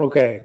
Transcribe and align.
Okay. 0.00 0.42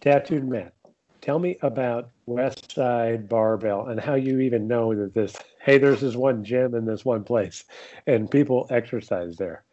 Tattooed 0.00 0.48
Matt, 0.48 0.72
tell 1.20 1.38
me 1.38 1.58
about 1.62 2.10
West 2.26 2.72
Side 2.72 3.28
Barbell 3.28 3.88
and 3.88 4.00
how 4.00 4.14
you 4.14 4.40
even 4.40 4.68
know 4.68 4.94
that 4.94 5.12
this, 5.12 5.36
hey, 5.60 5.78
there's 5.78 6.00
this 6.00 6.16
one 6.16 6.44
gym 6.44 6.74
in 6.74 6.84
this 6.84 7.04
one 7.04 7.24
place 7.24 7.64
and 8.06 8.30
people 8.30 8.66
exercise 8.70 9.36
there. 9.36 9.64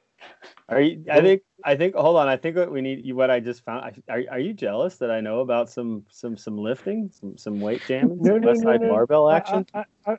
Are 0.67 0.81
you? 0.81 1.05
I 1.11 1.21
think. 1.21 1.43
I 1.63 1.75
think. 1.75 1.93
Hold 1.93 2.17
on. 2.17 2.27
I 2.27 2.37
think 2.37 2.57
what 2.57 2.71
we 2.71 2.81
need. 2.81 3.13
What 3.13 3.29
I 3.29 3.39
just 3.39 3.63
found. 3.63 4.01
Are, 4.09 4.23
are 4.31 4.39
you 4.39 4.53
jealous 4.53 4.97
that 4.97 5.11
I 5.11 5.21
know 5.21 5.41
about 5.41 5.69
some 5.69 6.03
some 6.09 6.35
some 6.35 6.57
lifting, 6.57 7.11
some 7.13 7.37
some 7.37 7.61
weight 7.61 7.83
jamming, 7.87 8.17
No, 8.19 8.37
no, 8.37 8.47
West 8.47 8.63
Side 8.63 8.81
no. 8.81 8.89
barbell 8.89 9.29
action? 9.29 9.67
I, 9.75 9.85
I, 10.07 10.17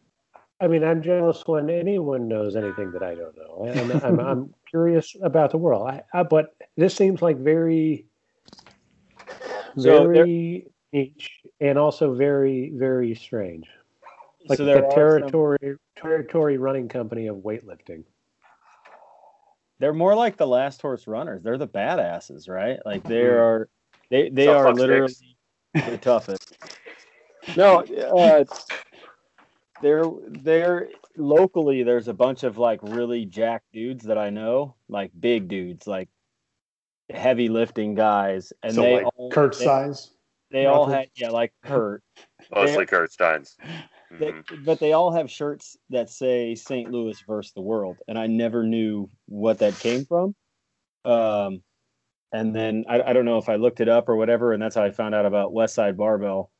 I 0.60 0.68
mean, 0.68 0.84
I'm 0.84 1.02
jealous 1.02 1.42
when 1.46 1.68
anyone 1.68 2.28
knows 2.28 2.54
anything 2.54 2.92
that 2.92 3.02
I 3.02 3.16
don't 3.16 3.36
know. 3.36 3.64
And 3.64 3.92
I'm, 4.04 4.20
I'm 4.20 4.54
curious 4.70 5.16
about 5.20 5.50
the 5.50 5.58
world. 5.58 5.88
I, 5.88 6.02
I, 6.14 6.22
but 6.22 6.54
this 6.76 6.94
seems 6.94 7.20
like 7.20 7.36
very, 7.36 8.06
So 9.78 10.08
very 10.08 10.66
niche 10.92 11.40
and 11.60 11.78
also 11.78 12.14
very, 12.14 12.70
very 12.74 13.14
strange. 13.14 13.66
Like 14.48 14.58
so 14.58 14.64
there 14.64 14.76
the 14.76 14.86
are 14.86 14.90
some- 14.90 14.94
territory, 15.30 15.76
territory 15.96 16.56
running 16.58 16.88
company 16.88 17.26
of 17.26 17.36
weightlifting. 17.38 18.04
they're 19.78 19.92
more 19.92 20.14
like 20.14 20.36
the 20.38 20.46
last 20.46 20.80
horse 20.80 21.06
runners. 21.06 21.42
They're 21.42 21.58
the 21.58 21.68
badasses, 21.68 22.48
right? 22.48 22.78
Like 22.86 23.02
they 23.02 23.24
Mhm. 23.24 23.38
are. 23.38 23.68
They 24.08 24.30
they 24.30 24.46
Tough 24.46 24.56
are 24.56 24.72
literally 24.74 25.12
sticks. 25.12 25.86
the 25.90 25.98
toughest. 25.98 26.56
No, 27.56 27.80
uh, 27.82 28.44
they're 29.82 30.04
they're 30.28 30.88
locally. 31.16 31.82
There's 31.82 32.08
a 32.08 32.14
bunch 32.14 32.42
of 32.44 32.56
like 32.56 32.80
really 32.82 33.26
jack 33.26 33.62
dudes 33.72 34.04
that 34.04 34.16
I 34.16 34.30
know, 34.30 34.74
like 34.88 35.10
big 35.18 35.48
dudes, 35.48 35.86
like 35.86 36.08
heavy 37.10 37.48
lifting 37.48 37.94
guys, 37.94 38.52
and 38.62 38.74
so 38.74 38.82
they 38.82 38.94
like 38.96 39.06
all, 39.16 39.30
Kurt 39.30 39.56
they, 39.58 39.64
size. 39.64 40.10
they 40.50 40.66
all 40.66 40.86
had 40.86 41.08
yeah, 41.16 41.30
like 41.30 41.52
Kurt. 41.64 42.02
Mostly 42.54 42.86
Kurt 42.86 43.12
Steins. 43.12 43.56
They, 44.08 44.30
Mhm. 44.30 44.64
but 44.64 44.78
they 44.78 44.92
all 44.92 45.10
have 45.10 45.28
shirts 45.28 45.76
that 45.90 46.08
say 46.08 46.54
St. 46.54 46.88
Louis 46.92 47.20
versus 47.26 47.52
the 47.54 47.60
world, 47.60 47.98
and 48.06 48.16
I 48.16 48.28
never 48.28 48.62
knew 48.62 49.10
what 49.26 49.58
that 49.58 49.76
came 49.80 50.04
from. 50.04 50.36
Um, 51.04 51.62
and 52.32 52.54
then 52.54 52.84
I, 52.88 53.02
I 53.02 53.12
don't 53.12 53.24
know 53.24 53.38
if 53.38 53.48
I 53.48 53.56
looked 53.56 53.80
it 53.80 53.88
up 53.88 54.08
or 54.08 54.14
whatever, 54.14 54.52
and 54.52 54.62
that's 54.62 54.76
how 54.76 54.84
I 54.84 54.92
found 54.92 55.16
out 55.16 55.26
about 55.26 55.52
West 55.52 55.74
Side 55.74 55.96
Barbell. 55.96 56.52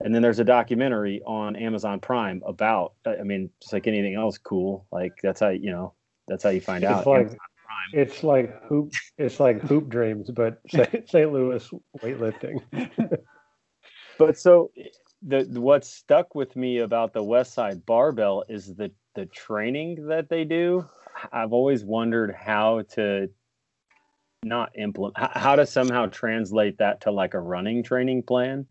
And 0.00 0.14
then 0.14 0.20
there's 0.20 0.40
a 0.40 0.44
documentary 0.44 1.22
on 1.26 1.56
Amazon 1.56 2.00
Prime 2.00 2.42
about. 2.46 2.92
I 3.06 3.22
mean, 3.22 3.48
just 3.62 3.72
like 3.72 3.86
anything 3.86 4.14
else, 4.14 4.36
cool. 4.36 4.86
Like 4.92 5.12
that's 5.22 5.40
how 5.40 5.48
you 5.48 5.70
know 5.70 5.94
that's 6.28 6.44
how 6.44 6.50
you 6.50 6.60
find 6.60 6.84
It's 6.84 6.92
out. 6.92 7.06
like 7.06 7.32
Amazon 7.92 7.92
Prime. 7.92 8.06
it's 8.06 8.22
like 8.24 8.62
hoop 8.64 8.92
it's 9.18 9.40
like 9.40 9.60
hoop 9.62 9.88
dreams, 9.88 10.30
but 10.30 10.60
St. 10.68 11.32
Louis 11.32 11.68
weightlifting. 12.02 12.60
But 14.20 14.38
so 14.38 14.70
the 15.22 15.46
what 15.58 15.82
stuck 15.82 16.34
with 16.34 16.54
me 16.54 16.80
about 16.80 17.14
the 17.14 17.22
West 17.22 17.54
Side 17.54 17.86
Barbell 17.86 18.44
is 18.50 18.74
the 18.74 18.92
the 19.14 19.24
training 19.24 20.08
that 20.08 20.28
they 20.28 20.44
do. 20.44 20.86
I've 21.32 21.54
always 21.54 21.84
wondered 21.84 22.34
how 22.38 22.82
to 22.92 23.30
not 24.42 24.72
implement 24.78 25.14
how 25.18 25.56
to 25.56 25.64
somehow 25.64 26.06
translate 26.06 26.76
that 26.78 27.00
to 27.02 27.10
like 27.10 27.32
a 27.32 27.40
running 27.40 27.82
training 27.82 28.22
plan 28.22 28.66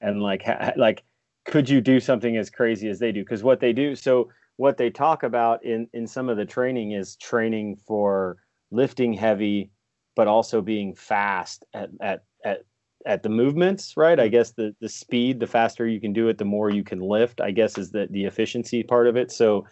and 0.00 0.22
like 0.22 0.42
ha- 0.44 0.72
like 0.76 1.02
could 1.44 1.68
you 1.68 1.80
do 1.80 1.98
something 1.98 2.36
as 2.36 2.50
crazy 2.50 2.88
as 2.88 3.00
they 3.00 3.10
do 3.10 3.22
because 3.22 3.42
what 3.42 3.58
they 3.60 3.72
do 3.72 3.94
so 3.94 4.28
what 4.56 4.76
they 4.76 4.90
talk 4.90 5.22
about 5.22 5.64
in 5.64 5.88
in 5.92 6.06
some 6.06 6.28
of 6.28 6.36
the 6.36 6.44
training 6.44 6.92
is 6.92 7.16
training 7.16 7.76
for 7.86 8.38
lifting 8.74 9.12
heavy 9.14 9.70
but 10.16 10.28
also 10.28 10.60
being 10.62 10.94
fast 10.94 11.64
at 11.74 11.90
at 12.00 12.24
at 12.44 12.64
at 13.06 13.22
the 13.22 13.28
movements, 13.28 13.96
right? 13.96 14.18
I 14.18 14.28
guess 14.28 14.52
the 14.52 14.74
the 14.80 14.88
speed, 14.88 15.40
the 15.40 15.46
faster 15.46 15.86
you 15.86 16.00
can 16.00 16.12
do 16.12 16.28
it, 16.28 16.38
the 16.38 16.44
more 16.44 16.70
you 16.70 16.84
can 16.84 17.00
lift. 17.00 17.40
I 17.40 17.50
guess 17.50 17.78
is 17.78 17.90
the 17.90 18.06
the 18.10 18.24
efficiency 18.24 18.82
part 18.82 19.06
of 19.06 19.16
it. 19.16 19.30
So 19.30 19.66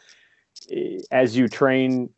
eh, 0.71 0.99
as 1.11 1.37
you 1.37 1.49
train, 1.49 2.11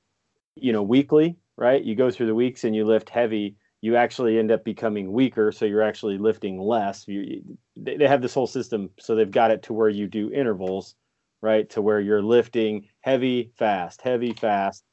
you 0.56 0.72
know, 0.72 0.82
weekly, 0.82 1.36
right? 1.56 1.82
You 1.82 1.94
go 1.94 2.10
through 2.10 2.26
the 2.26 2.34
weeks 2.34 2.64
and 2.64 2.74
you 2.74 2.84
lift 2.84 3.10
heavy. 3.10 3.56
You 3.80 3.96
actually 3.96 4.38
end 4.38 4.50
up 4.50 4.64
becoming 4.64 5.12
weaker, 5.12 5.52
so 5.52 5.66
you're 5.66 5.82
actually 5.82 6.18
lifting 6.18 6.58
less. 6.58 7.06
You- 7.06 7.42
they, 7.76 7.96
they 7.96 8.08
have 8.08 8.22
this 8.22 8.34
whole 8.34 8.46
system, 8.46 8.90
so 8.98 9.14
they've 9.14 9.30
got 9.30 9.50
it 9.50 9.62
to 9.64 9.72
where 9.74 9.90
you 9.90 10.06
do 10.06 10.30
intervals, 10.32 10.94
right? 11.42 11.68
To 11.70 11.82
where 11.82 12.00
you're 12.00 12.22
lifting 12.22 12.88
heavy, 13.02 13.52
fast, 13.56 14.00
heavy, 14.00 14.32
fast, 14.32 14.84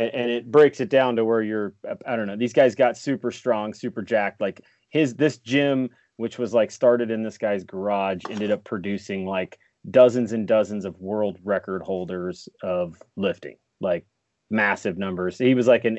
and, 0.00 0.10
and 0.14 0.30
it 0.30 0.50
breaks 0.50 0.80
it 0.80 0.88
down 0.88 1.14
to 1.16 1.24
where 1.24 1.42
you're. 1.42 1.74
Uh, 1.88 1.94
I 2.06 2.16
don't 2.16 2.26
know. 2.26 2.36
These 2.36 2.54
guys 2.54 2.74
got 2.74 2.96
super 2.96 3.30
strong, 3.30 3.74
super 3.74 4.02
jacked, 4.02 4.40
like 4.40 4.60
his 4.90 5.14
this 5.14 5.38
gym 5.38 5.90
which 6.20 6.38
was 6.38 6.52
like 6.52 6.70
started 6.70 7.10
in 7.10 7.22
this 7.22 7.38
guy's 7.38 7.64
garage 7.64 8.20
ended 8.28 8.50
up 8.50 8.62
producing 8.62 9.24
like 9.24 9.58
dozens 9.90 10.32
and 10.32 10.46
dozens 10.46 10.84
of 10.84 11.00
world 11.00 11.38
record 11.42 11.80
holders 11.80 12.46
of 12.62 13.02
lifting 13.16 13.56
like 13.80 14.04
massive 14.50 14.98
numbers 14.98 15.38
he 15.38 15.54
was 15.54 15.66
like 15.66 15.86
an 15.86 15.98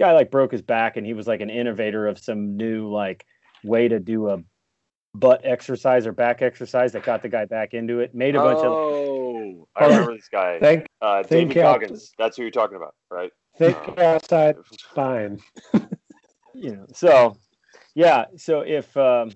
guy 0.00 0.12
like 0.12 0.32
broke 0.32 0.50
his 0.50 0.62
back 0.62 0.96
and 0.96 1.06
he 1.06 1.12
was 1.12 1.28
like 1.28 1.40
an 1.40 1.48
innovator 1.48 2.08
of 2.08 2.18
some 2.18 2.56
new 2.56 2.90
like 2.90 3.24
way 3.62 3.86
to 3.86 4.00
do 4.00 4.30
a 4.30 4.38
butt 5.14 5.42
exercise 5.44 6.04
or 6.04 6.12
back 6.12 6.42
exercise 6.42 6.90
that 6.90 7.04
got 7.04 7.22
the 7.22 7.28
guy 7.28 7.44
back 7.44 7.74
into 7.74 8.00
it 8.00 8.12
made 8.16 8.34
a 8.34 8.40
bunch 8.40 8.58
of 8.58 8.72
oh. 8.72 9.27
Oh, 9.56 9.68
I 9.76 9.86
remember 9.86 10.14
this 10.16 10.28
guy. 10.30 10.58
Thank 10.60 10.86
Uh, 11.00 11.22
think 11.22 11.50
David 11.50 11.64
out- 11.64 11.80
Goggins. 11.80 12.12
That's 12.18 12.36
who 12.36 12.42
you're 12.42 12.50
talking 12.50 12.76
about, 12.76 12.94
right? 13.10 13.30
think 13.56 13.76
Oh. 13.98 14.02
outside 14.02 14.56
spine. 14.70 15.40
you 16.54 16.76
know 16.76 16.86
so 16.92 17.36
yeah 17.94 18.24
so 18.36 18.60
if 18.60 18.96
um 18.96 19.30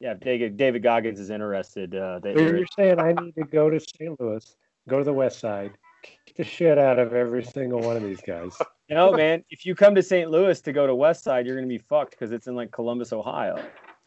yeah 0.00 0.12
if 0.12 0.20
david, 0.20 0.56
david 0.56 0.82
goggins 0.82 1.18
is 1.20 1.30
interested 1.30 1.94
uh 1.94 2.18
they, 2.20 2.34
So 2.34 2.40
there 2.44 2.56
you're 2.56 2.66
saying 2.76 2.98
I 3.00 3.12
need 3.12 3.34
to 3.36 3.44
go 3.44 3.70
to 3.70 3.78
St. 3.80 4.18
Louis, 4.20 4.44
go 4.88 4.98
to 4.98 5.04
the 5.04 5.12
West 5.12 5.38
Side, 5.40 5.72
kick 6.02 6.36
the 6.36 6.44
shit 6.44 6.76
out 6.78 6.98
of 6.98 7.12
every 7.14 7.44
single 7.44 7.80
one 7.80 7.96
of 7.96 8.02
these 8.02 8.20
guys. 8.26 8.56
No, 8.92 9.12
man. 9.12 9.44
If 9.50 9.64
you 9.64 9.76
come 9.76 9.94
to 9.94 10.02
St. 10.02 10.28
Louis 10.28 10.60
to 10.62 10.72
go 10.72 10.84
to 10.84 10.94
West 10.96 11.22
Side, 11.22 11.46
you're 11.46 11.54
gonna 11.54 11.68
be 11.68 11.78
fucked 11.78 12.10
because 12.10 12.32
it's 12.32 12.48
in 12.48 12.56
like 12.56 12.72
Columbus, 12.72 13.12
Ohio. 13.12 13.56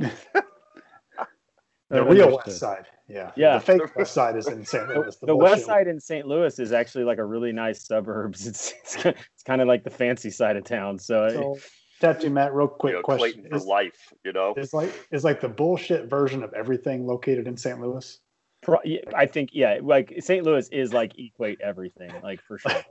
The 1.92 2.02
real 2.02 2.24
Understood. 2.24 2.46
West 2.46 2.58
Side. 2.58 2.86
Yeah. 3.06 3.30
Yeah. 3.36 3.58
The 3.58 3.64
fake 3.64 3.96
West 3.96 4.14
Side 4.14 4.36
is 4.36 4.48
in 4.48 4.64
St. 4.64 4.88
Louis. 4.88 5.14
The, 5.16 5.26
The, 5.26 5.36
West 5.36 5.66
Side 5.66 5.86
in 5.88 6.00
St. 6.00 6.26
Louis 6.26 6.58
is 6.58 6.72
actually 6.72 7.04
like 7.04 7.18
a 7.18 7.24
really 7.24 7.52
nice 7.52 7.86
suburbs. 7.86 8.46
It's 8.52 8.72
it's, 8.82 8.96
it's 9.04 9.42
kind 9.46 9.60
of 9.60 9.68
like 9.68 9.84
the 9.84 9.90
fancy 9.90 10.30
side 10.30 10.56
of 10.56 10.64
town. 10.64 10.98
So, 10.98 11.28
So, 11.28 11.58
Tattoo 12.00 12.30
Matt, 12.30 12.54
real 12.54 12.66
quick 12.68 12.92
You 12.92 12.98
know, 12.98 13.02
question. 13.02 13.46
For 13.50 13.56
Is, 13.56 13.64
life, 13.66 14.12
you 14.24 14.32
know? 14.32 14.54
is 14.56 14.72
like 14.72 14.90
is 15.12 15.22
like 15.22 15.40
the 15.42 15.48
bullshit 15.50 16.08
version 16.08 16.42
of 16.42 16.52
everything 16.54 17.06
located 17.06 17.46
in 17.46 17.56
St. 17.56 17.78
Louis? 17.80 18.18
pro- 18.62 18.78
yeah, 18.84 19.00
I 19.14 19.26
think 19.26 19.50
yeah, 19.52 19.78
like 19.82 20.14
St. 20.20 20.44
Louis 20.44 20.66
is 20.72 20.94
like 20.94 21.12
equate 21.18 21.60
everything, 21.60 22.10
like 22.22 22.40
for 22.42 22.58
sure. 22.58 22.72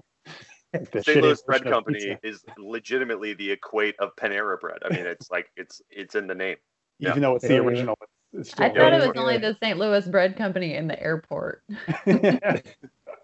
The 0.94 1.04
St. 1.04 1.22
Louis 1.22 1.42
Bread 1.42 1.66
Company 1.66 2.18
is 2.24 2.46
legitimately 2.58 3.34
the 3.34 3.52
equate 3.52 3.96
of 4.00 4.16
Panera 4.16 4.58
Bread. 4.58 4.78
I 4.86 4.96
mean, 4.96 5.06
it's 5.06 5.30
like 5.30 5.48
it's 5.58 5.82
it's 5.90 6.16
in 6.16 6.28
the 6.28 6.36
name. 6.36 6.56
Yeah. 6.98 7.10
even 7.10 7.22
though 7.24 7.36
it's 7.36 7.46
the 7.46 7.56
Yeah, 7.56 7.62
yeah. 7.62 7.68
original. 7.68 7.96
It's 8.34 8.52
still 8.52 8.66
I 8.66 8.70
thought 8.70 8.94
it 8.94 9.08
was 9.08 9.18
only 9.18 9.38
the 9.38 9.58
St. 9.62 9.78
Louis 9.78 10.08
bread 10.08 10.38
company 10.38 10.76
in 10.76 10.88
the 10.88 11.02
airport. 11.02 11.64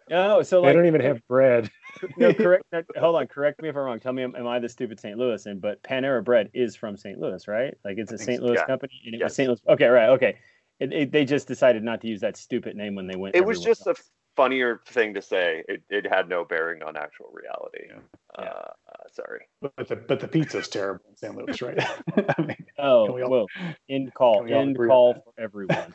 No, 0.09 0.41
so 0.41 0.61
They 0.61 0.73
don't 0.73 0.85
even 0.85 1.01
have 1.01 1.25
bread. 1.27 1.69
no, 2.17 2.33
correct. 2.33 2.63
hold 2.97 3.15
on, 3.15 3.27
correct 3.27 3.61
me 3.61 3.69
if 3.69 3.75
I'm 3.75 3.83
wrong. 3.83 3.99
Tell 3.99 4.13
me, 4.13 4.23
am, 4.23 4.35
am 4.35 4.47
I 4.47 4.59
the 4.59 4.69
stupid 4.69 4.99
St. 4.99 5.17
Louis? 5.17 5.45
And 5.45 5.59
but 5.59 5.81
Panera 5.83 6.23
Bread 6.23 6.49
is 6.53 6.75
from 6.75 6.95
St. 6.95 7.19
Louis, 7.19 7.47
right? 7.47 7.73
Like 7.83 7.97
it's 7.97 8.11
a 8.11 8.17
St. 8.17 8.41
Louis 8.41 8.55
yeah. 8.55 8.65
company, 8.65 8.93
and 9.05 9.15
it 9.15 9.23
was 9.23 9.35
St. 9.35 9.49
Louis. 9.49 9.59
Okay, 9.67 9.87
right, 9.87 10.09
okay. 10.09 10.37
It, 10.79 10.93
it, 10.93 11.11
they 11.11 11.25
just 11.25 11.47
decided 11.47 11.83
not 11.83 12.01
to 12.01 12.07
use 12.07 12.21
that 12.21 12.37
stupid 12.37 12.75
name 12.75 12.95
when 12.95 13.07
they 13.07 13.15
went. 13.15 13.35
It 13.35 13.43
was 13.43 13.57
everywhere 13.57 13.75
just 13.75 13.87
a 13.87 13.95
funnier 14.37 14.79
thing 14.87 15.13
to 15.15 15.21
say. 15.21 15.63
It, 15.67 15.81
it 15.89 16.07
had 16.09 16.29
no 16.29 16.45
bearing 16.45 16.81
on 16.83 16.95
actual 16.95 17.25
reality. 17.33 17.87
Yeah. 17.89 17.99
Uh, 18.37 18.43
uh, 18.43 19.03
sorry. 19.11 19.41
but 19.61 19.87
the 19.89 19.95
but 19.97 20.19
the 20.21 20.27
pizza's 20.29 20.69
terrible 20.69 21.03
in 21.09 21.17
St. 21.17 21.35
Louis, 21.35 21.61
right? 21.61 21.77
I 22.37 22.41
mean, 22.41 22.65
Oh, 22.79 23.07
Can 23.07 23.15
we 23.15 23.23
all- 23.23 23.31
whoa! 23.31 23.47
End 23.89 24.13
call. 24.13 24.43
we 24.43 24.53
End 24.53 24.77
call 24.77 25.15
for 25.15 25.33
everyone. 25.37 25.93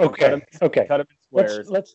Okay. 0.00 0.40
Okay. 0.62 0.86
Cut 0.86 0.98
them 0.98 1.06
in 1.10 1.16
Let's 1.32 1.52
squares. 1.52 1.70
let's 1.70 1.94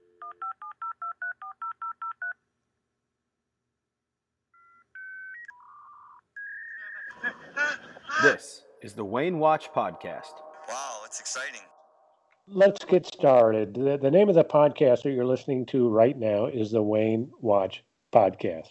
This 8.21 8.63
is 8.81 8.94
the 8.94 9.04
Wayne 9.06 9.39
Watch 9.39 9.71
Podcast. 9.74 10.33
Wow, 10.69 11.01
it's 11.06 11.19
exciting. 11.19 11.62
Let's 12.48 12.84
get 12.86 13.06
started. 13.06 13.74
The, 13.74 13.98
the 13.98 14.12
name 14.12 14.30
of 14.30 14.36
the 14.36 14.44
podcast 14.44 15.04
that 15.04 15.12
you're 15.12 15.25
listening 15.25 15.66
to 15.68 15.90
right 15.90 16.18
now 16.18 16.45
is 16.45 16.72
the 16.72 16.81
Wayne 16.81 17.31
Watch 17.40 17.84
Podcast. 18.13 18.69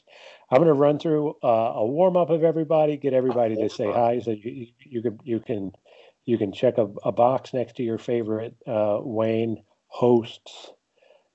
I'm 0.50 0.58
going 0.58 0.68
to 0.68 0.74
run 0.74 0.98
through 0.98 1.34
uh, 1.42 1.72
a 1.76 1.86
warm 1.86 2.16
up 2.16 2.30
of 2.30 2.44
everybody, 2.44 2.96
get 2.96 3.14
everybody 3.14 3.56
to 3.56 3.68
say 3.70 3.90
hi, 3.90 4.20
so 4.20 4.32
you, 4.32 4.68
you, 4.78 5.02
can 5.02 5.18
you 5.24 5.40
can 5.40 5.72
you 6.24 6.38
can 6.38 6.52
check 6.52 6.78
a, 6.78 6.88
a 7.04 7.10
box 7.10 7.54
next 7.54 7.76
to 7.76 7.82
your 7.82 7.98
favorite 7.98 8.54
uh, 8.66 8.98
Wayne 9.00 9.62
hosts 9.88 10.70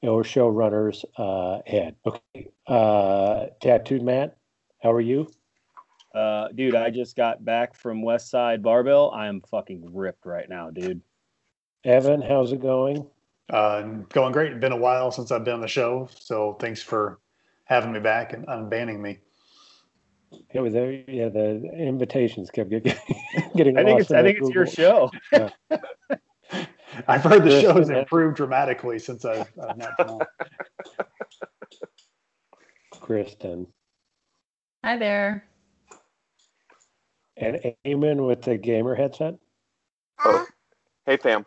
or 0.02 0.24
showrunners 0.24 1.04
uh, 1.18 1.62
head. 1.66 1.96
Okay, 2.06 2.50
uh, 2.68 3.48
tattooed 3.62 4.04
Matt, 4.04 4.38
how 4.82 4.92
are 4.92 5.02
you? 5.02 5.28
Uh, 6.14 6.48
dude, 6.56 6.76
I 6.76 6.90
just 6.90 7.16
got 7.16 7.44
back 7.44 7.76
from 7.76 8.02
West 8.02 8.30
Side 8.30 8.64
Barbell. 8.64 9.12
I 9.12 9.28
am 9.28 9.42
fucking 9.42 9.94
ripped 9.94 10.26
right 10.26 10.48
now, 10.48 10.70
dude. 10.70 11.02
Evan, 11.88 12.22
how's 12.22 12.52
it 12.52 12.62
going? 12.62 13.08
Uh, 13.50 13.82
going 14.10 14.34
great. 14.34 14.60
Been 14.60 14.74
a 14.74 14.78
while 14.78 15.10
since 15.10 15.32
I've 15.32 15.46
been 15.46 15.54
on 15.54 15.62
the 15.62 15.70
show, 15.70 16.10
so 16.20 16.58
thanks 16.60 16.82
for 16.84 17.20
having 17.64 17.94
me 17.94 18.00
back 18.02 18.34
and 18.34 18.46
unbanning 18.48 19.00
me. 19.00 19.20
It 20.54 20.60
was 20.60 20.74
there. 20.74 20.92
Yeah, 20.92 21.30
the 21.30 21.72
invitations 21.78 22.52
kept 22.52 22.70
getting 22.70 22.94
getting. 23.56 23.78
I 23.78 23.86
think 23.86 24.00
lost 24.00 24.02
it's 24.02 24.12
I 24.12 24.18
the 24.18 24.24
think 24.24 24.40
it's 24.40 24.54
your 24.54 24.66
Google. 24.66 25.12
show. 25.32 25.50
I've 27.08 27.24
heard 27.24 27.44
the 27.44 27.52
Yes, 27.52 27.62
show 27.62 27.74
has 27.76 27.90
improved 27.90 28.36
dramatically 28.36 29.00
since 29.00 29.24
I've, 29.24 29.48
I've 29.62 29.78
not 29.78 29.98
been 29.98 30.08
on. 30.10 30.20
Kristen 33.00 33.68
Hi 34.84 34.98
there. 34.98 35.46
and 37.38 37.60
Eamon 37.86 38.28
with 38.28 38.42
the 38.42 38.58
gamer 38.58 38.96
headset. 38.96 39.36
Oh, 40.26 40.46
hey 41.06 41.16
fam. 41.18 41.46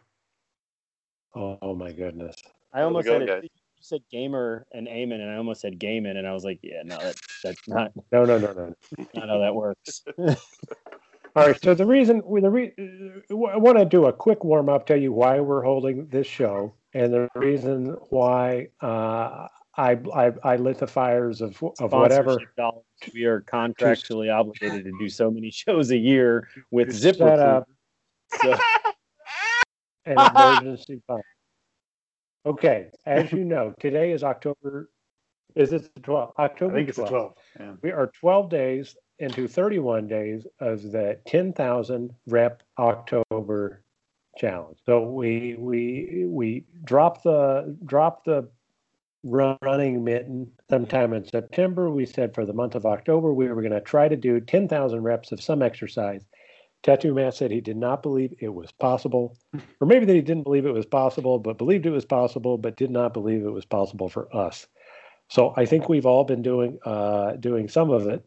Oh, 1.35 1.59
oh 1.63 1.75
my 1.75 1.93
goodness! 1.93 2.37
I 2.73 2.83
almost 2.83 3.07
going, 3.07 3.27
said 3.27 3.45
it. 3.45 3.45
You 3.45 3.51
said 3.81 4.03
gamer 4.11 4.67
and 4.73 4.87
Eamon, 4.87 5.21
and 5.21 5.31
I 5.31 5.37
almost 5.37 5.61
said 5.61 5.79
Gaiman, 5.79 6.17
and 6.17 6.27
I 6.27 6.33
was 6.33 6.45
like, 6.45 6.59
yeah, 6.63 6.83
no, 6.85 6.99
that, 6.99 7.17
that's 7.43 7.69
not 7.69 7.93
No, 8.13 8.25
no, 8.25 8.39
no, 8.39 8.53
no. 8.53 8.75
not 9.15 9.29
how 9.29 9.39
that 9.39 9.55
works. 9.55 10.03
All 10.19 11.47
right. 11.47 11.63
So 11.63 11.75
the 11.75 11.87
reason 11.87 12.23
we 12.25 12.41
the 12.41 12.51
re, 12.51 12.73
uh, 12.79 13.45
I 13.47 13.57
want 13.57 13.79
to 13.79 13.85
do 13.85 14.07
a 14.07 14.13
quick 14.13 14.43
warm 14.45 14.69
up, 14.69 14.87
tell 14.87 14.97
you 14.97 15.13
why 15.13 15.39
we're 15.41 15.63
holding 15.63 16.09
this 16.09 16.27
show, 16.27 16.75
and 16.93 17.13
the 17.13 17.29
reason 17.37 17.97
why 18.09 18.69
uh, 18.83 19.47
I, 19.77 19.99
I 20.13 20.33
I 20.43 20.57
lit 20.57 20.79
the 20.79 20.89
fires 20.89 21.41
of 21.41 21.63
of 21.79 21.93
whatever 21.93 22.39
dollars. 22.57 22.85
We 23.15 23.25
are 23.25 23.41
contractually 23.43 24.35
obligated 24.35 24.85
to 24.85 24.93
do 24.99 25.09
so 25.09 25.31
many 25.31 25.51
shows 25.51 25.91
a 25.93 25.97
year 25.97 26.49
with 26.73 26.89
to 26.89 26.95
Zipper. 26.95 27.31
up 27.31 27.69
So, 28.43 28.57
an 30.05 30.19
emergency 30.19 31.03
fund. 31.07 31.23
Okay, 32.47 32.91
as 33.05 33.33
you 33.33 33.45
know, 33.45 33.75
today 33.81 34.13
is 34.13 34.25
October. 34.25 34.91
Is 35.55 35.73
it 35.73 35.93
the 35.95 36.01
12th? 36.01 36.33
October. 36.39 36.75
I 36.75 36.79
think 36.79 36.89
it's 36.89 36.99
a 36.99 37.03
12th. 37.03 37.35
Yeah. 37.59 37.73
We 37.83 37.91
are 37.93 38.11
12 38.21 38.49
days 38.49 38.97
into 39.19 39.47
31 39.47 40.07
days 40.07 40.47
of 40.61 40.83
the 40.83 41.19
10,000 41.27 42.11
rep 42.27 42.63
October 42.79 43.83
challenge. 44.39 44.79
So 44.87 45.03
we 45.03 45.57
we 45.59 46.25
we 46.27 46.65
drop 46.85 47.23
the 47.23 47.77
drop 47.85 48.25
the 48.25 48.49
run- 49.23 49.59
running 49.63 50.03
mitten 50.05 50.51
sometime 50.71 51.13
in 51.13 51.27
September. 51.27 51.91
We 51.91 52.07
said 52.07 52.35
for 52.35 52.47
the 52.47 52.53
month 52.53 52.75
of 52.75 52.87
October 52.87 53.33
we 53.35 53.49
were 53.49 53.61
going 53.61 53.73
to 53.73 53.81
try 53.81 54.09
to 54.09 54.17
do 54.17 54.41
10,000 54.41 55.03
reps 55.03 55.33
of 55.33 55.43
some 55.43 55.63
exercise. 55.63 56.25
Tattoo 56.83 57.13
Matt 57.15 57.35
said 57.35 57.51
he 57.51 57.61
did 57.61 57.77
not 57.77 58.03
believe 58.03 58.35
it 58.41 58.49
was 58.49 58.73
possible, 58.73 59.37
or 59.81 59.87
maybe 59.87 60.07
that 60.07 60.15
he 60.15 60.23
didn't 60.23 60.45
believe 60.45 60.65
it 60.65 60.73
was 60.73 60.87
possible, 60.87 61.39
but 61.39 61.59
believed 61.59 61.85
it 61.87 61.91
was 61.91 62.07
possible, 62.07 62.57
but 62.57 62.77
did 62.77 62.91
not 62.91 63.13
believe 63.13 63.45
it 63.45 63.51
was 63.51 63.67
possible 63.67 64.09
for 64.09 64.35
us. 64.35 64.67
So 65.29 65.53
I 65.57 65.67
think 65.67 65.89
we've 65.89 66.07
all 66.07 66.25
been 66.25 66.43
doing 66.43 66.79
uh, 66.85 67.33
doing 67.33 67.69
some 67.69 67.91
of 67.91 68.07
it, 68.09 68.25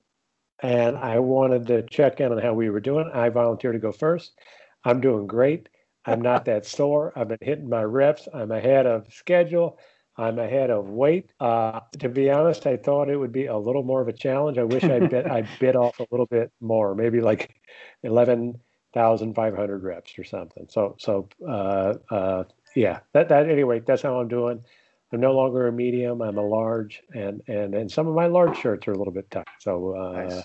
and 0.62 0.98
I 0.98 1.20
wanted 1.20 1.68
to 1.68 1.84
check 1.84 2.20
in 2.20 2.32
on 2.32 2.38
how 2.38 2.54
we 2.54 2.70
were 2.70 2.80
doing. 2.80 3.10
I 3.14 3.30
volunteered 3.30 3.74
to 3.74 3.80
go 3.80 3.92
first. 3.92 4.38
I'm 4.86 5.02
doing 5.02 5.28
great. 5.28 5.70
I'm 6.06 6.22
not 6.22 6.46
that 6.46 6.66
sore. 6.66 7.14
I've 7.16 7.30
been 7.30 7.38
hitting 7.42 7.70
my 7.70 7.84
reps. 7.84 8.28
I'm 8.34 8.52
ahead 8.52 8.86
of 8.86 9.12
schedule. 9.12 9.80
I'm 10.18 10.38
ahead 10.38 10.70
of 10.70 10.90
weight. 10.90 11.32
Uh, 11.40 11.80
to 12.00 12.10
be 12.10 12.30
honest, 12.30 12.68
I 12.68 12.78
thought 12.78 13.10
it 13.10 13.18
would 13.18 13.32
be 13.32 13.48
a 13.48 13.58
little 13.58 13.84
more 13.84 14.02
of 14.02 14.08
a 14.08 14.14
challenge. 14.14 14.58
I 14.58 14.64
wish 14.64 14.84
I 14.84 15.00
bit 15.00 15.26
I 15.26 15.48
bit 15.60 15.76
off 15.76 16.00
a 16.00 16.06
little 16.12 16.28
bit 16.28 16.52
more, 16.62 16.94
maybe 16.96 17.20
like 17.22 17.56
eleven 18.04 18.60
thousand 18.94 19.34
five 19.34 19.56
hundred 19.56 19.84
reps 19.84 20.18
or 20.20 20.24
something. 20.24 20.68
So 20.70 20.96
so 21.00 21.28
uh, 21.48 21.96
uh, 22.12 22.44
yeah, 22.76 23.00
that 23.14 23.30
that 23.30 23.50
anyway. 23.50 23.80
That's 23.86 24.02
how 24.04 24.20
I'm 24.20 24.28
doing. 24.28 24.64
I'm 25.12 25.20
no 25.20 25.34
longer 25.34 25.68
a 25.68 25.72
medium. 25.72 26.22
I'm 26.22 26.38
a 26.38 26.46
large, 26.46 27.02
and 27.14 27.42
and 27.48 27.74
and 27.74 27.92
some 27.92 28.08
of 28.08 28.16
my 28.16 28.28
large 28.28 28.58
shirts 28.58 28.88
are 28.88 28.94
a 28.94 28.98
little 28.98 29.14
bit 29.14 29.30
tight. 29.32 29.48
So 29.60 29.96
uh, 29.96 30.24
Nice. 30.24 30.44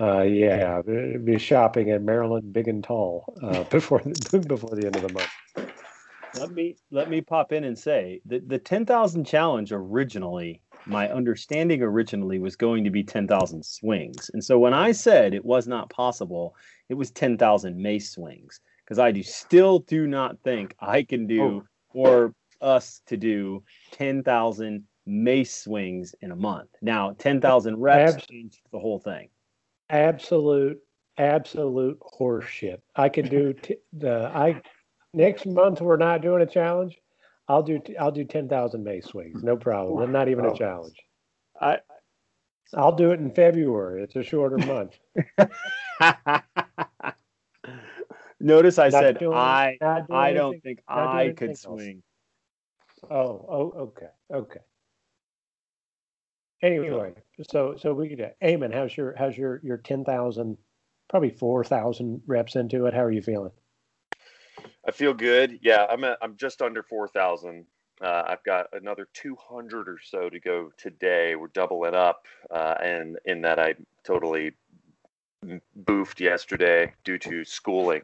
uh, 0.00 0.22
yeah, 0.22 0.82
be 1.24 1.38
shopping 1.38 1.88
in 1.88 2.04
Maryland 2.04 2.52
Big 2.52 2.68
and 2.68 2.82
Tall 2.84 3.32
uh, 3.42 3.64
before 3.70 4.00
before 4.30 4.70
the 4.76 4.86
end 4.86 4.96
of 4.96 5.02
the 5.02 5.12
month. 5.12 5.30
Let 6.34 6.50
me 6.52 6.76
let 6.90 7.10
me 7.10 7.20
pop 7.20 7.52
in 7.52 7.64
and 7.64 7.78
say 7.78 8.20
that 8.26 8.48
the 8.48 8.58
10,000 8.58 9.24
challenge 9.24 9.72
originally 9.72 10.60
my 10.86 11.08
understanding 11.10 11.82
originally 11.82 12.38
was 12.38 12.56
going 12.56 12.84
to 12.84 12.90
be 12.90 13.04
10,000 13.04 13.64
swings. 13.64 14.30
And 14.32 14.42
so 14.42 14.58
when 14.58 14.74
I 14.74 14.92
said 14.92 15.34
it 15.34 15.44
was 15.44 15.68
not 15.68 15.90
possible, 15.90 16.56
it 16.88 16.94
was 16.94 17.10
10,000 17.10 17.76
mace 17.76 18.10
swings 18.10 18.60
because 18.84 18.98
I 18.98 19.12
do 19.12 19.22
still 19.22 19.80
do 19.80 20.06
not 20.06 20.38
think 20.42 20.74
I 20.80 21.02
can 21.02 21.26
do 21.26 21.42
oh. 21.42 21.64
or 21.94 22.34
us 22.60 23.02
to 23.06 23.16
do 23.16 23.62
10,000 23.92 24.84
mace 25.06 25.54
swings 25.54 26.14
in 26.20 26.32
a 26.32 26.36
month. 26.36 26.70
Now, 26.80 27.14
10,000 27.18 27.76
reps 27.76 28.14
Abs- 28.14 28.26
changed 28.26 28.60
the 28.70 28.78
whole 28.78 28.98
thing. 28.98 29.28
absolute 29.90 30.78
absolute 31.18 31.98
horseshit. 32.00 32.78
I 32.96 33.08
could 33.10 33.28
do 33.28 33.52
t- 33.52 33.76
the 33.92 34.30
I 34.34 34.62
next 35.14 35.46
month 35.46 35.80
we're 35.80 35.96
not 35.96 36.22
doing 36.22 36.42
a 36.42 36.46
challenge. 36.46 36.98
I'll 37.48 37.62
do 37.62 37.78
t- 37.78 37.96
I'll 37.96 38.12
do 38.12 38.24
ten 38.24 38.48
thousand 38.48 38.84
May 38.84 39.00
swings, 39.00 39.42
no 39.42 39.56
problem. 39.56 40.10
Not 40.12 40.28
even 40.28 40.44
a 40.44 40.54
challenge. 40.54 40.96
I 41.60 41.78
I'll 42.74 42.94
do 42.96 43.10
it 43.12 43.20
in 43.20 43.30
February. 43.34 44.02
It's 44.02 44.16
a 44.16 44.22
shorter 44.22 44.58
month. 44.66 44.98
Notice 48.40 48.78
I 48.78 48.88
Not 48.88 49.02
said 49.02 49.18
doing- 49.18 49.36
I 49.36 49.78
I 50.10 50.32
don't 50.32 50.60
think 50.62 50.80
I 50.88 51.24
anything 51.24 51.36
could 51.36 51.50
else. 51.50 51.60
swing. 51.60 52.02
Oh, 53.10 53.46
oh, 53.48 53.72
okay, 53.78 54.06
okay. 54.32 54.60
Anyway, 56.62 57.14
so 57.50 57.74
so 57.76 57.92
we 57.92 58.08
could. 58.08 58.32
Eamon, 58.42 58.72
how's 58.72 58.96
your 58.96 59.14
how's 59.16 59.36
your 59.36 59.60
your 59.64 59.78
ten 59.78 60.04
thousand, 60.04 60.56
probably 61.10 61.30
four 61.30 61.64
thousand 61.64 62.22
reps 62.26 62.54
into 62.56 62.86
it? 62.86 62.94
How 62.94 63.02
are 63.02 63.10
you 63.10 63.22
feeling? 63.22 63.50
I 64.86 64.90
feel 64.90 65.14
good. 65.14 65.58
Yeah, 65.62 65.86
I'm 65.88 66.04
at, 66.04 66.18
I'm 66.22 66.36
just 66.36 66.62
under 66.62 66.82
four 66.82 67.08
thousand. 67.08 67.66
Uh, 68.00 68.24
I've 68.26 68.42
got 68.42 68.66
another 68.72 69.08
two 69.14 69.36
hundred 69.36 69.88
or 69.88 69.98
so 70.02 70.28
to 70.28 70.40
go 70.40 70.72
today. 70.76 71.36
We're 71.36 71.48
doubling 71.48 71.94
up, 71.94 72.26
uh, 72.50 72.74
and 72.82 73.18
in 73.24 73.42
that 73.42 73.58
I 73.58 73.74
totally 74.04 74.52
boofed 75.84 76.20
yesterday 76.20 76.92
due 77.04 77.18
to 77.18 77.44
schooling. 77.44 78.02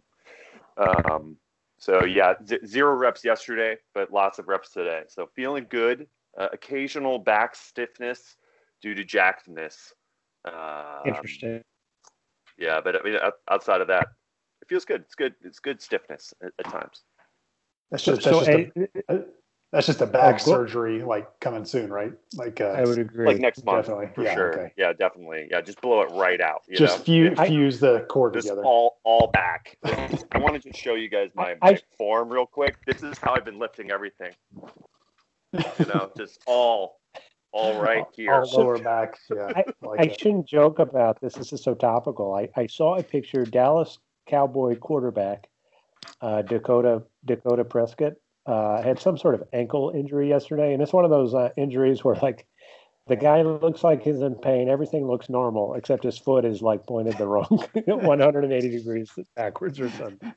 Um, 0.76 1.36
so 1.78 2.04
yeah, 2.04 2.34
z- 2.46 2.64
zero 2.66 2.94
reps 2.94 3.24
yesterday, 3.24 3.76
but 3.94 4.12
lots 4.12 4.38
of 4.38 4.48
reps 4.48 4.70
today. 4.70 5.02
So 5.08 5.28
feeling 5.34 5.66
good. 5.68 6.06
Uh, 6.36 6.48
occasional 6.52 7.18
back 7.18 7.56
stiffness 7.56 8.36
due 8.80 8.94
to 8.94 9.04
jackedness. 9.04 9.92
Um, 10.44 11.02
Interesting. 11.06 11.62
Yeah, 12.56 12.80
but 12.82 12.96
I 12.96 13.02
mean, 13.02 13.18
outside 13.50 13.80
of 13.80 13.88
that, 13.88 14.08
it 14.68 14.72
feels 14.74 14.84
good. 14.84 15.00
It's 15.02 15.14
good. 15.14 15.34
It's 15.42 15.58
good 15.60 15.80
stiffness 15.80 16.34
at, 16.42 16.52
at 16.58 16.70
times. 16.70 17.02
That's 17.90 18.02
So, 18.04 18.16
just, 18.16 18.24
that's, 18.26 18.38
so 18.38 18.44
just 18.44 18.76
A- 19.08 19.14
a, 19.14 19.20
that's 19.72 19.86
just 19.86 20.00
a 20.02 20.06
back 20.06 20.34
Oh, 20.34 20.38
surgery 20.38 21.02
like 21.02 21.40
coming 21.40 21.64
soon, 21.64 21.90
right? 21.90 22.12
Like 22.36 22.60
uh, 22.60 22.64
I 22.76 22.84
would 22.84 22.98
agree. 22.98 23.26
Like 23.26 23.38
next 23.38 23.64
month, 23.64 23.86
Definitely. 23.86 24.10
for 24.14 24.24
Yeah, 24.24 24.34
sure. 24.34 24.52
okay. 24.52 24.72
Yeah, 24.76 24.92
definitely. 24.92 25.48
Yeah, 25.50 25.62
just 25.62 25.80
blow 25.80 26.02
it 26.02 26.10
right 26.12 26.40
out. 26.40 26.62
You 26.68 26.76
just 26.76 26.98
know? 26.98 27.04
fuse, 27.04 27.38
I- 27.38 27.48
fuse 27.48 27.80
the 27.80 28.00
core 28.10 28.30
Just 28.30 28.46
together. 28.46 28.62
all 28.64 28.98
all 29.04 29.28
back. 29.28 29.78
I 29.84 30.38
want 30.38 30.62
to 30.62 30.72
show 30.74 30.94
you 30.94 31.08
guys 31.08 31.30
my, 31.34 31.56
I- 31.62 31.78
form 31.96 32.28
real 32.30 32.46
quick. 32.46 32.76
This 32.86 33.02
is 33.02 33.16
how 33.18 33.34
I've 33.34 33.44
been 33.46 33.58
lifting 33.58 33.90
everything. 33.90 34.32
You 35.52 35.86
know, 35.86 36.10
just 36.18 36.42
all 36.46 37.00
all 37.52 37.80
right 37.80 38.04
here. 38.14 38.34
All 38.34 38.50
lower 38.52 38.78
back. 38.78 39.18
Yeah. 39.34 39.50
I- 39.56 39.64
like 39.82 40.00
I 40.00 40.14
shouldn't 40.18 40.46
joke 40.46 40.78
about 40.78 41.20
this. 41.22 41.34
This 41.34 41.54
is 41.54 41.62
so 41.62 41.74
topical. 41.74 42.34
I, 42.34 42.48
I 42.54 42.66
saw 42.66 42.98
a 42.98 43.02
picture 43.02 43.44
Dallas 43.46 43.98
Cowboy 44.28 44.76
quarterback 44.76 45.48
uh, 46.20 46.42
Dakota 46.42 47.02
Dakota 47.24 47.64
Prescott 47.64 48.14
uh, 48.46 48.82
had 48.82 48.98
some 48.98 49.18
sort 49.18 49.34
of 49.34 49.42
ankle 49.52 49.92
injury 49.94 50.28
yesterday, 50.28 50.72
and 50.72 50.82
it's 50.82 50.92
one 50.92 51.04
of 51.04 51.10
those 51.10 51.34
uh, 51.34 51.50
injuries 51.56 52.04
where 52.04 52.16
like 52.16 52.46
the 53.06 53.16
guy 53.16 53.42
looks 53.42 53.82
like 53.82 54.02
he's 54.02 54.20
in 54.20 54.34
pain. 54.34 54.68
Everything 54.68 55.06
looks 55.06 55.28
normal 55.28 55.74
except 55.74 56.04
his 56.04 56.18
foot 56.18 56.44
is 56.44 56.62
like 56.62 56.86
pointed 56.86 57.16
the 57.18 57.26
wrong 57.26 57.46
180 57.86 58.68
degrees 58.70 59.10
backwards 59.36 59.80
or 59.80 59.90
something. 59.90 60.32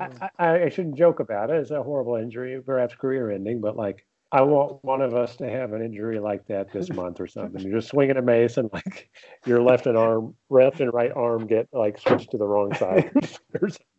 I, 0.00 0.30
I, 0.38 0.62
I 0.64 0.68
shouldn't 0.68 0.96
joke 0.96 1.20
about 1.20 1.50
it. 1.50 1.56
It's 1.56 1.70
a 1.70 1.82
horrible 1.82 2.16
injury, 2.16 2.60
perhaps 2.64 2.94
career 2.94 3.30
ending, 3.30 3.60
but 3.60 3.76
like 3.76 4.04
I 4.32 4.42
want 4.42 4.84
one 4.84 5.02
of 5.02 5.14
us 5.14 5.36
to 5.36 5.48
have 5.48 5.72
an 5.72 5.82
injury 5.82 6.18
like 6.18 6.46
that 6.48 6.72
this 6.72 6.90
month 6.90 7.20
or 7.20 7.26
something. 7.26 7.62
You're 7.62 7.78
just 7.78 7.90
swinging 7.90 8.16
a 8.16 8.22
mace 8.22 8.56
and 8.56 8.68
like 8.72 9.08
your 9.46 9.62
left 9.62 9.86
and 9.86 9.96
arm, 9.96 10.34
left 10.50 10.80
and 10.80 10.92
right 10.92 11.12
arm 11.14 11.46
get 11.46 11.68
like 11.72 11.98
switched 11.98 12.32
to 12.32 12.38
the 12.38 12.46
wrong 12.46 12.74
side. 12.74 13.10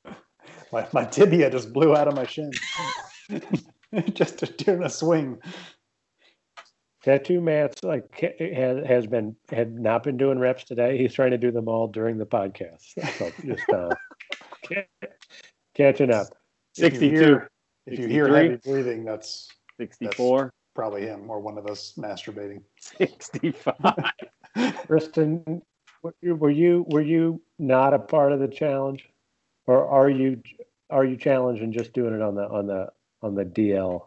my, 0.72 0.86
my 0.92 1.06
tibia 1.06 1.50
just 1.50 1.72
blew 1.72 1.96
out 1.96 2.10
of 2.10 2.16
my 2.16 2.26
shin. 2.26 2.52
just 4.14 4.58
during 4.58 4.84
a 4.84 4.90
swing. 4.90 5.38
Tattoo 7.04 7.40
Matt's 7.40 7.82
like 7.86 8.04
has, 8.40 8.86
has 8.86 9.08
been 9.08 9.34
had 9.50 9.80
not 9.80 10.04
been 10.04 10.18
doing 10.18 10.40
reps 10.40 10.66
today. 10.66 10.98
He's 10.98 11.14
trying 11.14 11.32
to 11.32 11.38
do 11.38 11.52
them 11.52 11.70
all 11.70 11.88
during 11.88 12.18
the 12.18 12.26
podcast. 12.26 12.82
So 13.18 13.32
just 13.46 13.70
uh, 13.70 13.90
catching 15.74 16.12
up. 16.12 16.28
If 16.76 16.96
you 16.96 17.00
62, 17.00 17.16
hear, 17.16 17.52
if 17.86 18.00
you 18.00 18.08
hear 18.08 18.28
heavy 18.28 18.58
breathing, 18.58 19.06
that's 19.06 19.48
64, 19.78 20.52
probably 20.76 21.02
him 21.04 21.30
or 21.30 21.40
one 21.40 21.58
of 21.58 21.68
us 21.68 21.94
masturbating. 21.98 22.62
65. 22.80 23.76
Kristen, 24.88 25.62
were 26.02 26.50
you- 26.50 26.86
were 26.88 27.02
you 27.02 27.42
not 27.60 27.94
a 27.94 28.00
part 28.00 28.32
of 28.32 28.40
the 28.40 28.48
challenge, 28.48 29.08
or 29.66 29.88
are 29.88 30.10
you 30.10 30.42
are 30.90 31.04
you 31.04 31.18
challenged 31.18 31.62
and 31.62 31.74
just 31.74 31.94
doing 31.94 32.14
it 32.14 32.22
on 32.22 32.36
the 32.36 32.48
on 32.48 32.68
the 32.68 32.92
on 33.22 33.36
the 33.36 33.46
DL? 33.46 34.06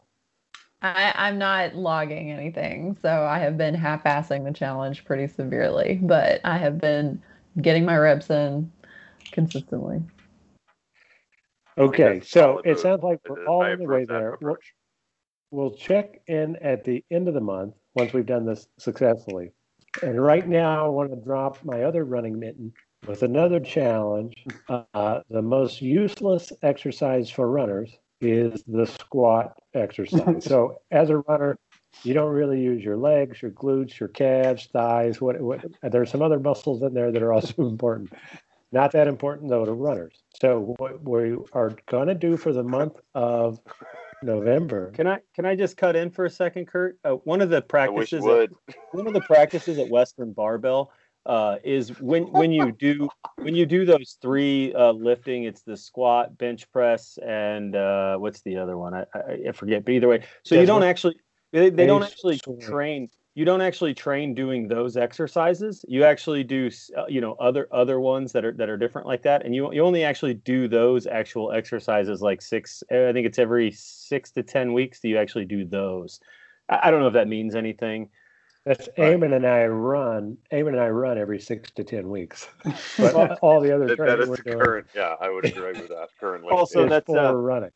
I, 0.83 1.13
I'm 1.15 1.37
not 1.37 1.75
logging 1.75 2.33
anything, 2.33 2.97
so 3.03 3.25
I 3.25 3.39
have 3.39 3.59
been 3.59 3.75
half-assing 3.75 4.45
the 4.45 4.53
challenge 4.53 5.05
pretty 5.05 5.27
severely, 5.27 5.99
but 6.03 6.41
I 6.43 6.57
have 6.57 6.79
been 6.79 7.23
getting 7.61 7.85
my 7.85 7.99
reps 7.99 8.31
in 8.31 8.73
consistently. 9.31 10.01
Okay, 11.77 12.21
so 12.21 12.63
it 12.65 12.79
sounds 12.79 13.03
like 13.03 13.21
we're 13.29 13.47
all 13.47 13.63
I 13.63 13.73
on 13.73 13.79
the 13.79 13.85
way 13.85 14.07
there. 14.07 14.35
Approach. 14.35 14.73
We'll 15.51 15.73
check 15.73 16.21
in 16.27 16.57
at 16.57 16.85
the 16.85 17.05
end 17.11 17.29
of 17.29 17.35
the 17.35 17.41
month 17.41 17.75
once 17.95 18.13
we've 18.13 18.27
done 18.27 18.47
this 18.47 18.67
successfully. 18.79 19.51
And 20.03 20.23
right 20.23 20.47
now, 20.47 20.87
I 20.87 20.89
want 20.89 21.11
to 21.11 21.17
drop 21.17 21.63
my 21.65 21.83
other 21.83 22.05
running 22.05 22.39
mitten 22.39 22.73
with 23.07 23.23
another 23.23 23.59
challenge. 23.59 24.35
Uh, 24.69 25.21
the 25.29 25.43
most 25.43 25.83
useless 25.83 26.53
exercise 26.63 27.29
for 27.29 27.51
runners 27.51 27.91
is 28.21 28.63
the 28.67 28.87
squat 28.87 29.59
exercise. 29.75 30.45
so, 30.45 30.81
as 30.91 31.11
a 31.11 31.19
runner, 31.19 31.59
you 32.05 32.15
don't 32.15 32.31
really 32.31 32.61
use 32.61 32.85
your 32.85 32.97
legs, 32.97 33.43
your 33.43 33.51
glutes, 33.51 33.99
your 33.99 34.11
calves, 34.11 34.69
thighs. 34.73 35.21
What, 35.21 35.41
what 35.41 35.65
there's 35.83 36.11
some 36.11 36.23
other 36.23 36.39
muscles 36.39 36.83
in 36.83 36.95
there 36.95 37.11
that 37.11 37.23
are 37.23 37.33
also 37.33 37.55
important. 37.59 38.13
Not 38.73 38.93
that 38.93 39.09
important 39.09 39.51
though 39.51 39.65
to 39.65 39.73
runners. 39.73 40.23
So, 40.41 40.77
what 40.79 41.03
we 41.03 41.37
are 41.53 41.73
going 41.87 42.07
to 42.07 42.15
do 42.15 42.37
for 42.37 42.53
the 42.53 42.63
month 42.63 43.01
of 43.15 43.59
November. 44.23 44.91
Can 44.93 45.07
I 45.07 45.19
can 45.35 45.45
I 45.47 45.55
just 45.55 45.77
cut 45.77 45.97
in 45.97 46.11
for 46.11 46.25
a 46.25 46.31
second, 46.31 46.67
Kurt? 46.67 46.99
Uh, 47.05 47.13
one 47.25 47.41
of 47.41 47.51
the 47.51 47.65
I 47.75 47.89
wish 47.89 48.13
you 48.13 48.21
practices. 48.21 48.51
At, 48.69 48.77
one 48.93 49.07
of 49.07 49.13
the 49.15 49.21
practices 49.23 49.79
at 49.79 49.89
Western 49.89 50.33
Barbell 50.33 50.93
uh, 51.27 51.57
is 51.65 52.01
when 52.01 52.25
when 52.33 52.53
you 52.53 52.73
do 52.73 53.09
when 53.37 53.55
you 53.55 53.67
do 53.67 53.85
those 53.85 54.19
three 54.21 54.73
uh, 54.75 54.93
lifting, 54.93 55.45
it's 55.45 55.63
the 55.63 55.77
squat, 55.77 56.37
bench 56.39 56.71
press, 56.73 57.19
and 57.25 57.77
uh, 57.77 58.17
what's 58.17 58.43
the 58.43 58.57
other 58.57 58.77
one? 58.77 58.95
I, 58.95 59.05
I, 59.15 59.39
I 59.49 59.53
forget. 59.53 59.85
But 59.85 59.93
either 59.93 60.09
way, 60.09 60.25
so 60.45 60.55
you 60.55 60.67
don't 60.67 60.83
actually 60.83 61.17
they, 61.53 61.71
they 61.71 61.87
don't 61.87 62.03
actually 62.03 62.41
train. 62.61 63.11
You 63.35 63.45
don't 63.45 63.61
actually 63.61 63.95
train 63.95 64.35
doing 64.35 64.67
those 64.67 64.97
exercises. 64.97 65.85
You 65.87 66.05
actually 66.05 66.43
do, 66.43 66.69
uh, 66.97 67.07
you 67.09 67.21
know, 67.21 67.35
other 67.35 67.69
other 67.71 68.01
ones 68.01 68.33
that 68.33 68.45
are 68.45 68.53
that 68.55 68.69
are 68.69 68.77
different 68.77 69.07
like 69.07 69.23
that, 69.23 69.45
and 69.45 69.55
you 69.55 69.73
you 69.73 69.83
only 69.83 70.03
actually 70.03 70.35
do 70.35 70.67
those 70.67 71.07
actual 71.07 71.53
exercises 71.53 72.21
like 72.21 72.43
six. 72.43 72.83
uh, 72.91 73.09
I 73.09 73.13
think 73.13 73.27
it's 73.27 73.39
every 73.39 73.71
six 73.71 74.33
to 74.33 74.43
ten 74.43 74.73
weeks. 74.73 75.01
Do 75.01 75.09
you 75.09 75.17
actually 75.17 75.45
do 75.45 75.65
those? 75.65 76.21
I, 76.69 76.81
I 76.85 76.91
don't 76.91 77.01
know 77.01 77.07
if 77.07 77.15
that 77.15 77.29
means 77.29 77.55
anything. 77.55 78.11
That's 78.67 78.89
Right. 78.99 79.17
Eamon 79.17 79.35
and 79.35 79.47
I 79.47 79.65
run. 79.67 80.37
Eamon 80.53 80.69
and 80.69 80.81
I 80.81 80.89
run 80.89 81.17
every 81.17 81.41
six 81.41 81.71
to 81.73 81.85
ten 81.85 82.09
weeks. 82.11 82.47
But 82.99 83.15
all, 83.15 83.29
all 83.41 83.61
the 83.61 83.75
other 83.75 83.87
That, 83.87 83.97
that 83.99 84.05
training 84.05 84.23
is 84.23 84.29
we're 84.29 84.37
the 84.37 84.43
doing 84.43 84.59
current. 84.59 84.87
Yeah, 84.95 85.15
I 85.21 85.31
would 85.31 85.45
agree 85.47 85.73
with 85.73 85.89
that. 85.89 86.09
Currently. 86.19 86.51
Also, 86.51 86.85
is 86.85 86.91
that's, 86.91 87.07
for 87.07 87.19
uh, 87.19 87.33
running. 87.33 87.71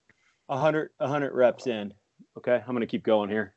A 0.48 0.58
hundred 0.58 0.90
a 1.00 1.08
hundred 1.08 1.32
reps 1.32 1.66
in. 1.66 1.94
Okay, 2.36 2.60
I'm 2.66 2.74
gonna 2.74 2.86
keep 2.86 3.02
going 3.02 3.30
here. 3.30 3.54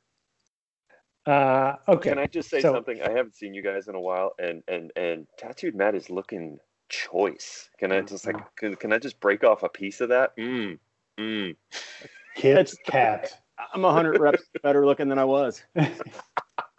Uh, 1.27 1.75
okay. 1.89 2.10
Can 2.10 2.19
I 2.19 2.25
just 2.27 2.50
say 2.50 2.62
so- 2.62 2.74
something? 2.74 3.01
I 3.01 3.12
haven't 3.12 3.36
seen 3.36 3.53
you 3.53 3.62
guys 3.62 3.88
in 3.88 3.96
a 3.96 4.00
while, 4.01 4.34
and 4.39 4.63
and 4.67 4.91
and 4.96 5.27
tattooed 5.38 5.75
Matt 5.75 5.93
is 5.96 6.10
looking 6.10 6.57
choice. 6.89 7.69
Can 7.79 7.91
I 7.91 8.01
just 8.01 8.25
like 8.25 8.38
can, 8.55 8.75
can 8.75 8.93
I 8.93 8.98
just 8.98 9.19
break 9.19 9.43
off 9.43 9.63
a 9.63 9.69
piece 9.69 10.00
of 10.01 10.10
that? 10.10 10.36
Mm, 10.38 10.79
mm. 11.19 11.55
Kit 12.36 12.55
That's- 12.55 12.77
Kat. 12.86 13.41
I'm 13.74 13.84
a 13.84 13.91
hundred 13.91 14.19
reps 14.22 14.43
better 14.63 14.86
looking 14.86 15.10
than 15.10 15.19
I 15.19 15.25
was. 15.25 15.63
Thank 15.75 15.98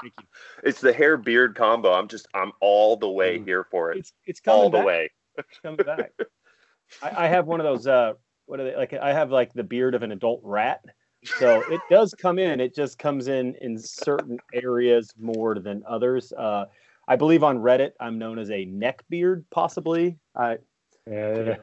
you. 0.02 0.26
It's 0.62 0.80
the 0.80 0.92
hair 0.92 1.16
beard 1.16 1.54
combo. 1.56 1.92
I'm 1.92 2.08
just 2.08 2.26
I'm 2.34 2.52
all 2.60 2.96
the 2.96 3.08
way 3.10 3.38
Mm. 3.38 3.44
here 3.44 3.64
for 3.70 3.90
it. 3.92 3.98
It's 3.98 4.12
it's 4.26 4.40
coming 4.40 4.60
All 4.62 4.70
the 4.70 4.80
way. 4.80 5.10
It's 5.36 5.58
coming 5.60 5.84
back. 5.84 6.12
I, 7.02 7.24
I 7.24 7.28
have 7.28 7.46
one 7.46 7.60
of 7.60 7.64
those. 7.64 7.86
Uh, 7.86 8.14
what 8.46 8.60
are 8.60 8.64
they 8.64 8.76
like? 8.76 8.94
I 8.94 9.12
have 9.12 9.30
like 9.30 9.52
the 9.52 9.62
beard 9.64 9.94
of 9.94 10.02
an 10.02 10.12
adult 10.12 10.40
rat. 10.42 10.80
So 11.24 11.62
it 11.70 11.80
does 11.90 12.14
come 12.14 12.38
in. 12.38 12.60
It 12.60 12.74
just 12.74 12.98
comes 12.98 13.28
in 13.28 13.54
in 13.60 13.78
certain 13.78 14.38
areas 14.54 15.12
more 15.18 15.58
than 15.58 15.82
others. 15.88 16.32
Uh, 16.32 16.66
I 17.08 17.16
believe 17.16 17.42
on 17.42 17.58
Reddit, 17.58 17.92
I'm 18.00 18.18
known 18.18 18.38
as 18.38 18.50
a 18.50 18.64
neck 18.66 19.02
beard, 19.08 19.44
possibly. 19.50 20.18
I, 20.36 20.58
Yeah, 21.06 21.26
it, 21.26 21.62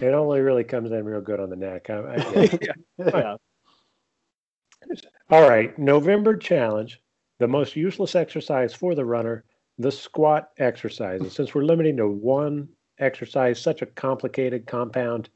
it 0.00 0.14
only 0.14 0.40
really 0.40 0.64
comes 0.64 0.92
in 0.92 1.04
real 1.04 1.20
good 1.20 1.40
on 1.40 1.50
the 1.50 1.56
neck. 1.56 1.90
I, 1.90 1.94
I 1.94 2.14
it. 2.16 2.68
yeah. 2.98 3.36
All 5.30 5.48
right, 5.48 5.76
November 5.78 6.36
challenge, 6.36 7.00
the 7.38 7.48
most 7.48 7.74
useless 7.74 8.14
exercise 8.14 8.74
for 8.74 8.94
the 8.94 9.04
runner, 9.04 9.44
the 9.78 9.90
squat 9.90 10.50
exercise. 10.58 11.20
And 11.20 11.32
since 11.32 11.54
we're 11.54 11.64
limiting 11.64 11.96
to 11.96 12.06
one 12.06 12.68
exercise, 12.98 13.60
such 13.60 13.82
a 13.82 13.86
complicated 13.86 14.66
compound, 14.66 15.30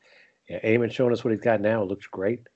yeah, 0.49 0.61
Eamon's 0.61 0.95
showing 0.95 1.13
us 1.13 1.25
what 1.25 1.33
he's 1.33 1.41
got 1.41 1.61
now. 1.61 1.83
It 1.83 1.89
looks 1.89 2.07
great. 2.07 2.47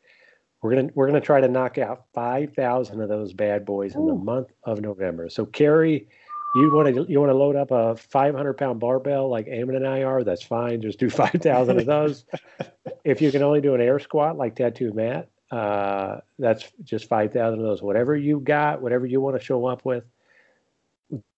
We're 0.62 0.75
gonna 0.75 0.88
we're 0.95 1.07
gonna 1.07 1.21
try 1.21 1.40
to 1.40 1.49
knock 1.49 1.78
out 1.78 2.04
five 2.14 2.54
thousand 2.54 3.00
of 3.00 3.09
those 3.09 3.33
bad 3.33 3.64
boys 3.66 3.95
in 3.95 4.07
the 4.07 4.14
month 4.14 4.49
of 4.64 4.81
November. 4.81 5.28
So 5.28 5.45
Carrie, 5.45 6.09
you 6.54 6.73
want 6.73 6.95
to 6.95 7.04
you 7.09 7.19
want 7.19 7.31
to 7.31 7.37
load 7.37 7.57
up 7.57 7.73
a 7.73 7.97
five 7.97 8.35
hundred 8.35 8.54
pound 8.54 8.78
barbell 8.78 9.28
like 9.28 9.47
Eamon 9.47 9.76
and 9.76 9.87
I 9.87 10.04
are? 10.04 10.23
That's 10.23 10.42
fine. 10.42 10.81
Just 10.81 11.00
do 11.00 11.11
five 11.11 11.33
thousand 11.33 11.81
of 11.81 11.87
those. 11.87 12.25
if 13.04 13.21
you 13.21 13.33
can 13.33 13.42
only 13.42 13.61
do 13.61 13.75
an 13.75 13.81
air 13.81 13.99
squat 13.99 14.38
like 14.38 14.54
Tattoo 14.54 14.92
Matt, 14.92 15.28
uh, 15.52 16.21
that's 16.38 16.73
just 16.83 17.09
5,000 17.09 17.59
of 17.59 17.64
those. 17.64 17.83
Whatever 17.83 18.16
you 18.16 18.40
got, 18.40 18.81
whatever 18.81 19.04
you 19.04 19.21
want 19.21 19.38
to 19.38 19.45
show 19.45 19.66
up 19.66 19.85
with, 19.85 20.04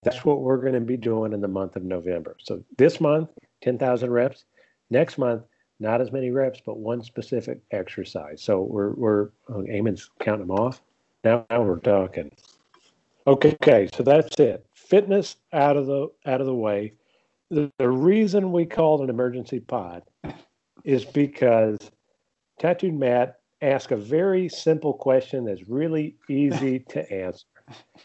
that's 0.03 0.23
what 0.23 0.39
we're 0.39 0.57
going 0.57 0.73
to 0.73 0.79
be 0.79 0.95
doing 0.95 1.33
in 1.33 1.41
the 1.41 1.49
month 1.49 1.75
of 1.75 1.83
November. 1.83 2.37
So 2.39 2.63
this 2.77 3.01
month, 3.01 3.29
10,000 3.61 4.09
reps. 4.09 4.45
Next 4.89 5.17
month, 5.17 5.43
not 5.79 6.01
as 6.01 6.11
many 6.11 6.31
reps, 6.31 6.61
but 6.65 6.77
one 6.77 7.03
specific 7.03 7.59
exercise. 7.71 8.41
So 8.41 8.61
we're, 8.61 8.91
we're 8.91 9.29
oh, 9.49 9.63
Eamon's 9.63 10.09
counting 10.19 10.47
them 10.47 10.57
off. 10.57 10.81
Now, 11.23 11.45
now 11.49 11.63
we're 11.63 11.79
talking. 11.79 12.31
Okay, 13.27 13.53
okay, 13.53 13.89
so 13.93 14.03
that's 14.03 14.39
it. 14.39 14.65
Fitness 14.73 15.37
out 15.51 15.77
of 15.77 15.87
the 15.87 16.09
out 16.25 16.41
of 16.41 16.47
the 16.47 16.53
way. 16.53 16.93
The, 17.49 17.71
the 17.77 17.89
reason 17.89 18.51
we 18.51 18.65
called 18.65 19.01
an 19.01 19.09
emergency 19.09 19.59
pod 19.59 20.03
is 20.83 21.03
because 21.03 21.77
Tattooed 22.59 22.93
Matt 22.93 23.39
asked 23.61 23.91
a 23.91 23.97
very 23.97 24.47
simple 24.47 24.93
question 24.93 25.45
that's 25.45 25.67
really 25.67 26.15
easy 26.29 26.79
to 26.89 27.11
answer. 27.11 27.45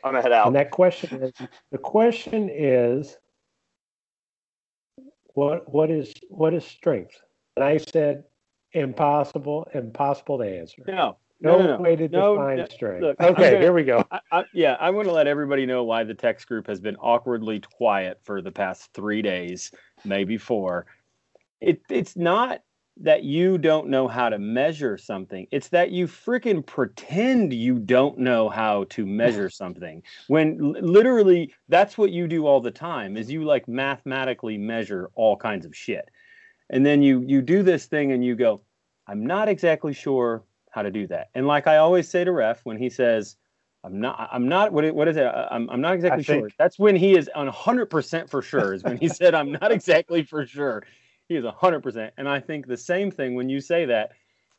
I'm 0.02 0.12
gonna 0.12 0.22
head 0.22 0.32
out. 0.32 0.46
And 0.46 0.56
that 0.56 0.70
question 0.70 1.22
is 1.22 1.32
the 1.70 1.78
question 1.78 2.48
is 2.50 3.18
what 5.34 5.72
what 5.72 5.90
is 5.90 6.14
what 6.28 6.54
is 6.54 6.64
strength? 6.64 7.20
And 7.56 7.64
I 7.64 7.78
said 7.78 8.24
impossible, 8.72 9.68
impossible 9.74 10.38
to 10.38 10.44
answer. 10.44 10.82
No, 10.86 11.18
No, 11.40 11.58
no, 11.58 11.76
no, 11.76 11.82
way 11.82 11.96
to 11.96 12.08
No, 12.08 12.34
define 12.36 12.66
strength. 12.70 13.02
look, 13.02 13.20
okay, 13.20 13.34
gonna- 13.34 13.58
here 13.58 13.72
we 13.72 13.84
go. 13.84 14.04
I, 14.10 14.20
I, 14.30 14.44
yeah, 14.52 14.76
I 14.78 14.90
want 14.90 15.08
to 15.08 15.12
let 15.12 15.26
everybody 15.26 15.66
know 15.66 15.84
why 15.84 16.04
the 16.04 16.14
text 16.14 16.46
group 16.46 16.66
has 16.66 16.80
been 16.80 16.96
awkwardly 16.96 17.60
quiet 17.60 18.20
for 18.22 18.40
the 18.42 18.52
past 18.52 18.92
three 18.94 19.22
days, 19.22 19.72
maybe 20.04 20.38
four. 20.38 20.86
It, 21.60 21.82
it's 21.90 22.16
not 22.16 22.62
that 23.02 23.22
you 23.24 23.56
don't 23.56 23.88
know 23.88 24.06
how 24.06 24.28
to 24.28 24.38
measure 24.38 24.98
something. 24.98 25.46
It's 25.50 25.68
that 25.68 25.90
you 25.90 26.06
freaking 26.06 26.64
pretend 26.64 27.52
you 27.54 27.78
don't 27.78 28.18
know 28.18 28.48
how 28.50 28.84
to 28.90 29.06
measure 29.06 29.48
something. 29.50 30.02
When 30.28 30.58
l- 30.60 30.82
literally 30.82 31.54
that's 31.68 31.96
what 31.96 32.10
you 32.10 32.28
do 32.28 32.46
all 32.46 32.60
the 32.60 32.70
time 32.70 33.16
is 33.16 33.30
you 33.30 33.44
like 33.44 33.66
mathematically 33.66 34.58
measure 34.58 35.10
all 35.14 35.36
kinds 35.36 35.64
of 35.64 35.74
shit. 35.74 36.10
And 36.70 36.84
then 36.86 37.02
you 37.02 37.20
you 37.20 37.42
do 37.42 37.62
this 37.62 37.86
thing 37.86 38.12
and 38.12 38.24
you 38.24 38.34
go, 38.36 38.60
I'm 39.06 39.26
not 39.26 39.48
exactly 39.48 39.92
sure 39.92 40.42
how 40.70 40.82
to 40.82 40.90
do 40.90 41.06
that. 41.08 41.28
And 41.34 41.46
like 41.46 41.66
I 41.66 41.78
always 41.78 42.08
say 42.08 42.22
to 42.24 42.30
Ref 42.32 42.60
when 42.64 42.78
he 42.78 42.88
says, 42.88 43.36
I'm 43.82 43.98
not, 44.00 44.28
I'm 44.30 44.46
not, 44.48 44.72
what, 44.72 44.94
what 44.94 45.08
is 45.08 45.16
it? 45.16 45.24
I'm, 45.24 45.68
I'm 45.70 45.80
not 45.80 45.94
exactly 45.94 46.22
sure. 46.22 46.40
think- 46.42 46.54
That's 46.58 46.78
when 46.78 46.94
he 46.94 47.16
is 47.16 47.28
on 47.34 47.48
100% 47.48 48.28
for 48.30 48.42
sure, 48.42 48.74
is 48.74 48.84
when 48.84 48.98
he 48.98 49.08
said, 49.08 49.34
I'm 49.34 49.50
not 49.52 49.72
exactly 49.72 50.22
for 50.22 50.46
sure. 50.46 50.84
He 51.28 51.36
is 51.36 51.44
100%. 51.44 52.10
And 52.18 52.28
I 52.28 52.40
think 52.40 52.66
the 52.66 52.76
same 52.76 53.10
thing 53.10 53.34
when 53.34 53.48
you 53.48 53.60
say 53.60 53.86
that, 53.86 54.12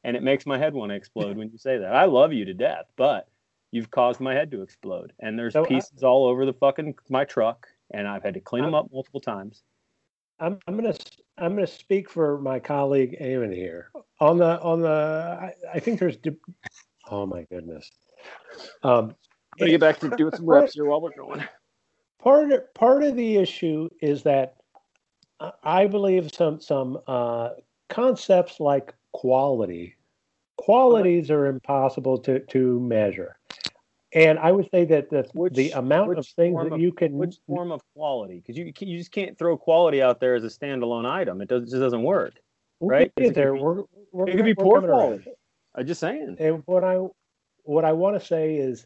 and 0.03 0.17
it 0.17 0.23
makes 0.23 0.45
my 0.47 0.57
head 0.57 0.73
want 0.73 0.89
to 0.89 0.95
explode 0.95 1.37
when 1.37 1.49
you 1.51 1.57
say 1.59 1.77
that. 1.77 1.95
I 1.95 2.05
love 2.05 2.33
you 2.33 2.43
to 2.45 2.53
death, 2.53 2.85
but 2.97 3.27
you've 3.71 3.91
caused 3.91 4.19
my 4.19 4.33
head 4.33 4.49
to 4.51 4.63
explode. 4.63 5.13
And 5.19 5.37
there's 5.37 5.53
So 5.53 5.63
I- 5.63 5.67
pieces 5.67 6.01
all 6.03 6.25
over 6.25 6.45
the 6.45 6.53
fucking, 6.53 6.95
my 7.09 7.23
truck, 7.23 7.67
and 7.91 8.07
I've 8.07 8.23
had 8.23 8.33
to 8.33 8.39
clean 8.41 8.63
them 8.63 8.73
up 8.73 8.91
multiple 8.91 9.21
times. 9.21 9.61
I'm, 10.39 10.57
I'm 10.67 10.75
gonna 10.75 10.89
s- 10.89 10.97
I'm 11.37 11.55
gonna 11.55 11.67
speak 11.67 12.09
for 12.09 12.39
my 12.39 12.59
colleague 12.59 13.17
Eamon 13.21 13.53
here. 13.53 13.91
On 14.19 14.37
the 14.37 14.61
on 14.61 14.81
the 14.81 15.37
I, 15.41 15.53
I 15.73 15.79
think 15.79 15.99
there's 15.99 16.17
de- 16.17 16.35
oh 17.09 17.25
my 17.25 17.43
goodness. 17.51 17.89
Um, 18.83 19.15
me 19.59 19.69
get 19.71 19.79
back 19.79 19.99
to 19.99 20.09
doing 20.17 20.35
some 20.35 20.45
reps 20.45 20.73
here 20.73 20.85
while 20.85 21.01
we're 21.01 21.15
going. 21.15 21.43
part 22.21 22.51
of, 22.51 22.73
part 22.73 23.03
of 23.03 23.15
the 23.15 23.37
issue 23.37 23.89
is 24.01 24.23
that 24.23 24.55
I- 25.39 25.53
I 25.63 25.87
believe 25.87 26.31
some 26.33 26.59
some 26.61 26.99
uh, 27.07 27.51
concepts 27.89 28.59
like 28.59 28.93
quality 29.13 29.95
qualities 30.57 31.31
are 31.31 31.47
impossible 31.47 32.17
to 32.19 32.39
to 32.39 32.79
measure, 32.79 33.37
and 34.13 34.39
I 34.39 34.51
would 34.51 34.69
say 34.71 34.85
that 34.85 35.09
the 35.09 35.27
Which- 35.33 35.53
the 35.53 35.71
amount 35.71 36.17
of 36.17 36.27
things 36.27 36.57
that 36.63 36.73
of- 36.73 36.79
you 36.79 36.91
can 36.91 37.17
Which 37.17 37.37
form 37.47 37.71
of 37.71 37.81
quality? 37.95 38.37
Because 38.37 38.57
you 38.57 38.71
you 38.79 38.97
just 38.97 39.11
can't 39.11 39.37
throw 39.37 39.57
quality 39.57 40.01
out 40.01 40.19
there 40.19 40.35
as 40.35 40.43
a 40.43 40.47
standalone 40.47 41.05
item. 41.05 41.41
It 41.41 41.49
does, 41.49 41.63
just 41.69 41.79
doesn't 41.81 42.03
work. 42.03 42.33
right? 42.79 43.11
it 43.15 43.23
could 43.23 43.35
there. 43.35 43.53
be- 43.53 43.59
we're, 43.59 43.83
we're, 44.11 44.27
It 44.29 44.35
could 44.35 44.45
be 44.45 44.55
poor 44.55 44.81
quality. 44.81 45.25
I'm 45.75 45.85
just 45.85 45.99
saying. 46.01 46.35
And 46.39 46.63
what 46.65 46.83
I 46.83 46.97
what 47.63 47.85
I 47.85 47.93
want 47.93 48.19
to 48.19 48.25
say 48.25 48.55
is 48.55 48.85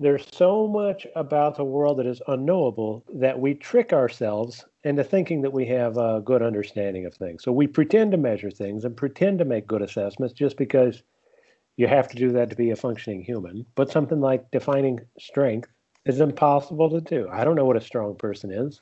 there's 0.00 0.26
so 0.32 0.66
much 0.66 1.06
about 1.16 1.56
the 1.56 1.64
world 1.64 1.98
that 1.98 2.06
is 2.06 2.20
unknowable 2.28 3.04
that 3.14 3.38
we 3.38 3.54
trick 3.54 3.92
ourselves 3.92 4.64
into 4.82 5.02
thinking 5.04 5.40
that 5.42 5.52
we 5.52 5.64
have 5.66 5.96
a 5.96 6.20
good 6.20 6.42
understanding 6.42 7.06
of 7.06 7.14
things. 7.14 7.42
So 7.42 7.52
we 7.52 7.66
pretend 7.66 8.10
to 8.12 8.18
measure 8.18 8.50
things 8.50 8.84
and 8.84 8.96
pretend 8.96 9.38
to 9.38 9.44
make 9.44 9.66
good 9.66 9.82
assessments 9.82 10.34
just 10.34 10.56
because 10.56 11.02
you 11.76 11.86
have 11.86 12.08
to 12.08 12.16
do 12.16 12.32
that 12.32 12.50
to 12.50 12.56
be 12.56 12.70
a 12.70 12.76
functioning 12.76 13.22
human. 13.22 13.66
But 13.74 13.90
something 13.90 14.20
like 14.20 14.50
defining 14.50 15.00
strength 15.18 15.68
is 16.06 16.20
impossible 16.20 16.90
to 16.90 17.00
do. 17.00 17.28
I 17.30 17.44
don't 17.44 17.56
know 17.56 17.64
what 17.64 17.76
a 17.76 17.80
strong 17.80 18.14
person 18.16 18.50
is. 18.52 18.80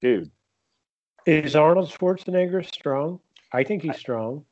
Dude, 0.00 0.30
Is 1.26 1.54
Arnold 1.56 1.90
Schwarzenegger 1.90 2.64
strong? 2.64 3.20
I 3.52 3.64
think 3.64 3.82
he's 3.82 3.96
strong. 3.98 4.44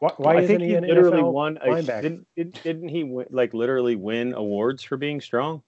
Why, 0.00 0.10
why 0.16 0.32
I 0.34 0.40
isn't 0.40 0.48
think 0.48 0.62
he 0.62 0.68
he 0.68 0.74
an 0.74 0.86
literally 0.86 1.22
NFL 1.22 1.32
won. 1.32 1.58
A, 1.58 1.66
linebacker? 1.68 2.02
didn't, 2.02 2.62
didn't 2.62 2.88
he 2.88 3.04
win, 3.04 3.26
like 3.30 3.54
literally 3.54 3.96
win 3.96 4.34
awards 4.34 4.82
for 4.82 4.96
being 4.96 5.20
strong? 5.20 5.62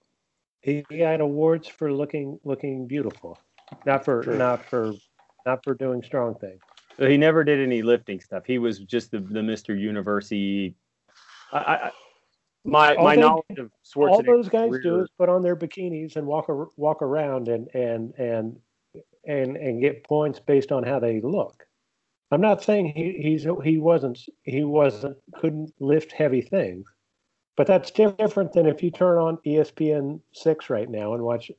He 0.61 0.83
had 0.91 1.21
awards 1.21 1.67
for 1.67 1.91
looking 1.93 2.39
looking 2.43 2.85
beautiful, 2.85 3.39
not 3.85 4.03
for 4.03 4.23
True. 4.23 4.37
not 4.37 4.65
for 4.65 4.93
not 5.45 5.63
for 5.63 5.73
doing 5.73 6.03
strong 6.03 6.35
things. 6.35 6.59
So 6.97 7.07
He 7.07 7.15
never 7.17 7.43
did 7.45 7.59
any 7.59 7.81
lifting 7.81 8.19
stuff. 8.19 8.43
He 8.45 8.57
was 8.57 8.79
just 8.79 9.11
the, 9.11 9.19
the 9.19 9.39
Mr. 9.39 9.79
University. 9.79 10.75
I, 11.51 11.91
my 12.65 12.95
All 12.95 13.03
my 13.03 13.15
they- 13.15 13.21
knowledge 13.21 13.57
of 13.57 13.71
Schwarzenegger. 13.85 14.09
All 14.11 14.23
those 14.23 14.49
guys 14.49 14.71
do 14.83 14.99
is 15.01 15.09
put 15.17 15.29
on 15.29 15.41
their 15.41 15.55
bikinis 15.55 16.15
and 16.15 16.27
walk 16.27 16.49
ar- 16.49 16.69
walk 16.77 17.01
around 17.01 17.47
and 17.47 17.67
and 17.73 18.13
and 18.17 18.59
and 19.25 19.57
and 19.57 19.81
get 19.81 20.03
points 20.03 20.39
based 20.39 20.71
on 20.71 20.83
how 20.83 20.99
they 20.99 21.21
look. 21.21 21.65
I'm 22.31 22.41
not 22.41 22.61
saying 22.63 22.93
he 22.95 23.13
he's 23.19 23.47
he 23.63 23.77
wasn't 23.79 24.19
he 24.43 24.63
wasn't 24.63 25.17
couldn't 25.35 25.73
lift 25.79 26.11
heavy 26.11 26.41
things, 26.41 26.87
but 27.57 27.65
that's 27.65 27.91
different 27.91 28.53
than 28.53 28.67
if 28.67 28.83
you 28.83 28.91
turn 28.91 29.17
on 29.17 29.37
ESPN 29.45 30.19
six 30.33 30.69
right 30.69 30.89
now 30.89 31.13
and 31.15 31.23
watch 31.23 31.49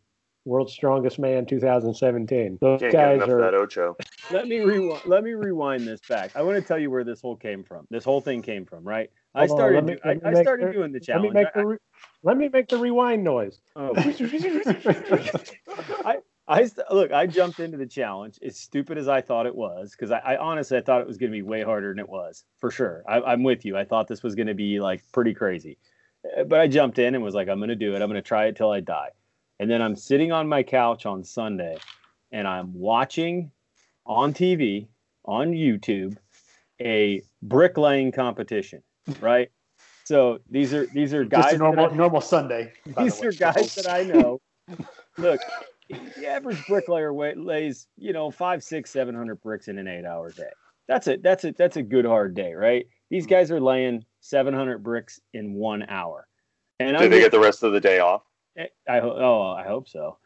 World's 0.50 0.72
Strongest 0.72 1.20
Man 1.20 1.46
2017. 1.46 2.58
Those 2.60 2.80
Can't 2.80 2.92
guys 2.92 3.16
enough 3.18 3.28
are 3.28 3.40
that 3.40 3.54
Ocho. 3.54 3.96
Let 4.32 4.48
me 4.48 4.58
rewind. 4.58 5.02
Let 5.06 5.22
me 5.22 5.30
rewind 5.34 5.86
this 5.86 6.00
back. 6.08 6.34
I 6.34 6.42
want 6.42 6.56
to 6.56 6.62
tell 6.62 6.76
you 6.78 6.90
where 6.90 7.04
this 7.04 7.20
whole 7.20 7.36
came 7.36 7.62
from. 7.62 7.86
This 7.88 8.02
whole 8.02 8.20
thing 8.20 8.42
came 8.42 8.66
from, 8.66 8.82
right? 8.82 9.10
I 9.32 9.46
Hold 9.46 9.50
on, 9.52 9.56
started. 9.56 9.74
let 9.76 9.84
me- 9.84 9.94
do- 9.94 10.26
I, 10.26 10.30
I 10.38 10.42
started 10.42 10.68
the- 10.68 10.72
doing 10.72 10.90
the 10.90 10.98
challenge. 10.98 11.34
Let 11.34 11.52
challenge. 11.54 11.54
me 11.54 11.54
make 11.54 11.54
the 11.54 11.66
re- 11.66 11.78
let 12.24 12.36
me 12.36 12.48
make 12.52 12.68
the 12.68 12.78
rewind 12.78 13.22
noise. 13.22 13.60
Oh. 13.76 13.92
I, 16.04 16.16
I 16.48 16.68
look. 16.90 17.12
I 17.12 17.28
jumped 17.28 17.60
into 17.60 17.76
the 17.76 17.86
challenge 17.86 18.40
as 18.44 18.58
stupid 18.58 18.98
as 18.98 19.06
I 19.06 19.20
thought 19.20 19.46
it 19.46 19.54
was 19.54 19.92
because 19.92 20.10
I, 20.10 20.18
I 20.18 20.36
honestly 20.36 20.76
I 20.76 20.80
thought 20.80 21.00
it 21.00 21.06
was 21.06 21.16
going 21.16 21.30
to 21.30 21.36
be 21.36 21.42
way 21.42 21.62
harder 21.62 21.92
than 21.92 22.00
it 22.00 22.08
was 22.08 22.42
for 22.58 22.72
sure. 22.72 23.04
I, 23.08 23.20
I'm 23.20 23.44
with 23.44 23.64
you. 23.64 23.76
I 23.76 23.84
thought 23.84 24.08
this 24.08 24.24
was 24.24 24.34
going 24.34 24.48
to 24.48 24.54
be 24.54 24.80
like 24.80 25.04
pretty 25.12 25.32
crazy, 25.32 25.78
Uh, 26.36 26.42
but 26.42 26.58
I 26.60 26.66
jumped 26.66 26.98
in 26.98 27.14
and 27.14 27.22
was 27.22 27.34
like, 27.34 27.48
I'm 27.48 27.58
going 27.58 27.68
to 27.68 27.76
do 27.76 27.94
it. 27.94 28.02
I'm 28.02 28.08
going 28.08 28.20
to 28.20 28.28
try 28.28 28.46
it 28.46 28.56
till 28.56 28.72
I 28.72 28.80
die. 28.80 29.10
And 29.60 29.70
then 29.70 29.82
I'm 29.82 29.94
sitting 29.94 30.32
on 30.32 30.48
my 30.48 30.62
couch 30.62 31.04
on 31.04 31.22
Sunday, 31.22 31.76
and 32.32 32.48
I'm 32.48 32.72
watching 32.72 33.50
on 34.06 34.32
TV 34.32 34.88
on 35.26 35.52
YouTube 35.52 36.16
a 36.80 37.22
bricklaying 37.42 38.10
competition. 38.10 38.82
Right. 39.20 39.50
So 40.04 40.38
these 40.50 40.72
are 40.72 40.86
these 40.94 41.12
are 41.12 41.24
guys. 41.24 41.44
Just 41.44 41.54
a 41.56 41.58
that 41.58 41.64
I- 41.64 41.74
normal 41.74 41.94
normal 41.94 42.20
Sunday. 42.22 42.72
by 42.86 43.04
the 43.04 43.10
these 43.10 43.22
are 43.22 43.32
guys 43.32 43.74
that 43.74 43.86
I 43.86 44.02
know. 44.04 44.40
Look, 45.18 45.40
the 45.90 46.26
average 46.26 46.66
bricklayer 46.66 47.12
wa- 47.12 47.34
lays, 47.36 47.86
you 47.98 48.14
know, 48.14 48.30
five, 48.30 48.62
six, 48.64 48.90
seven 48.90 49.14
hundred 49.14 49.42
bricks 49.42 49.68
in 49.68 49.78
an 49.78 49.86
eight-hour 49.86 50.30
day. 50.32 50.48
That's 50.88 51.06
a 51.06 51.18
that's 51.18 51.44
a 51.44 51.52
that's 51.52 51.76
a 51.76 51.82
good 51.82 52.06
hard 52.06 52.34
day, 52.34 52.54
right? 52.54 52.86
These 53.10 53.24
Hmm. 53.26 53.30
guys 53.30 53.50
are 53.50 53.60
laying 53.60 54.06
seven 54.20 54.54
hundred 54.54 54.78
bricks 54.82 55.20
in 55.34 55.52
one 55.52 55.82
hour, 55.86 56.26
and 56.78 56.96
Do 56.96 57.04
I'm 57.04 57.10
they 57.10 57.20
get 57.20 57.30
the 57.30 57.38
rest 57.40 57.62
of 57.62 57.72
the 57.72 57.80
day 57.80 57.98
off? 57.98 58.22
I 58.88 59.00
ho- 59.00 59.16
oh 59.18 59.50
I 59.52 59.64
hope 59.66 59.88
so. 59.88 60.18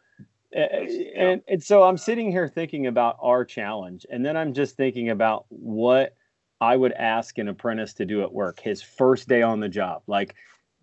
Uh, 0.55 0.61
And 1.17 1.43
and 1.49 1.63
so 1.63 1.83
I'm 1.83 1.97
sitting 1.99 2.31
here 2.31 2.49
thinking 2.49 2.87
about 2.87 3.17
our 3.21 3.45
challenge, 3.45 4.07
and 4.11 4.25
then 4.25 4.37
I'm 4.37 4.53
just 4.55 4.77
thinking 4.77 5.11
about 5.11 5.47
what 5.49 6.15
I 6.61 6.77
would 6.77 6.93
ask 6.93 7.39
an 7.39 7.49
apprentice 7.49 7.95
to 7.95 8.07
do 8.07 8.23
at 8.23 8.33
work 8.33 8.61
his 8.61 8.83
first 8.83 9.29
day 9.29 9.43
on 9.43 9.61
the 9.61 9.69
job. 9.69 10.03
Like, 10.07 10.35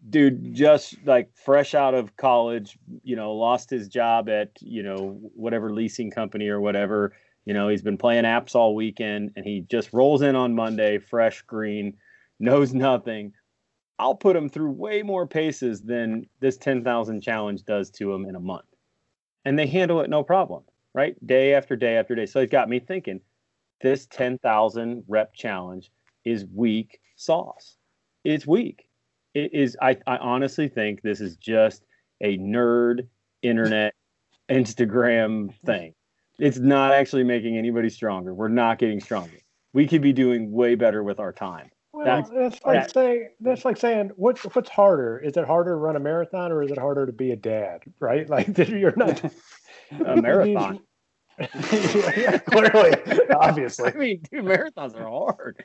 dude, 0.09 0.53
just 0.53 0.95
like 1.05 1.29
fresh 1.35 1.73
out 1.73 1.93
of 1.93 2.15
college, 2.17 2.77
you 3.03 3.15
know, 3.15 3.33
lost 3.33 3.69
his 3.69 3.87
job 3.87 4.29
at 4.29 4.49
you 4.61 4.83
know 4.83 5.19
whatever 5.35 5.71
leasing 5.73 6.11
company 6.11 6.47
or 6.49 6.59
whatever. 6.61 7.13
You 7.45 7.53
know, 7.55 7.69
he's 7.69 7.81
been 7.81 7.97
playing 7.97 8.25
apps 8.25 8.55
all 8.55 8.75
weekend, 8.75 9.31
and 9.35 9.45
he 9.45 9.61
just 9.61 9.93
rolls 9.93 10.21
in 10.21 10.35
on 10.35 10.53
Monday, 10.53 10.99
fresh, 10.99 11.41
green, 11.43 11.97
knows 12.39 12.73
nothing. 12.73 13.33
I'll 14.01 14.15
put 14.15 14.35
him 14.35 14.49
through 14.49 14.71
way 14.71 15.03
more 15.03 15.27
paces 15.27 15.83
than 15.83 16.25
this 16.39 16.57
10,000 16.57 17.21
challenge 17.21 17.65
does 17.65 17.91
to 17.91 18.11
him 18.11 18.25
in 18.25 18.35
a 18.35 18.39
month. 18.39 18.65
And 19.45 19.59
they 19.59 19.67
handle 19.67 20.01
it 20.01 20.09
no 20.09 20.23
problem, 20.23 20.63
right? 20.95 21.15
Day 21.27 21.53
after 21.53 21.75
day 21.75 21.97
after 21.97 22.15
day. 22.15 22.25
So 22.25 22.39
it 22.39 22.49
got 22.49 22.67
me 22.67 22.79
thinking 22.79 23.21
this 23.79 24.07
10,000 24.07 25.03
rep 25.07 25.35
challenge 25.35 25.91
is 26.25 26.47
weak 26.51 26.99
sauce. 27.15 27.77
It's 28.23 28.47
weak. 28.47 28.87
It 29.35 29.53
is, 29.53 29.77
I, 29.79 29.97
I 30.07 30.17
honestly 30.17 30.67
think 30.67 31.03
this 31.03 31.21
is 31.21 31.37
just 31.37 31.85
a 32.21 32.39
nerd 32.39 33.07
internet 33.43 33.93
Instagram 34.49 35.53
thing. 35.63 35.93
It's 36.39 36.57
not 36.57 36.91
actually 36.91 37.23
making 37.23 37.55
anybody 37.55 37.91
stronger. 37.91 38.33
We're 38.33 38.47
not 38.47 38.79
getting 38.79 38.99
stronger. 38.99 39.37
We 39.73 39.87
could 39.87 40.01
be 40.01 40.11
doing 40.11 40.51
way 40.51 40.73
better 40.73 41.03
with 41.03 41.19
our 41.19 41.31
time. 41.31 41.69
Well, 41.93 42.05
That's- 42.05 42.29
that's, 42.33 42.63
like 42.63 42.81
that- 42.83 42.91
saying 42.93 43.29
that's 43.41 43.65
like 43.65 43.77
saying 43.77 44.11
what's 44.15 44.43
what's 44.55 44.69
harder? 44.69 45.19
Is 45.19 45.35
it 45.35 45.45
harder 45.45 45.71
to 45.71 45.75
run 45.75 45.95
a 45.97 45.99
marathon 45.99 46.51
or 46.51 46.63
is 46.63 46.71
it 46.71 46.77
harder 46.77 47.05
to 47.05 47.11
be 47.11 47.31
a 47.31 47.35
dad? 47.35 47.83
Right? 47.99 48.29
Like 48.29 48.57
you're 48.57 48.95
not 48.95 49.21
A 50.05 50.15
marathon. 50.21 50.79
yeah, 51.37 52.37
Clearly, 52.49 52.93
obviously. 53.35 53.89
I 53.91 53.97
mean, 53.97 54.21
dude, 54.31 54.45
marathons 54.45 54.95
are 54.95 55.09
hard. 55.09 55.63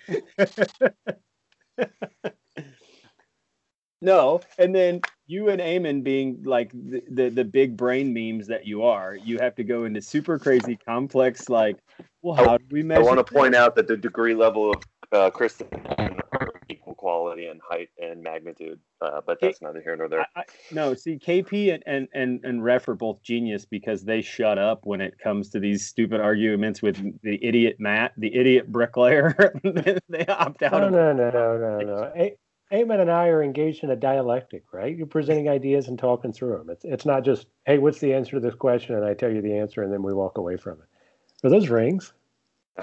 no, 4.02 4.40
and 4.58 4.74
then 4.74 5.00
you 5.26 5.48
and 5.48 5.60
Eamon 5.60 6.02
being 6.02 6.42
like 6.44 6.72
the, 6.72 7.02
the 7.10 7.28
the 7.30 7.44
big 7.44 7.76
brain 7.76 8.12
memes 8.12 8.46
that 8.48 8.66
you 8.66 8.82
are, 8.82 9.14
you 9.14 9.38
have 9.38 9.54
to 9.56 9.64
go 9.64 9.84
into 9.84 10.00
super 10.02 10.38
crazy 10.38 10.76
complex 10.76 11.48
like, 11.48 11.76
well, 12.22 12.34
how 12.34 12.58
do 12.58 12.64
we 12.70 12.80
I 12.94 12.98
want 12.98 13.24
to 13.24 13.32
point 13.32 13.54
out 13.54 13.74
that 13.76 13.86
the 13.86 13.96
degree 13.96 14.34
level 14.34 14.70
of 14.70 14.82
uh, 15.12 15.30
Kristen 15.30 15.68
are 15.98 16.50
equal 16.68 16.94
quality 16.94 17.46
and 17.46 17.60
height 17.66 17.88
and 18.00 18.22
magnitude, 18.22 18.78
uh, 19.00 19.20
but 19.26 19.38
that's 19.40 19.62
neither 19.62 19.80
here 19.80 19.96
nor 19.96 20.08
there. 20.08 20.26
I, 20.34 20.40
I, 20.40 20.44
no, 20.70 20.94
see, 20.94 21.18
KP 21.18 21.74
and, 21.74 21.82
and 21.86 22.08
and 22.12 22.44
and 22.44 22.64
Ref 22.64 22.88
are 22.88 22.94
both 22.94 23.22
genius 23.22 23.64
because 23.64 24.04
they 24.04 24.22
shut 24.22 24.58
up 24.58 24.84
when 24.84 25.00
it 25.00 25.18
comes 25.18 25.50
to 25.50 25.60
these 25.60 25.86
stupid 25.86 26.20
arguments 26.20 26.82
with 26.82 26.96
the 27.22 27.42
idiot 27.44 27.76
Matt, 27.78 28.12
the 28.16 28.34
idiot 28.34 28.70
bricklayer. 28.70 29.54
they 30.08 30.26
opt 30.26 30.62
out. 30.62 30.72
No, 30.72 30.86
of 30.86 30.92
no, 30.92 31.12
no, 31.12 31.30
no, 31.30 31.58
no, 31.58 31.78
no. 31.78 32.12
A- 32.16 32.36
Eamon 32.72 33.00
and 33.00 33.10
I 33.10 33.28
are 33.28 33.44
engaged 33.44 33.84
in 33.84 33.90
a 33.90 33.96
dialectic, 33.96 34.64
right? 34.72 34.96
You're 34.96 35.06
presenting 35.06 35.48
ideas 35.48 35.86
and 35.86 35.96
talking 35.98 36.32
through 36.32 36.58
them. 36.58 36.70
It's 36.70 36.84
it's 36.84 37.06
not 37.06 37.24
just, 37.24 37.46
hey, 37.64 37.78
what's 37.78 38.00
the 38.00 38.12
answer 38.12 38.32
to 38.32 38.40
this 38.40 38.56
question? 38.56 38.96
And 38.96 39.04
I 39.04 39.14
tell 39.14 39.30
you 39.30 39.40
the 39.40 39.56
answer, 39.56 39.82
and 39.82 39.92
then 39.92 40.02
we 40.02 40.12
walk 40.12 40.38
away 40.38 40.56
from 40.56 40.78
it. 40.80 41.46
Are 41.46 41.50
those 41.50 41.68
rings? 41.68 42.12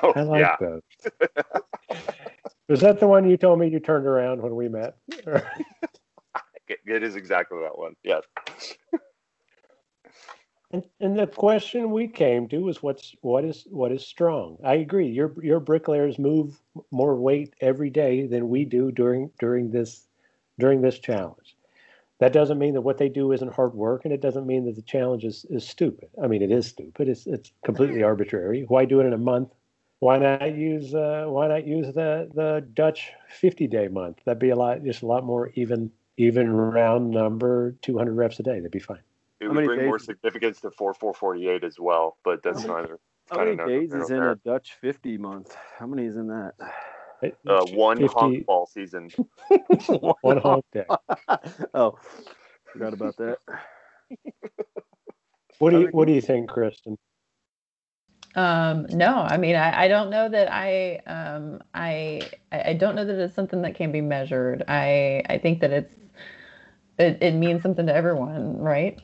Oh, 0.02 0.14
I 0.16 0.22
like 0.22 0.40
yeah. 0.40 0.56
those. 0.60 0.82
Was 2.70 2.82
that 2.82 3.00
the 3.00 3.08
one 3.08 3.30
you 3.30 3.38
told 3.38 3.60
me 3.60 3.68
you 3.68 3.80
turned 3.80 4.08
around 4.08 4.42
when 4.42 4.56
we 4.56 4.70
met? 4.70 4.96
It- 5.10 5.50
it 6.86 7.04
is 7.04 7.16
exactly 7.16 7.60
that 7.62 7.78
one. 7.78 7.96
Yes. 8.04 8.24
And, 10.72 10.84
and 11.00 11.20
the 11.20 11.28
question 11.28 11.92
we 11.92 12.08
came 12.08 12.48
to 12.48 12.58
was 12.60 12.82
what's 12.82 13.16
what 13.22 13.46
is 13.46 13.68
what 13.70 13.92
is 13.92 14.06
strong? 14.06 14.58
I 14.64 14.76
agree. 14.76 15.08
Your 15.08 15.32
your 15.44 15.60
bricklayers 15.60 16.18
move 16.18 16.60
more 16.90 17.16
weight 17.16 17.54
every 17.62 17.92
day 17.92 18.26
than 18.26 18.50
we 18.50 18.66
do 18.66 18.92
during 18.92 19.30
during 19.40 19.70
this 19.70 20.08
during 20.58 20.82
this 20.82 20.98
challenge. 20.98 21.56
That 22.20 22.34
doesn't 22.34 22.58
mean 22.58 22.74
that 22.74 22.82
what 22.82 22.98
they 22.98 23.10
do 23.10 23.34
isn't 23.34 23.54
hard 23.54 23.74
work, 23.74 24.06
and 24.06 24.14
it 24.14 24.22
doesn't 24.22 24.48
mean 24.48 24.66
that 24.66 24.76
the 24.76 24.82
challenge 24.82 25.26
is, 25.26 25.46
is 25.50 25.68
stupid. 25.68 26.10
I 26.24 26.28
mean, 26.28 26.42
it 26.42 26.52
is 26.52 26.68
stupid. 26.68 27.08
It's 27.08 27.28
it's 27.28 27.52
completely 27.64 28.02
arbitrary. 28.02 28.64
Why 28.68 28.86
do 28.86 29.00
it 29.00 29.06
in 29.06 29.14
a 29.14 29.18
month? 29.18 29.50
Why 30.04 30.18
not 30.18 30.54
use 30.54 30.94
uh, 30.94 31.24
why 31.28 31.48
not 31.48 31.66
use 31.66 31.88
the 31.94 32.30
the 32.34 32.68
Dutch 32.74 33.14
fifty 33.30 33.68
day 33.68 33.88
month? 33.88 34.18
That'd 34.26 34.38
be 34.38 34.50
a 34.50 34.56
lot 34.56 34.84
just 34.84 35.02
a 35.02 35.06
lot 35.06 35.24
more 35.24 35.54
even 35.56 35.92
even 36.18 36.52
round 36.52 37.10
number 37.10 37.72
200 37.82 38.14
reps 38.14 38.38
a 38.38 38.44
day. 38.44 38.56
That'd 38.56 38.70
be 38.70 38.80
fine. 38.80 39.00
It 39.40 39.48
would 39.48 39.56
many 39.56 39.68
bring 39.68 39.86
more 39.86 40.00
significance 40.00 40.60
to 40.60 40.72
4448 40.72 41.64
as 41.64 41.80
well, 41.80 42.18
but 42.26 42.44
that's 42.44 42.66
neither. 42.66 43.00
How 43.30 43.38
kinda 43.38 43.56
many 43.56 43.80
days 43.80 43.94
is 43.94 44.10
in 44.10 44.18
there. 44.18 44.32
a 44.32 44.36
Dutch 44.36 44.74
50 44.82 45.18
month? 45.20 45.56
How 45.80 45.88
many 45.88 46.06
is 46.06 46.18
in 46.18 46.28
that? 46.28 46.54
Uh, 47.48 47.66
one 47.72 48.00
50 48.00 48.14
honk 48.14 48.46
ball 48.46 48.66
season. 48.66 49.10
one 50.22 50.38
honk 50.40 50.66
day. 50.74 50.86
oh, 51.74 51.98
forgot 52.74 52.94
about 52.94 53.16
that. 53.16 53.38
What 55.60 55.70
do 55.70 55.80
you 55.80 55.88
What 55.92 56.08
do 56.08 56.14
you 56.14 56.20
think, 56.20 56.50
Kristen? 56.50 56.98
Um, 58.36 58.88
no, 58.90 59.18
I 59.18 59.38
mean, 59.38 59.56
I, 59.56 59.84
I 59.84 59.88
don't 59.88 60.10
know 60.10 60.28
that 60.28 60.52
I, 60.52 60.96
um, 61.06 61.62
I, 61.76 62.22
I 62.52 62.70
I 62.70 62.74
don't 62.74 62.96
know 62.96 63.06
that 63.06 63.20
it's 63.20 63.36
something 63.36 63.62
that 63.62 63.76
can 63.76 63.92
be 63.92 64.02
measured. 64.02 64.64
I, 64.68 65.22
I 65.30 65.38
think 65.38 65.60
that 65.62 65.72
it's, 65.72 65.94
it, 66.98 67.20
it 67.22 67.34
means 67.36 67.62
something 67.62 67.86
to 67.86 67.94
everyone, 67.96 68.58
right? 68.58 69.00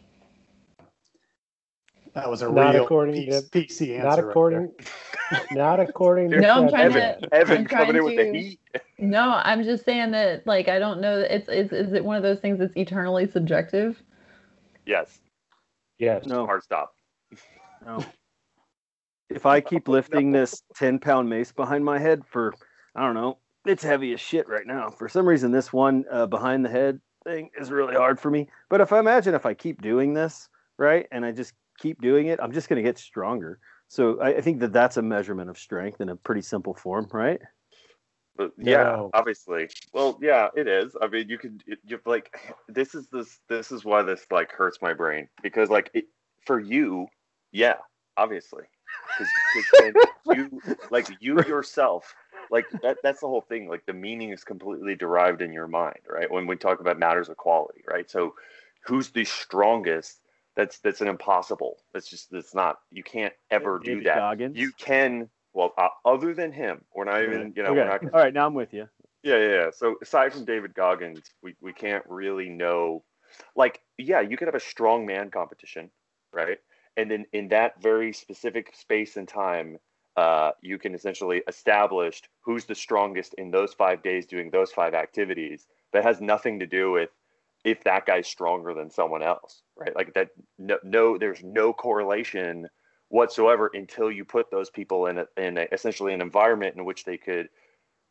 That 2.15 2.30
was 2.30 2.42
a 2.42 2.52
Not 2.52 2.74
real 2.74 2.86
according 2.86 3.15
PC, 3.28 3.52
to- 3.52 3.60
PC 3.60 4.00
answer. 4.00 4.04
Not 4.04 4.18
right 4.18 4.30
according. 4.30 4.72
not 5.52 5.80
according. 5.80 6.32
to 6.32 6.38
No, 6.42 6.63
I'm 6.63 6.70
trying 6.70 6.86
Evans. 6.96 7.22
to- 7.22 7.34
Evan 7.36 7.58
I'm 7.60 7.65
coming 7.65 7.96
in 7.96 8.02
trying 8.02 8.04
with 8.04 8.15
the 8.34 8.39
heat. 8.39 8.60
No, 8.98 9.39
I'm 9.44 9.63
just 9.63 9.86
saying 9.86 10.12
that, 10.12 10.46
like, 10.48 10.68
I 10.70 10.80
don't 10.80 11.02
know 11.02 11.20
that 11.20 11.34
it's, 11.34 11.48
is, 11.50 11.72
is 11.72 11.94
it 11.94 12.04
one 12.04 12.18
of 12.18 12.24
those 12.24 12.39
things 12.39 12.58
that's 12.60 12.76
eternally 12.76 13.28
subjective? 13.30 14.02
Yes, 14.86 15.20
Yes. 16.00 16.26
No, 16.26 16.46
hard 16.48 16.63
stop. 16.63 16.94
no. 17.86 18.04
If 19.30 19.46
I 19.46 19.62
keep 19.62 19.88
lifting 19.88 20.32
this 20.32 20.63
10 20.76 21.00
pound 21.00 21.30
mace 21.30 21.52
behind 21.52 21.86
my 21.86 22.00
head 22.00 22.24
for, 22.26 22.54
I 22.96 23.06
don't 23.06 23.15
know, 23.15 23.38
it's 23.65 23.84
heavy 23.84 24.13
as 24.13 24.20
shit 24.20 24.48
right 24.48 24.65
now. 24.65 24.89
For 24.89 25.08
some 25.10 25.28
reason, 25.28 25.52
this 25.52 25.72
one 25.72 26.06
uh, 26.12 26.26
behind 26.26 26.65
the 26.65 26.70
head 26.70 27.00
thing 27.24 27.50
is 27.60 27.72
really 27.72 27.96
hard 27.96 28.20
for 28.20 28.32
me. 28.32 28.48
But 28.70 28.82
if 28.82 28.94
I 28.94 29.00
imagine 29.00 29.36
if 29.36 29.46
I 29.46 29.54
keep 29.54 29.82
doing 29.82 30.13
this, 30.13 30.50
right, 30.78 31.08
and 31.12 31.26
I 31.26 31.32
just 31.32 31.54
keep 31.78 32.02
doing 32.02 32.28
it, 32.28 32.39
I'm 32.42 32.52
just 32.52 32.70
going 32.70 32.78
to 32.78 32.88
get 32.88 32.98
stronger. 32.98 33.60
So 33.88 34.20
I, 34.22 34.36
I 34.36 34.42
think 34.42 34.60
that 34.60 34.74
that's 34.74 34.98
a 34.98 35.02
measurement 35.02 35.50
of 35.50 35.58
strength 35.58 36.02
in 36.02 36.10
a 36.10 36.15
pretty 36.15 36.42
simple 36.42 36.74
form, 36.74 37.08
right? 37.12 37.42
But 38.36 38.54
yeah, 38.58 38.84
No. 38.84 39.10
obviously. 39.13 39.68
Well, 39.94 40.18
yeah, 40.22 40.48
it 40.56 40.68
is. 40.68 40.96
I 41.02 41.08
mean, 41.08 41.28
you 41.28 41.38
could 41.38 41.62
it- 41.68 41.80
you're 41.86 42.00
like 42.06 42.34
this 42.70 42.96
is 42.96 43.08
this 43.12 43.39
this 43.50 43.72
is 43.72 43.84
why 43.84 44.02
this 44.02 44.26
like 44.32 44.52
hurts 44.52 44.78
my 44.82 44.94
brain 44.94 45.28
because 45.44 45.70
like 45.70 45.92
it, 45.94 46.06
for 46.46 46.60
you, 46.60 47.08
yeah, 47.52 47.76
obviously. 48.15 48.63
'Cause- 49.17 49.34
'cause 49.54 49.73
you 50.25 50.62
like 50.89 51.08
you 51.19 51.41
yourself 51.43 52.15
like 52.49 52.67
that 52.82 52.97
that's 53.04 53.19
the 53.21 53.28
whole 53.28 53.41
thing 53.41 53.67
like 53.67 53.86
the 53.86 53.93
meaning 53.93 54.32
is 54.32 54.43
completely 54.43 54.95
derived 54.95 55.41
in 55.41 55.52
your 55.54 55.67
mind 55.67 55.99
right 56.08 56.30
when 56.32 56.47
we 56.47 56.56
talk 56.56 56.80
about 56.80 56.97
matters 56.99 57.30
of 57.30 57.38
quality 57.38 57.84
right 57.88 58.10
so 58.10 58.34
who's 58.86 59.12
the 59.12 59.25
strongest 59.25 60.21
that's 60.56 60.80
that's 60.80 61.02
an 61.02 61.08
impossible 61.08 61.78
that's 61.93 62.10
just 62.10 62.30
that's 62.32 62.56
not 62.56 62.78
you 62.91 63.04
can't 63.04 63.34
ever 63.52 63.80
do 63.80 63.97
David 63.97 64.06
that 64.06 64.17
Goggins? 64.17 64.58
you 64.58 64.71
can 64.73 65.30
well 65.54 65.73
uh, 65.78 65.89
other 66.06 66.34
than 66.34 66.52
him 66.52 66.86
we're 66.95 67.04
not 67.06 67.21
even 67.21 67.54
you 67.56 67.63
know 67.63 67.71
okay. 67.71 67.82
we're 67.82 67.88
not 67.89 68.02
All 68.13 68.19
right, 68.19 68.34
now 68.34 68.47
I'm 68.47 68.54
with 68.54 68.73
you. 68.73 68.88
yeah, 69.23 69.38
yeah, 69.38 69.47
yeah. 69.49 69.69
So 69.71 69.95
aside 70.02 70.34
from 70.34 70.45
David 70.45 70.73
Goggins, 70.73 71.21
we, 71.43 71.56
we 71.62 71.73
can't 71.73 72.04
really 72.08 72.49
know. 72.49 73.04
Like, 73.56 73.82
yeah, 73.97 74.21
you 74.21 74.38
could 74.38 74.47
have 74.47 74.56
a 74.56 74.60
strong 74.60 75.06
man 75.06 75.30
competition, 75.30 75.91
right? 76.34 76.60
And 77.00 77.10
then 77.10 77.26
in 77.32 77.48
that 77.48 77.82
very 77.82 78.12
specific 78.12 78.76
space 78.76 79.16
and 79.16 79.26
time, 79.26 79.78
uh, 80.18 80.52
you 80.62 80.78
can 80.78 80.94
essentially 80.94 81.42
establish 81.48 82.22
who's 82.42 82.66
the 82.66 82.76
strongest 82.76 83.36
in 83.36 83.52
those 83.52 83.74
five 83.74 84.04
days 84.04 84.26
doing 84.26 84.50
those 84.50 84.74
five 84.74 84.94
activities. 84.94 85.68
That 85.94 86.04
has 86.04 86.20
nothing 86.20 86.60
to 86.60 86.68
do 86.68 86.92
with 86.92 87.10
if 87.64 87.86
that 87.86 88.06
guy's 88.06 88.28
stronger 88.28 88.74
than 88.74 88.90
someone 88.90 89.24
else, 89.24 89.62
right? 89.78 89.96
Like 89.96 90.14
that. 90.16 90.32
No, 90.58 90.78
no 90.84 91.18
there's 91.18 91.42
no 91.42 91.72
correlation 91.72 92.68
whatsoever 93.08 93.72
until 93.74 94.12
you 94.12 94.26
put 94.26 94.52
those 94.52 94.70
people 94.70 95.06
in 95.06 95.20
a, 95.20 95.26
in 95.38 95.58
a, 95.58 95.68
essentially 95.72 96.14
an 96.14 96.22
environment 96.22 96.76
in 96.76 96.84
which 96.84 97.06
they 97.06 97.18
could 97.18 97.48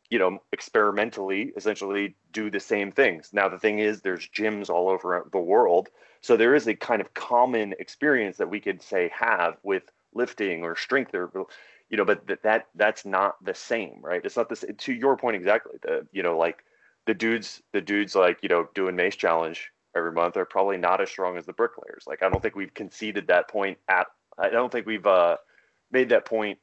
you 0.09 0.17
know, 0.17 0.41
experimentally 0.51 1.53
essentially 1.55 2.15
do 2.31 2.49
the 2.49 2.59
same 2.59 2.91
things. 2.91 3.29
Now, 3.31 3.47
the 3.47 3.59
thing 3.59 3.79
is, 3.79 4.01
there's 4.01 4.27
gyms 4.29 4.69
all 4.69 4.89
over 4.89 5.27
the 5.31 5.39
world. 5.39 5.89
So 6.21 6.35
there 6.35 6.55
is 6.55 6.67
a 6.67 6.75
kind 6.75 7.01
of 7.01 7.13
common 7.13 7.73
experience 7.79 8.37
that 8.37 8.49
we 8.49 8.59
could 8.59 8.81
say 8.81 9.11
have 9.17 9.57
with 9.63 9.83
lifting 10.13 10.63
or 10.63 10.75
strength 10.75 11.13
or, 11.13 11.29
you 11.89 11.97
know, 11.97 12.05
but 12.05 12.25
that, 12.27 12.43
that 12.43 12.67
that's 12.75 13.05
not 13.05 13.43
the 13.43 13.53
same, 13.53 13.99
right? 14.01 14.21
It's 14.23 14.35
not 14.35 14.49
this, 14.49 14.65
to 14.77 14.93
your 14.93 15.15
point 15.15 15.35
exactly. 15.35 15.77
The, 15.81 16.07
you 16.11 16.23
know, 16.23 16.37
like 16.37 16.63
the 17.05 17.13
dudes, 17.13 17.61
the 17.71 17.81
dudes 17.81 18.15
like, 18.15 18.39
you 18.41 18.49
know, 18.49 18.67
doing 18.73 18.95
Mace 18.95 19.15
Challenge 19.15 19.71
every 19.95 20.11
month 20.11 20.37
are 20.37 20.45
probably 20.45 20.77
not 20.77 21.01
as 21.01 21.09
strong 21.09 21.37
as 21.37 21.45
the 21.45 21.53
bricklayers. 21.53 22.03
Like, 22.07 22.23
I 22.23 22.29
don't 22.29 22.41
think 22.41 22.55
we've 22.55 22.73
conceded 22.73 23.27
that 23.27 23.47
point 23.47 23.77
at, 23.87 24.07
I 24.37 24.49
don't 24.49 24.71
think 24.71 24.85
we've 24.85 25.05
uh, 25.05 25.37
made 25.91 26.09
that 26.09 26.25
point 26.25 26.59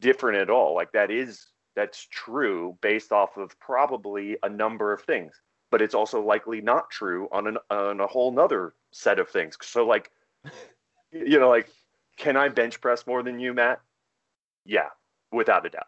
different 0.00 0.38
at 0.38 0.50
all. 0.50 0.74
Like, 0.74 0.92
that 0.92 1.10
is 1.10 1.46
that's 1.78 2.08
true 2.10 2.76
based 2.82 3.12
off 3.12 3.36
of 3.36 3.56
probably 3.60 4.36
a 4.42 4.48
number 4.48 4.92
of 4.92 5.00
things 5.02 5.32
but 5.70 5.80
it's 5.80 5.94
also 5.94 6.20
likely 6.20 6.60
not 6.60 6.90
true 6.90 7.28
on 7.30 7.46
an 7.46 7.58
on 7.70 8.00
a 8.00 8.06
whole 8.06 8.32
nother 8.32 8.74
set 8.90 9.18
of 9.20 9.28
things. 9.28 9.56
So 9.62 9.86
like 9.86 10.10
you 11.12 11.38
know 11.38 11.50
like 11.50 11.68
can 12.16 12.36
i 12.38 12.48
bench 12.48 12.80
press 12.80 13.06
more 13.06 13.22
than 13.22 13.38
you 13.38 13.52
matt? 13.54 13.80
Yeah 14.64 14.88
without 15.30 15.66
a 15.66 15.68
doubt. 15.68 15.84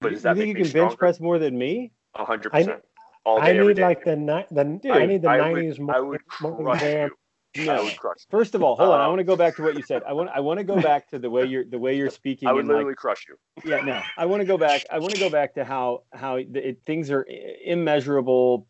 But 0.00 0.08
you, 0.12 0.14
does 0.14 0.22
that 0.22 0.36
you 0.36 0.42
think 0.44 0.58
make 0.58 0.66
you 0.66 0.72
can 0.72 0.86
bench 0.86 0.96
press 0.98 1.18
more 1.20 1.38
than 1.40 1.58
me? 1.58 1.92
A 2.14 2.24
hundred 2.24 2.54
I- 2.54 2.58
percent. 2.60 2.82
All 3.26 3.40
I 3.40 3.52
day 3.52 3.58
every 3.58 3.68
need 3.74 3.76
day. 3.80 3.82
like 3.82 4.04
the 4.04 4.16
ni- 4.16 4.46
the 4.52 4.90
I 4.92 5.06
need 5.06 5.22
the 5.22 5.28
I 5.28 5.38
would- 5.50 5.54
nineties 5.54 5.78
I 5.88 6.00
would 6.00 6.24
crush 6.26 6.58
you. 6.60 6.68
I 6.68 7.08
No. 7.56 7.84
would 7.84 7.96
crush 7.96 8.18
First 8.30 8.54
of 8.54 8.62
all, 8.62 8.76
hold 8.76 8.90
on. 8.90 9.00
I 9.00 9.04
Um, 9.04 9.10
want 9.10 9.20
to 9.20 9.24
go 9.24 9.36
back 9.36 9.56
to 9.56 9.62
what 9.62 9.74
you 9.76 9.82
said. 9.82 10.02
I 10.02 10.12
want 10.12 10.30
I 10.30 10.40
want 10.40 10.58
to 10.58 10.64
go 10.64 10.80
back 10.80 11.08
to 11.10 11.18
the 11.18 11.30
way 11.30 11.44
you're 11.44 11.64
the 11.64 11.78
way 11.78 11.96
you're 11.96 12.10
speaking. 12.10 12.48
I 12.48 12.52
would 12.52 12.60
in, 12.60 12.66
like, 12.66 12.76
literally 12.76 12.94
crush 12.94 13.26
you 13.28 13.36
yeah 13.64 13.80
no 13.84 14.02
i 14.18 14.26
want 14.26 14.40
to 14.40 14.44
go 14.44 14.58
back 14.58 14.84
i 14.90 14.98
want 14.98 15.14
to 15.14 15.18
go 15.18 15.30
back 15.30 15.54
to 15.54 15.64
how 15.64 16.02
how 16.12 16.36
it, 16.36 16.82
things 16.84 17.10
are 17.10 17.26
immeasurable 17.64 18.66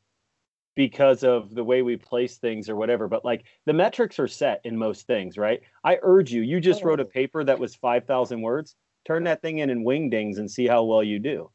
because 0.77 1.23
of 1.23 1.55
the 1.55 1.65
way 1.65 1.83
we 1.83 1.97
place 1.97 2.37
things 2.37 2.69
or 2.69 2.77
whatever 2.77 3.09
but 3.09 3.25
like 3.25 3.45
the 3.65 3.73
metrics 3.73 4.19
are 4.19 4.29
set 4.29 4.61
in 4.65 4.77
most 4.77 5.07
things 5.07 5.39
right 5.39 5.63
i 5.85 5.99
urge 6.03 6.33
you 6.33 6.43
you 6.43 6.61
just 6.61 6.85
wrote 6.85 7.01
a 7.01 7.05
paper 7.05 7.43
that 7.45 7.59
was 7.59 7.75
5000 7.77 8.43
words 8.43 8.77
turn 9.07 9.25
that 9.25 9.41
thing 9.41 9.59
in 9.59 9.71
in 9.71 9.85
wingdings 9.85 10.39
and 10.39 10.51
see 10.51 10.67
how 10.67 10.85
well 10.85 11.03
you 11.03 11.19
do 11.19 11.51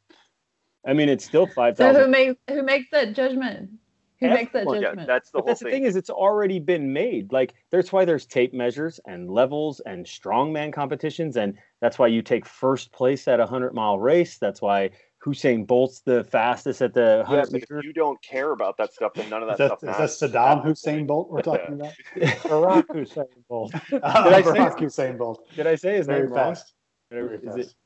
i 0.86 0.92
mean 0.92 1.08
it's 1.08 1.24
still 1.24 1.46
So 1.46 1.54
5000 1.54 2.02
who 2.02 2.08
makes, 2.08 2.40
who 2.48 2.62
makes 2.62 2.90
that 2.90 3.14
judgment? 3.14 3.70
Who 4.20 4.28
makes 4.28 4.52
that 4.52 4.66
Everyone, 4.66 4.98
yeah 4.98 5.04
that's 5.06 5.30
the 5.30 5.38
but 5.38 5.40
whole 5.40 5.46
that's 5.48 5.60
the 5.60 5.64
thing 5.64 5.72
thing 5.72 5.84
is 5.84 5.96
it's 5.96 6.10
already 6.10 6.58
been 6.58 6.92
made 6.92 7.32
like 7.32 7.54
that's 7.70 7.90
why 7.92 8.04
there's 8.04 8.26
tape 8.26 8.52
measures 8.52 9.00
and 9.06 9.30
levels 9.30 9.80
and 9.86 10.04
strongman 10.04 10.72
competitions 10.72 11.36
and 11.36 11.54
that's 11.80 11.98
why 11.98 12.06
you 12.06 12.20
take 12.20 12.44
first 12.44 12.92
place 12.92 13.26
at 13.28 13.40
a 13.40 13.44
100 13.44 13.72
mile 13.72 13.98
race 13.98 14.36
that's 14.38 14.60
why 14.60 14.90
Hussein 15.18 15.64
Bolt's 15.64 16.00
the 16.00 16.24
fastest 16.24 16.82
at 16.82 16.92
the 16.94 17.24
yeah, 17.28 17.36
100 17.44 17.50
but 17.52 17.78
if 17.78 17.84
you 17.84 17.92
don't 17.92 18.20
care 18.22 18.52
about 18.52 18.76
that 18.76 18.92
stuff 18.92 19.12
then 19.14 19.30
none 19.30 19.42
of 19.42 19.48
that, 19.48 19.58
that, 19.58 19.78
stuff 19.78 20.04
is 20.04 20.20
that. 20.20 20.30
Saddam 20.32 20.64
Hussein 20.64 21.06
Bolt 21.06 21.30
we're 21.30 21.42
talking 21.42 21.74
about? 21.74 21.92
Barack 22.16 22.84
Hussein 22.92 23.24
Bolt. 23.48 23.74
I 23.74 24.42
say- 24.42 24.48
Barack 24.50 24.78
Hussein 24.80 25.16
Bolt. 25.16 25.48
Did 25.56 25.66
I 25.66 25.74
say 25.76 25.96
his 25.96 26.06
Very 26.06 26.26
name 26.26 26.34
fast. 26.34 26.74
Did 27.10 27.18
I- 27.18 27.22
Very 27.22 27.36
Is 27.36 27.42
it 27.42 27.64
fast. 27.64 27.76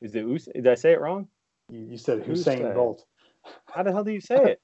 is 0.00 0.14
it 0.14 0.24
Us- 0.24 0.48
Did 0.54 0.66
I 0.66 0.74
say 0.74 0.92
it 0.92 1.00
wrong? 1.00 1.28
You, 1.70 1.80
you 1.90 1.96
said 1.98 2.22
Hussein 2.24 2.58
Hussein. 2.58 2.74
Bolt. 2.74 3.04
How 3.72 3.82
the 3.82 3.92
hell 3.92 4.04
do 4.04 4.12
you 4.12 4.20
say 4.20 4.36
it? 4.44 4.60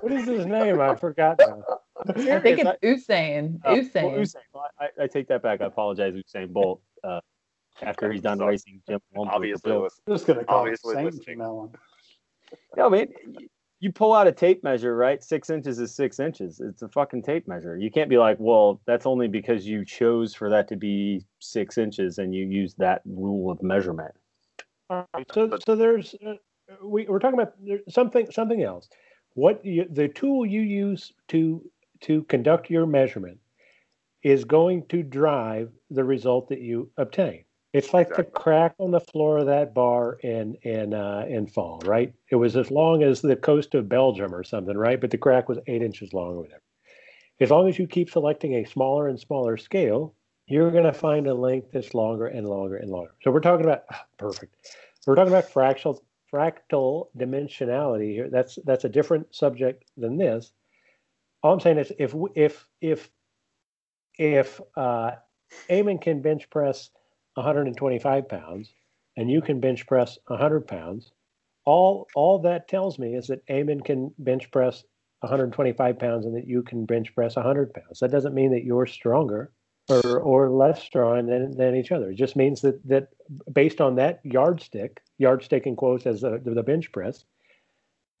What 0.00 0.12
is 0.12 0.26
his 0.26 0.46
name? 0.46 0.80
I 0.80 0.94
forgot 0.94 1.38
now. 1.38 1.62
I 2.08 2.38
think 2.40 2.58
Yes, 2.58 2.76
it's 2.82 3.08
Usain. 3.08 3.60
Oh, 3.64 3.72
well, 3.74 3.82
Usain. 3.82 4.18
Usain. 4.20 4.34
Well, 4.52 4.64
I, 4.80 4.88
I 5.02 5.06
take 5.06 5.28
that 5.28 5.42
back. 5.42 5.60
I 5.60 5.66
apologize, 5.66 6.14
Usain 6.14 6.52
Bolt. 6.52 6.80
Uh, 7.02 7.20
after 7.82 8.10
he's 8.10 8.22
done 8.22 8.38
Sorry. 8.38 8.52
racing 8.52 8.82
Jim 8.88 9.00
Holmes 9.14 9.26
with 9.26 9.30
the 9.30 9.34
obviously 9.36 9.70
Bills. 9.72 9.82
listen, 9.84 10.02
I'm 10.06 10.14
just 10.14 10.26
gonna 10.26 10.44
call 10.44 10.56
it 10.56 10.60
Obviously 10.60 10.94
Saint 10.94 11.04
listening. 11.06 11.24
from 11.24 11.38
now 11.38 11.56
on. 11.56 11.72
No, 12.76 12.90
man, 12.90 13.06
y- 13.26 13.46
you 13.80 13.92
pull 13.92 14.12
out 14.12 14.26
a 14.26 14.32
tape 14.32 14.64
measure, 14.64 14.96
right? 14.96 15.22
Six 15.22 15.50
inches 15.50 15.78
is 15.78 15.94
six 15.94 16.18
inches. 16.18 16.60
It's 16.60 16.82
a 16.82 16.88
fucking 16.88 17.22
tape 17.22 17.46
measure. 17.46 17.76
You 17.76 17.90
can't 17.90 18.10
be 18.10 18.18
like, 18.18 18.36
well, 18.40 18.80
that's 18.86 19.06
only 19.06 19.28
because 19.28 19.66
you 19.66 19.84
chose 19.84 20.34
for 20.34 20.50
that 20.50 20.66
to 20.68 20.76
be 20.76 21.24
six 21.38 21.78
inches 21.78 22.18
and 22.18 22.34
you 22.34 22.46
use 22.46 22.74
that 22.78 23.02
rule 23.04 23.50
of 23.52 23.62
measurement. 23.62 24.12
All 24.90 25.06
right, 25.14 25.26
so 25.32 25.56
so 25.64 25.76
there's 25.76 26.14
uh, 26.26 26.34
we 26.84 27.06
we're 27.06 27.18
talking 27.20 27.38
about 27.38 27.54
something 27.88 28.28
something 28.32 28.62
else. 28.62 28.88
What 29.38 29.64
you, 29.64 29.86
the 29.88 30.08
tool 30.08 30.44
you 30.44 30.62
use 30.62 31.12
to 31.28 31.62
to 32.00 32.24
conduct 32.24 32.70
your 32.70 32.86
measurement 32.86 33.38
is 34.24 34.44
going 34.44 34.86
to 34.86 35.04
drive 35.04 35.70
the 35.90 36.02
result 36.02 36.48
that 36.48 36.60
you 36.60 36.90
obtain. 36.96 37.44
It's 37.72 37.94
like 37.94 38.08
the 38.16 38.24
crack 38.24 38.74
on 38.80 38.90
the 38.90 38.98
floor 38.98 39.38
of 39.38 39.46
that 39.46 39.74
bar 39.74 40.14
in 40.24 40.56
in 40.62 40.92
uh, 40.92 41.24
in 41.28 41.46
fall, 41.46 41.80
right? 41.84 42.12
It 42.32 42.34
was 42.34 42.56
as 42.56 42.72
long 42.72 43.04
as 43.04 43.20
the 43.20 43.36
coast 43.36 43.76
of 43.76 43.88
Belgium 43.88 44.34
or 44.34 44.42
something, 44.42 44.76
right? 44.76 45.00
But 45.00 45.12
the 45.12 45.18
crack 45.18 45.48
was 45.48 45.60
eight 45.68 45.82
inches 45.82 46.12
long 46.12 46.34
or 46.34 46.40
whatever. 46.40 46.62
As 47.38 47.52
long 47.52 47.68
as 47.68 47.78
you 47.78 47.86
keep 47.86 48.10
selecting 48.10 48.56
a 48.56 48.64
smaller 48.64 49.06
and 49.06 49.20
smaller 49.20 49.56
scale, 49.56 50.16
you're 50.48 50.72
going 50.72 50.82
to 50.82 50.92
find 50.92 51.28
a 51.28 51.34
length 51.34 51.68
that's 51.72 51.94
longer 51.94 52.26
and 52.26 52.48
longer 52.48 52.78
and 52.78 52.90
longer. 52.90 53.14
So 53.22 53.30
we're 53.30 53.38
talking 53.38 53.66
about 53.66 53.84
ah, 53.92 54.04
perfect. 54.16 54.56
We're 55.06 55.14
talking 55.14 55.32
about 55.32 55.48
fractal 55.52 56.00
fractal 56.32 57.08
dimensionality 57.16 58.12
here. 58.12 58.28
That's 58.30 58.58
that's 58.64 58.84
a 58.84 58.88
different 58.88 59.34
subject 59.34 59.84
than 59.96 60.16
this, 60.16 60.52
all 61.42 61.54
I'm 61.54 61.60
saying 61.60 61.78
is 61.78 61.92
if 61.98 62.14
if 62.34 62.66
if 62.80 63.10
if 64.18 64.60
uh, 64.76 65.12
Eamon 65.70 66.02
can 66.02 66.20
bench 66.20 66.50
press 66.50 66.90
125 67.34 68.28
pounds 68.28 68.72
and 69.16 69.30
you 69.30 69.40
can 69.40 69.60
bench 69.60 69.86
press 69.86 70.18
100 70.26 70.66
pounds, 70.66 71.12
all 71.64 72.06
all 72.14 72.40
that 72.40 72.68
tells 72.68 72.98
me 72.98 73.14
is 73.14 73.28
that 73.28 73.46
Eamon 73.46 73.84
can 73.84 74.12
bench 74.18 74.50
press 74.50 74.84
125 75.20 75.98
pounds 75.98 76.26
and 76.26 76.36
that 76.36 76.46
you 76.46 76.62
can 76.62 76.84
bench 76.86 77.14
press 77.14 77.36
100 77.36 77.72
pounds. 77.72 78.00
That 78.00 78.10
doesn't 78.10 78.34
mean 78.34 78.52
that 78.52 78.64
you're 78.64 78.86
stronger 78.86 79.52
or 79.88 80.20
or 80.20 80.50
less 80.50 80.82
strong 80.82 81.26
than, 81.26 81.56
than 81.56 81.74
each 81.74 81.92
other. 81.92 82.10
It 82.10 82.16
just 82.16 82.36
means 82.36 82.60
that 82.62 82.86
that 82.88 83.08
based 83.52 83.80
on 83.80 83.96
that 83.96 84.20
yardstick, 84.24 85.00
yardstick 85.18 85.66
in 85.66 85.76
quotes 85.76 86.06
as 86.06 86.20
the, 86.20 86.40
the 86.44 86.62
bench 86.62 86.92
press, 86.92 87.24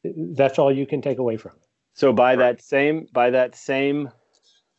that's 0.04 0.58
all 0.58 0.72
you 0.72 0.86
can 0.86 1.02
take 1.02 1.18
away 1.18 1.36
from 1.36 1.52
it. 1.52 1.68
So 1.94 2.12
by 2.12 2.36
that 2.36 2.62
same 2.62 3.06
by 3.12 3.30
that 3.30 3.54
same 3.54 4.10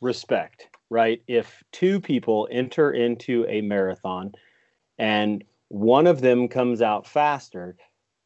respect, 0.01 0.67
right? 0.89 1.21
If 1.27 1.63
two 1.71 1.99
people 1.99 2.47
enter 2.51 2.91
into 2.91 3.45
a 3.47 3.61
marathon 3.61 4.31
and 4.97 5.43
one 5.67 6.07
of 6.07 6.21
them 6.21 6.47
comes 6.47 6.81
out 6.81 7.05
faster, 7.05 7.75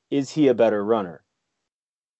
is 0.09 0.29
he 0.29 0.47
a 0.47 0.53
better 0.53 0.83
runner? 0.83 1.23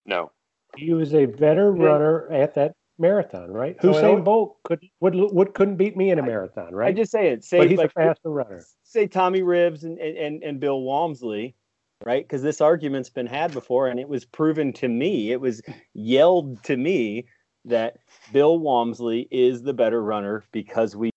No. 0.06 0.32
He 0.76 0.94
was 0.94 1.14
a 1.14 1.26
better 1.26 1.72
runner 1.72 2.28
at 2.32 2.56
that 2.56 2.76
marathon, 2.98 3.52
right? 3.52 3.76
Oh, 3.84 3.94
so 3.94 4.02
Usain 4.02 4.20
it- 4.20 4.24
Bolt 4.24 4.58
could 4.64 4.80
would 5.00 5.16
would 5.16 5.54
couldn't 5.54 5.78
beat 5.78 5.98
me 5.98 6.12
in 6.12 6.20
a 6.20 6.24
marathon, 6.24 6.74
right? 6.74 6.90
I 6.90 6.92
just 6.92 7.12
say 7.12 7.30
it. 7.30 7.44
Say 7.44 7.60
but 7.60 7.70
he's 7.70 7.78
like, 7.78 7.92
a 7.92 7.94
faster 7.94 8.30
runner. 8.30 8.64
say 8.84 9.08
Tommy 9.08 9.42
Rivs 9.42 9.84
and 9.84 9.98
and, 10.00 10.44
and 10.44 10.60
Bill 10.60 10.82
Walmsley, 10.82 11.56
right? 12.06 12.24
Because 12.24 12.42
this 12.42 12.62
argument's 12.62 13.10
been 13.10 13.28
had 13.28 13.54
before, 13.54 13.88
and 13.88 14.00
it 14.00 14.08
was 14.08 14.26
proven 14.26 14.74
to 14.74 14.88
me. 14.88 15.32
It 15.32 15.42
was 15.42 15.62
yelled 15.94 16.64
to 16.64 16.78
me 16.78 17.26
that 17.66 17.98
Bill 18.32 18.60
Walmsley 18.60 19.28
is 19.32 19.64
the 19.64 19.74
better 19.74 20.04
runner 20.04 20.44
because 20.52 20.96
we 20.96 21.12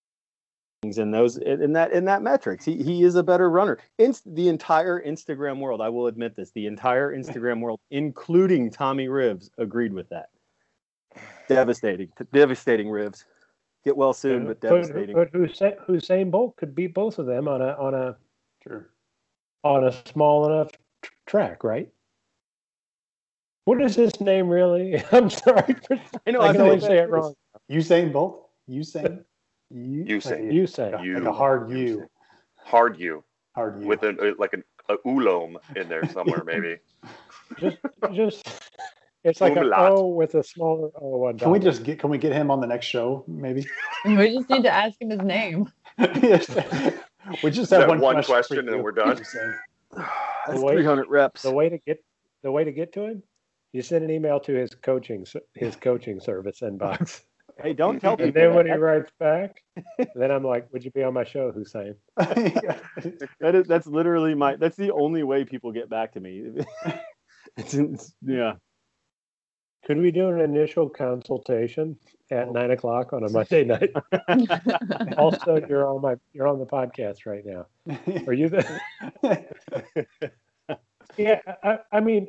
things 0.83 0.99
in 0.99 1.11
those 1.11 1.37
in 1.37 1.73
that 1.73 1.93
in 1.93 2.05
that 2.05 2.23
metrics. 2.23 2.65
He 2.65 2.83
he 2.83 3.03
is 3.03 3.17
a 3.17 3.23
better 3.23 3.51
runner. 3.51 3.79
In 3.99 4.15
the 4.25 4.49
entire 4.49 5.03
Instagram 5.03 5.59
world, 5.59 5.81
I 5.81 5.89
will 5.89 6.07
admit 6.07 6.37
this, 6.37 6.51
the 6.53 6.67
entire 6.67 7.15
Instagram 7.17 7.61
world, 7.61 7.81
including 7.91 8.71
Tommy 8.71 9.09
Rivs, 9.09 9.51
agreed 9.59 9.93
with 9.93 10.09
that. 10.11 10.29
Devastating, 11.49 12.09
devastating 12.33 12.89
Rivs. 12.89 13.25
Get 13.85 13.97
well 13.97 14.13
soon, 14.13 14.47
but 14.47 14.61
devastating. 14.61 15.15
But, 15.15 15.33
Usain, 15.33 15.77
Usain 15.89 16.31
Bolt 16.31 16.57
could 16.57 16.75
beat 16.75 16.93
both 16.93 17.19
of 17.21 17.27
them 17.27 17.47
on 17.47 17.63
a 17.63 17.69
on 17.79 17.95
a 17.95 18.17
Sure. 18.63 18.91
on 19.63 19.85
a 19.85 19.93
small 20.09 20.47
enough 20.53 20.73
tr- 21.03 21.13
track, 21.27 21.63
right? 21.63 21.89
What 23.65 23.81
is 23.81 23.95
his 23.95 24.21
name 24.21 24.49
really? 24.49 25.03
I'm 25.13 25.31
sorry. 25.31 25.75
For, 25.87 26.01
I 26.27 26.31
know 26.33 26.41
I 26.41 26.53
can 26.53 26.63
only 26.63 26.81
say 26.81 26.99
it 26.99 27.11
wrong. 27.11 27.35
Usain 27.71 28.13
Bolt. 28.13 28.49
Usain. 28.69 29.25
You. 29.71 30.05
Usain. 30.19 30.53
You 30.53 30.67
say. 30.67 30.93
Like 30.93 31.01
a, 31.01 31.05
You- 31.05 31.15
like 31.19 31.25
a 31.29 31.33
hard 31.33 31.71
U. 31.71 32.09
Hard 32.57 32.99
U 32.99 33.23
Hard 33.55 33.81
U. 33.81 33.87
with 33.87 34.03
an 34.03 34.19
uh, 34.21 34.33
like 34.39 34.53
an 34.53 34.65
a 34.89 34.97
oolong 35.07 35.57
in 35.77 35.89
there 35.89 36.05
somewhere 36.09 36.43
maybe. 36.45 36.77
Just 37.61 37.77
just 38.13 38.49
it's 39.27 39.41
like 39.41 39.53
an 39.57 39.65
Umlaut. 39.65 39.93
O 39.93 40.07
with 40.09 40.35
a 40.35 40.43
smaller 40.43 40.91
O 41.01 41.27
on. 41.27 41.39
Can 41.39 41.51
we 41.51 41.59
just 41.59 41.83
get? 41.83 41.99
Can 41.99 42.11
we 42.11 42.19
get 42.19 42.33
him 42.33 42.51
on 42.51 42.61
the 42.61 42.67
next 42.67 42.87
show? 42.87 43.25
Maybe. 43.27 43.67
We 44.05 44.33
just 44.35 44.49
need 44.49 44.62
to 44.62 44.71
ask 44.71 45.01
him 45.01 45.11
his 45.11 45.21
name. 45.21 45.71
Yes. 45.99 46.49
we 47.43 47.51
just 47.51 47.71
have 47.71 47.89
one, 47.89 47.99
one 48.01 48.15
question, 48.23 48.33
question 48.57 48.69
and 48.69 48.83
we're 48.85 48.93
done. 48.93 49.17
Usain. 49.17 49.57
That's 50.47 50.61
Wait. 50.61 50.75
300 50.75 51.09
reps. 51.09 51.43
the 51.43 51.51
way 51.51 51.69
to 51.69 51.79
get 51.79 52.05
the 52.43 52.53
way 52.53 52.62
to 52.65 52.71
get 52.73 52.93
to 52.95 53.03
him? 53.05 53.23
You 53.73 53.83
send 53.83 54.05
an 54.05 54.11
email 54.11 54.39
to 54.41 54.53
his 54.55 54.75
coaching 54.75 55.27
his 55.55 55.75
coaching 55.77 56.21
service 56.21 56.61
inbox, 56.61 57.23
Hey, 57.62 57.73
don't 57.73 57.99
tell 58.01 58.17
me. 58.17 58.25
and 58.25 58.35
people. 58.35 58.49
then 58.49 58.55
when 58.57 58.67
he 58.67 58.73
that. 58.73 58.81
writes 58.81 59.11
back, 59.19 59.62
then 60.15 60.31
I'm 60.31 60.45
like, 60.45 60.71
"Would 60.73 60.85
you 60.85 60.91
be 60.91 61.03
on 61.03 61.15
my 61.15 61.25
show, 61.25 61.51
Hussein?" 61.53 61.95
that 62.17 63.55
is 63.55 63.67
that's 63.67 63.87
literally 63.87 64.35
my 64.35 64.57
that's 64.57 64.77
the 64.77 64.93
only 64.93 65.23
way 65.23 65.45
people 65.45 65.73
get 65.73 65.89
back 65.89 66.12
to 66.12 66.21
me. 66.21 66.43
it's, 67.57 67.75
it's- 67.75 68.12
yeah. 68.23 68.55
Could 69.87 69.99
we 69.99 70.11
do 70.11 70.29
an 70.31 70.40
initial 70.40 70.88
consultation 70.88 71.96
at 72.33 72.49
oh. 72.49 72.53
nine 72.53 72.72
o'clock 72.72 73.12
on 73.12 73.22
a 73.22 73.31
Monday 73.31 73.62
night? 73.64 73.92
also, 75.16 75.64
you're 75.68 75.87
on 75.87 76.03
my 76.03 76.16
you're 76.33 76.49
on 76.49 76.59
the 76.59 76.66
podcast 76.66 77.25
right 77.25 77.46
now. 77.46 77.66
Are 78.27 78.33
you 78.33 78.49
the? 78.49 78.81
Yeah, 81.16 81.40
I, 81.62 81.79
I 81.92 82.01
mean, 82.01 82.29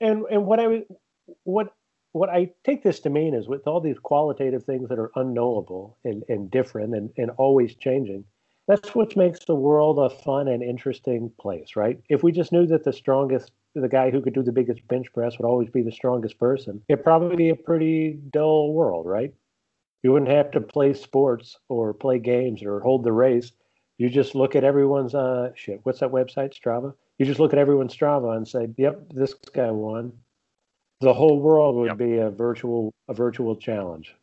and 0.00 0.24
and 0.30 0.46
what 0.46 0.58
I 0.58 0.82
what 1.44 1.72
what 2.12 2.28
I 2.28 2.50
take 2.64 2.82
this 2.82 3.00
to 3.00 3.10
mean 3.10 3.34
is 3.34 3.46
with 3.46 3.66
all 3.66 3.80
these 3.80 3.98
qualitative 3.98 4.64
things 4.64 4.88
that 4.88 4.98
are 4.98 5.12
unknowable 5.14 5.98
and, 6.04 6.24
and 6.28 6.50
different 6.50 6.94
and, 6.94 7.10
and 7.18 7.30
always 7.36 7.76
changing, 7.76 8.24
that's 8.66 8.94
what 8.94 9.16
makes 9.16 9.44
the 9.44 9.54
world 9.54 9.98
a 9.98 10.10
fun 10.10 10.48
and 10.48 10.62
interesting 10.62 11.30
place, 11.40 11.76
right? 11.76 11.98
If 12.08 12.22
we 12.22 12.32
just 12.32 12.52
knew 12.52 12.66
that 12.66 12.84
the 12.84 12.92
strongest, 12.92 13.52
the 13.74 13.88
guy 13.88 14.10
who 14.10 14.20
could 14.20 14.34
do 14.34 14.42
the 14.42 14.52
biggest 14.52 14.86
bench 14.88 15.12
press 15.12 15.38
would 15.38 15.46
always 15.46 15.70
be 15.70 15.82
the 15.82 15.92
strongest 15.92 16.38
person, 16.38 16.82
it'd 16.88 17.04
probably 17.04 17.36
be 17.36 17.50
a 17.50 17.56
pretty 17.56 18.18
dull 18.30 18.72
world, 18.72 19.06
right? 19.06 19.32
You 20.02 20.12
wouldn't 20.12 20.30
have 20.30 20.50
to 20.52 20.60
play 20.60 20.94
sports 20.94 21.58
or 21.68 21.92
play 21.94 22.18
games 22.18 22.62
or 22.62 22.80
hold 22.80 23.04
the 23.04 23.12
race. 23.12 23.52
You 23.98 24.08
just 24.08 24.34
look 24.34 24.54
at 24.54 24.64
everyone's 24.64 25.14
uh 25.14 25.50
shit. 25.54 25.80
What's 25.84 26.00
that 26.00 26.10
website, 26.10 26.52
Strava? 26.54 26.94
You 27.18 27.26
just 27.26 27.40
look 27.40 27.52
at 27.52 27.58
everyone's 27.58 27.96
Strava 27.96 28.36
and 28.36 28.46
say, 28.46 28.68
"Yep, 28.76 29.08
this 29.10 29.34
guy 29.34 29.70
won." 29.70 30.12
The 31.00 31.14
whole 31.14 31.40
world 31.40 31.76
would 31.76 31.86
Yep. 31.88 31.98
be 31.98 32.16
a 32.18 32.30
virtual 32.30 32.92
a 33.08 33.14
virtual 33.14 33.56
challenge, 33.56 34.14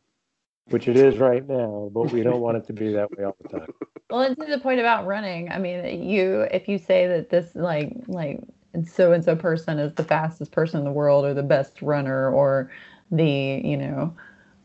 which 0.69 0.87
it 0.87 0.97
is 0.97 1.17
right 1.17 1.47
now, 1.47 1.89
but 1.93 2.11
we 2.11 2.23
don't 2.23 2.41
want 2.41 2.57
it 2.57 2.65
to 2.67 2.73
be 2.73 2.93
that 2.93 3.11
way 3.11 3.25
all 3.25 3.35
the 3.41 3.49
time. 3.49 3.67
Well, 4.09 4.21
and 4.21 4.37
to 4.37 4.45
the 4.45 4.59
point 4.59 4.79
about 4.79 5.07
running, 5.07 5.49
I 5.49 5.57
mean, 5.57 6.07
you 6.07 6.41
if 6.51 6.67
you 6.67 6.77
say 6.77 7.07
that 7.07 7.31
this 7.31 7.55
like 7.55 7.95
like 8.05 8.41
so 8.85 9.11
and 9.11 9.23
so 9.23 9.35
person 9.35 9.79
is 9.79 9.95
the 9.95 10.03
fastest 10.03 10.51
person 10.51 10.79
in 10.79 10.85
the 10.85 10.91
world 10.91 11.25
or 11.25 11.33
the 11.33 11.41
best 11.41 11.81
runner 11.81 12.29
or 12.29 12.69
the 13.09 13.59
you 13.63 13.75
know 13.75 14.13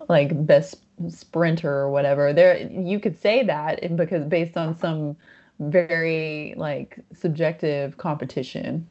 like 0.06 0.44
best 0.44 0.82
sprinter 1.08 1.72
or 1.72 1.90
whatever, 1.90 2.34
there 2.34 2.58
you 2.58 3.00
could 3.00 3.18
say 3.18 3.42
that 3.44 3.96
because 3.96 4.26
based 4.26 4.58
on 4.58 4.76
some 4.76 5.16
very 5.60 6.52
like 6.58 6.98
subjective 7.14 7.96
competition 7.96 8.86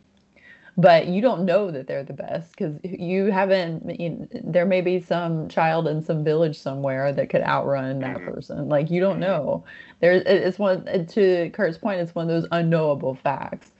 but 0.78 1.08
you 1.08 1.22
don't 1.22 1.46
know 1.46 1.72
that 1.72 1.88
they're 1.88 2.04
the 2.04 2.13
best 2.13 2.52
because 2.52 2.76
you 2.84 3.26
haven't 3.26 4.00
you 4.00 4.10
know, 4.12 4.28
there 4.44 4.66
may 4.66 4.82
be 4.82 5.00
some 5.00 5.48
child 5.50 5.88
in 5.88 6.04
some 6.04 6.24
village 6.24 6.58
somewhere 6.60 7.12
that 7.13 7.30
could 7.30 7.42
outrun 7.42 8.00
that 8.00 8.18
Mhm. 8.18 8.34
person 8.34 8.70
like 8.70 8.92
you 8.92 9.02
don't 9.02 9.20
know 9.20 9.63
there 10.02 10.13
it- 10.13 10.28
it's 10.28 10.60
one 10.60 10.86
to 11.08 11.50
kurt's 11.52 11.78
point 11.80 12.00
it's 12.02 12.16
one 12.16 12.30
of 12.30 12.42
those 12.42 12.48
unknowable 12.52 13.16
facts 13.16 13.72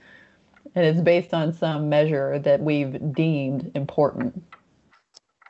and 0.74 0.84
it's 0.86 1.00
based 1.00 1.32
on 1.34 1.52
some 1.52 1.88
measure 1.88 2.38
that 2.40 2.60
we've 2.60 3.12
deemed 3.14 3.70
important 3.74 4.42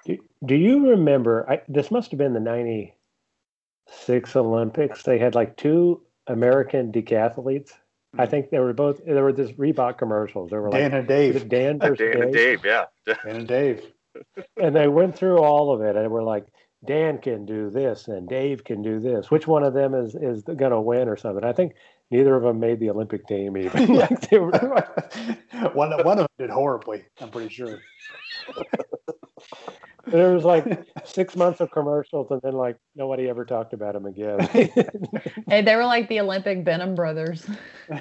Do, 0.07 0.19
do 0.45 0.55
you 0.55 0.91
remember? 0.91 1.49
I, 1.51 1.63
this 1.69 1.91
must 1.91 2.11
have 2.13 2.19
been 2.19 2.33
the 2.35 2.41
'96 2.41 4.37
Olympics. 4.37 5.03
They 5.03 5.19
had 5.19 5.35
like 5.35 5.57
two 5.57 6.03
American 6.27 6.93
decathletes. 6.93 7.73
I 8.17 8.25
hmm. 8.25 8.31
think 8.31 8.51
they 8.51 8.59
were 8.59 8.73
both. 8.73 9.05
There 9.05 9.23
were 9.23 9.33
this 9.33 9.53
Reebok 9.53 9.99
commercials. 9.99 10.51
They 10.51 10.57
were 10.57 10.71
like 10.71 10.81
Dan 10.81 10.95
and 10.95 11.09
Dave. 11.09 11.49
Dan 11.49 11.79
versus 11.79 11.99
Dan 11.99 12.23
and 12.23 12.33
Dave. 12.33 12.63
Dave, 12.63 12.65
yeah. 12.65 12.85
Dan 13.07 13.37
and 13.37 13.49
Dave. 13.49 13.83
and 14.57 14.75
they 14.75 14.89
went 14.89 15.17
through 15.17 15.39
all 15.39 15.73
of 15.73 15.81
it 15.81 15.95
and 15.95 16.11
we're 16.11 16.25
like 16.25 16.45
dan 16.85 17.19
can 17.19 17.45
do 17.45 17.71
this 17.71 18.09
and 18.09 18.29
dave 18.29 18.65
can 18.65 18.83
do 18.83 18.99
this 18.99 19.31
which 19.31 19.47
one 19.47 19.63
of 19.63 19.75
them 19.75 19.95
is 19.95 20.17
is 20.17 20.43
going 20.43 20.73
to 20.73 20.81
win 20.81 21.09
or 21.09 21.17
something 21.17 21.45
i 21.45 21.53
think 21.53 21.75
neither 22.11 22.35
of 22.35 22.43
them 22.43 22.59
made 22.59 22.81
the 22.81 22.91
olympic 22.91 23.27
team 23.29 23.57
even 23.57 23.87
like 23.95 24.33
were, 24.33 24.51
one, 25.73 25.91
one 26.05 26.19
of 26.19 26.27
them 26.27 26.27
did 26.39 26.51
horribly. 26.51 27.05
I'm 27.21 27.31
pretty 27.31 27.53
sure. 27.53 27.81
There 30.11 30.33
was 30.35 30.45
like 30.45 30.65
six 31.05 31.37
months 31.37 31.61
of 31.61 31.71
commercials 31.71 32.31
and 32.31 32.41
then 32.43 32.55
like 32.55 32.77
nobody 32.95 33.29
ever 33.29 33.45
talked 33.45 33.73
about 33.73 33.95
him 33.95 34.07
again 34.07 34.39
hey 35.49 35.63
they 35.63 35.77
were 35.77 35.85
like 35.85 36.09
the 36.09 36.21
olympic 36.21 36.65
benham 36.65 36.95
brothers 36.95 37.47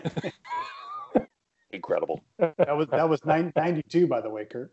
Incredible. 1.71 2.21
That 2.39 2.77
was 2.77 2.87
that 2.89 3.09
was 3.09 3.23
nine, 3.25 3.51
92, 3.55 4.07
by 4.07 4.21
the 4.21 4.29
way, 4.29 4.45
Kurt. 4.45 4.71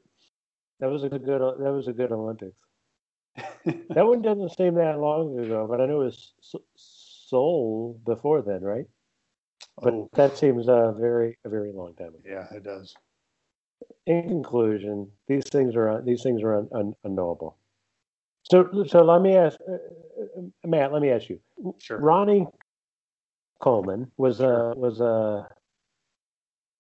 that 0.81 0.89
was 0.89 1.03
a 1.03 1.09
good 1.09 1.41
that 1.41 1.73
was 1.73 1.89
a 1.89 1.93
good 1.93 2.13
olympics 2.13 2.57
that 3.91 4.07
one 4.07 4.23
doesn't 4.23 4.57
seem 4.57 4.75
that 4.77 5.01
long 5.01 5.39
ago 5.39 5.67
but 5.69 5.81
i 5.81 5.87
know 5.87 6.03
it 6.03 6.05
was 6.05 6.35
S- 6.41 6.61
seoul 7.29 8.01
before 8.07 8.43
then 8.43 8.63
right 8.63 8.87
but 9.83 9.93
oh, 9.93 10.09
that 10.15 10.37
seems 10.39 10.69
a 10.69 10.95
very 10.99 11.37
a 11.45 11.49
very 11.49 11.73
long 11.73 11.95
time 11.95 12.09
ago 12.09 12.21
yeah, 12.25 12.47
it 12.57 12.63
does. 12.63 12.95
In 14.07 14.29
conclusion, 14.29 15.11
these 15.29 15.45
things 15.45 15.77
are 15.77 16.03
these 16.03 16.23
things 16.23 16.43
are 16.43 16.57
un, 16.57 16.69
un, 16.75 16.95
unknowable. 17.05 17.57
So, 18.51 18.85
so 18.87 19.03
let 19.03 19.23
me 19.23 19.37
ask, 19.37 19.59
uh, 19.67 19.73
uh, 19.73 20.43
Matt. 20.67 20.93
Let 20.93 21.01
me 21.01 21.11
ask 21.11 21.29
you. 21.29 21.41
Sure. 21.79 21.99
Ronnie 21.99 22.47
Coleman 23.61 24.11
was 24.19 24.41
uh 24.41 24.75
was 24.77 25.01
uh 25.01 25.45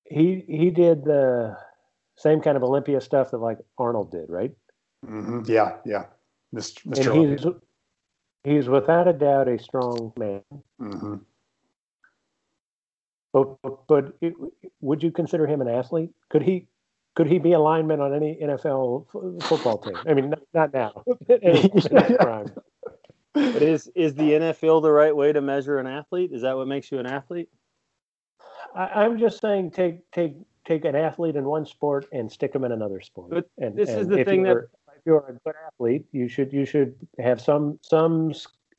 he 0.04 0.44
he 0.46 0.70
did 0.70 1.04
the 1.04 1.56
same 2.16 2.40
kind 2.40 2.56
of 2.56 2.62
Olympia 2.62 3.00
stuff 3.00 3.30
that 3.30 3.38
like 3.38 3.58
Arnold 3.78 4.10
did, 4.10 4.28
right? 4.28 4.52
hmm 5.04 5.40
Yeah, 5.46 5.78
yeah. 5.84 6.06
Mr. 6.54 6.84
and 6.84 6.94
Mr. 6.94 7.14
he's 7.14 7.46
he's 8.44 8.68
without 8.68 9.08
a 9.08 9.12
doubt 9.12 9.48
a 9.48 9.58
strong 9.58 10.12
man. 10.18 10.42
hmm 10.78 11.16
But 13.32 13.56
but, 13.62 13.86
but 13.86 14.12
it, 14.20 14.34
would 14.80 15.02
you 15.02 15.10
consider 15.10 15.46
him 15.46 15.62
an 15.62 15.68
athlete? 15.68 16.10
Could 16.28 16.42
he 16.42 16.68
could 17.14 17.26
he 17.26 17.38
be 17.38 17.52
a 17.52 17.60
lineman 17.60 18.00
on 18.00 18.14
any 18.14 18.38
NFL 18.42 19.06
f- 19.40 19.48
football 19.48 19.78
team? 19.78 19.96
I 20.06 20.14
mean, 20.14 20.30
not, 20.30 20.42
not 20.52 20.72
now. 20.72 21.02
But 23.34 23.62
is 23.62 23.90
is 23.96 24.14
the 24.14 24.30
NFL 24.30 24.82
the 24.82 24.92
right 24.92 25.14
way 25.14 25.32
to 25.32 25.40
measure 25.40 25.78
an 25.78 25.86
athlete? 25.88 26.30
Is 26.32 26.42
that 26.42 26.56
what 26.56 26.68
makes 26.68 26.92
you 26.92 26.98
an 27.00 27.06
athlete? 27.06 27.48
I, 28.74 29.04
I'm 29.04 29.18
just 29.18 29.40
saying, 29.40 29.72
take 29.72 30.08
take 30.12 30.36
take 30.64 30.84
an 30.84 30.94
athlete 30.94 31.34
in 31.36 31.44
one 31.44 31.66
sport 31.66 32.06
and 32.12 32.30
stick 32.30 32.54
him 32.54 32.64
in 32.64 32.70
another 32.72 33.00
sport. 33.00 33.30
But 33.30 33.50
and, 33.58 33.76
this 33.76 33.90
is 33.90 34.06
the 34.06 34.24
thing 34.24 34.44
that- 34.44 34.68
if 34.96 35.02
you're 35.04 35.26
a 35.28 35.32
good 35.44 35.54
athlete, 35.66 36.06
you 36.12 36.28
should 36.28 36.52
you 36.52 36.64
should 36.64 36.94
have 37.18 37.40
some 37.40 37.78
some 37.82 38.32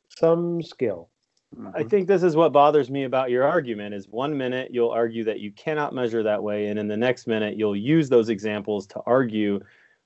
some 0.10 0.62
skill. 0.64 1.10
I 1.58 1.80
mm-hmm. 1.80 1.88
think 1.88 2.08
this 2.08 2.24
is 2.24 2.36
what 2.36 2.52
bothers 2.52 2.90
me 2.90 3.04
about 3.04 3.30
your 3.30 3.44
argument 3.44 3.94
is 3.94 4.08
one 4.08 4.38
minute 4.38 4.70
you'll 4.72 4.92
argue 4.92 5.24
that 5.26 5.40
you 5.40 5.52
cannot 5.52 5.94
measure 5.94 6.24
that 6.24 6.44
way 6.44 6.68
and 6.68 6.78
in 6.78 6.88
the 6.88 6.98
next 6.98 7.28
minute 7.28 7.58
you'll 7.58 7.76
use 7.76 8.10
those 8.10 8.30
examples 8.30 8.88
to 8.88 9.02
argue 9.06 9.60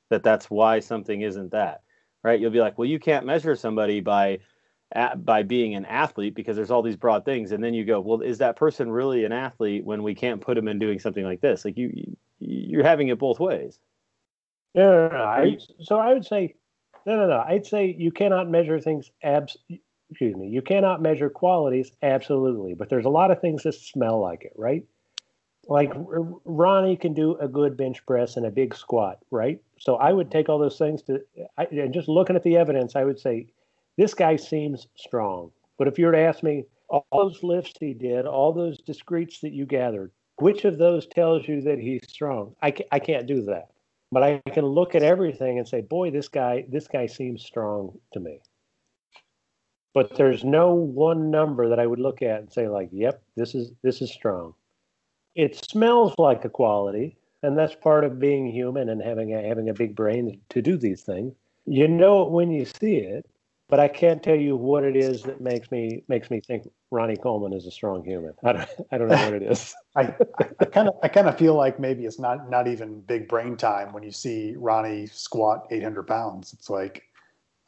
that 0.09 0.23
that's 0.23 0.49
why 0.49 0.79
something 0.79 1.21
isn't 1.21 1.51
that. 1.51 1.81
Right? 2.23 2.39
You'll 2.39 2.51
be 2.51 2.59
like, 2.59 2.77
"Well, 2.77 2.87
you 2.87 2.99
can't 2.99 3.25
measure 3.25 3.55
somebody 3.55 4.01
by 4.01 4.39
by 5.17 5.43
being 5.43 5.75
an 5.75 5.85
athlete 5.85 6.35
because 6.35 6.55
there's 6.55 6.71
all 6.71 6.81
these 6.81 6.97
broad 6.97 7.23
things." 7.23 7.51
And 7.51 7.63
then 7.63 7.73
you 7.73 7.85
go, 7.85 8.01
"Well, 8.01 8.21
is 8.21 8.39
that 8.39 8.55
person 8.57 8.91
really 8.91 9.23
an 9.23 9.31
athlete 9.31 9.85
when 9.85 10.03
we 10.03 10.15
can't 10.15 10.41
put 10.41 10.57
him 10.57 10.67
in 10.67 10.79
doing 10.79 10.99
something 10.99 11.23
like 11.23 11.41
this?" 11.41 11.63
Like 11.63 11.77
you 11.77 11.91
you- 11.93 12.17
you're 12.39 12.83
having 12.83 13.09
it 13.09 13.19
both 13.19 13.39
ways. 13.39 13.79
No. 14.75 15.09
I, 15.09 15.57
so 15.81 15.97
I 15.97 16.13
would 16.13 16.25
say, 16.25 16.55
no, 17.05 17.17
no, 17.17 17.27
no. 17.27 17.43
I'd 17.45 17.65
say 17.65 17.95
you 17.97 18.11
cannot 18.11 18.49
measure 18.49 18.79
things 18.79 19.11
abs. 19.21 19.57
Excuse 20.09 20.35
me. 20.35 20.47
You 20.47 20.61
cannot 20.61 21.01
measure 21.01 21.29
qualities 21.29 21.91
absolutely, 22.01 22.73
but 22.73 22.89
there's 22.89 23.05
a 23.05 23.09
lot 23.09 23.31
of 23.31 23.39
things 23.41 23.63
that 23.63 23.73
smell 23.73 24.19
like 24.19 24.43
it, 24.43 24.53
right? 24.55 24.83
Like 25.67 25.91
Ronnie 26.45 26.97
can 26.97 27.13
do 27.13 27.35
a 27.37 27.47
good 27.47 27.77
bench 27.77 28.03
press 28.05 28.35
and 28.35 28.45
a 28.45 28.51
big 28.51 28.73
squat, 28.75 29.19
right? 29.29 29.61
So 29.79 29.97
I 29.97 30.11
would 30.11 30.31
take 30.31 30.49
all 30.49 30.57
those 30.57 30.77
things 30.79 31.03
to, 31.03 31.21
I, 31.57 31.65
and 31.65 31.93
just 31.93 32.07
looking 32.07 32.35
at 32.35 32.43
the 32.43 32.57
evidence, 32.57 32.95
I 32.95 33.03
would 33.03 33.19
say 33.19 33.47
this 33.97 34.13
guy 34.15 34.35
seems 34.35 34.87
strong. 34.95 35.51
But 35.77 35.87
if 35.87 35.99
you 35.99 36.07
were 36.07 36.11
to 36.13 36.19
ask 36.19 36.41
me, 36.43 36.65
all 36.89 37.05
those 37.11 37.43
lifts 37.43 37.73
he 37.79 37.93
did, 37.93 38.25
all 38.25 38.51
those 38.51 38.79
discretes 38.79 39.41
that 39.41 39.53
you 39.53 39.67
gathered, 39.67 40.11
which 40.37 40.65
of 40.65 40.79
those 40.79 41.05
tells 41.05 41.47
you 41.47 41.61
that 41.61 41.77
he's 41.77 42.01
strong? 42.07 42.55
I, 42.63 42.71
ca- 42.71 42.87
I 42.91 42.99
can't 42.99 43.27
do 43.27 43.43
that 43.43 43.69
but 44.11 44.23
I 44.23 44.41
can 44.51 44.65
look 44.65 44.95
at 44.95 45.03
everything 45.03 45.59
and 45.59 45.67
say, 45.67 45.81
boy, 45.81 46.09
this 46.11 46.27
guy, 46.27 46.65
this 46.67 46.87
guy 46.87 47.05
seems 47.05 47.43
strong 47.45 47.97
to 48.13 48.19
me. 48.19 48.41
But 49.93 50.15
there's 50.15 50.43
no 50.43 50.73
one 50.73 51.31
number 51.31 51.67
that 51.69 51.79
I 51.79 51.87
would 51.87 51.99
look 51.99 52.21
at 52.21 52.39
and 52.39 52.51
say, 52.51 52.67
like, 52.67 52.89
yep, 52.91 53.21
this 53.35 53.55
is 53.55 53.71
this 53.81 54.01
is 54.01 54.11
strong. 54.11 54.53
It 55.35 55.55
smells 55.55 56.13
like 56.17 56.45
a 56.45 56.49
quality, 56.49 57.17
and 57.41 57.57
that's 57.57 57.75
part 57.75 58.03
of 58.03 58.19
being 58.19 58.51
human 58.51 58.89
and 58.89 59.01
having 59.01 59.33
a 59.33 59.41
having 59.41 59.69
a 59.69 59.73
big 59.73 59.95
brain 59.95 60.39
to 60.49 60.61
do 60.61 60.77
these 60.77 61.01
things. 61.01 61.33
You 61.65 61.87
know 61.87 62.23
it 62.23 62.31
when 62.31 62.51
you 62.51 62.65
see 62.65 62.97
it, 62.97 63.25
but 63.67 63.79
I 63.79 63.87
can't 63.87 64.21
tell 64.21 64.35
you 64.35 64.55
what 64.55 64.83
it 64.83 64.95
is 64.95 65.23
that 65.23 65.41
makes 65.41 65.71
me 65.71 66.03
makes 66.07 66.31
me 66.31 66.41
think 66.41 66.69
Ronnie 66.91 67.15
Coleman 67.15 67.53
is 67.53 67.67
a 67.67 67.71
strong 67.71 68.03
human. 68.03 68.33
I 68.43 68.53
don't 68.53 68.69
I 68.91 68.97
don't 68.97 69.07
know 69.09 69.23
what 69.23 69.33
it 69.33 69.43
is. 69.43 69.75
I 69.95 70.05
kind 70.71 70.89
of 70.89 70.95
I 71.03 71.07
kind 71.07 71.27
of 71.27 71.37
feel 71.37 71.53
like 71.53 71.79
maybe 71.79 72.05
it's 72.05 72.19
not 72.19 72.49
not 72.49 72.67
even 72.67 73.01
big 73.01 73.27
brain 73.27 73.55
time 73.57 73.93
when 73.93 74.03
you 74.03 74.11
see 74.11 74.55
Ronnie 74.57 75.05
squat 75.07 75.67
800 75.71 76.03
pounds. 76.07 76.51
It's 76.53 76.69
like 76.69 77.03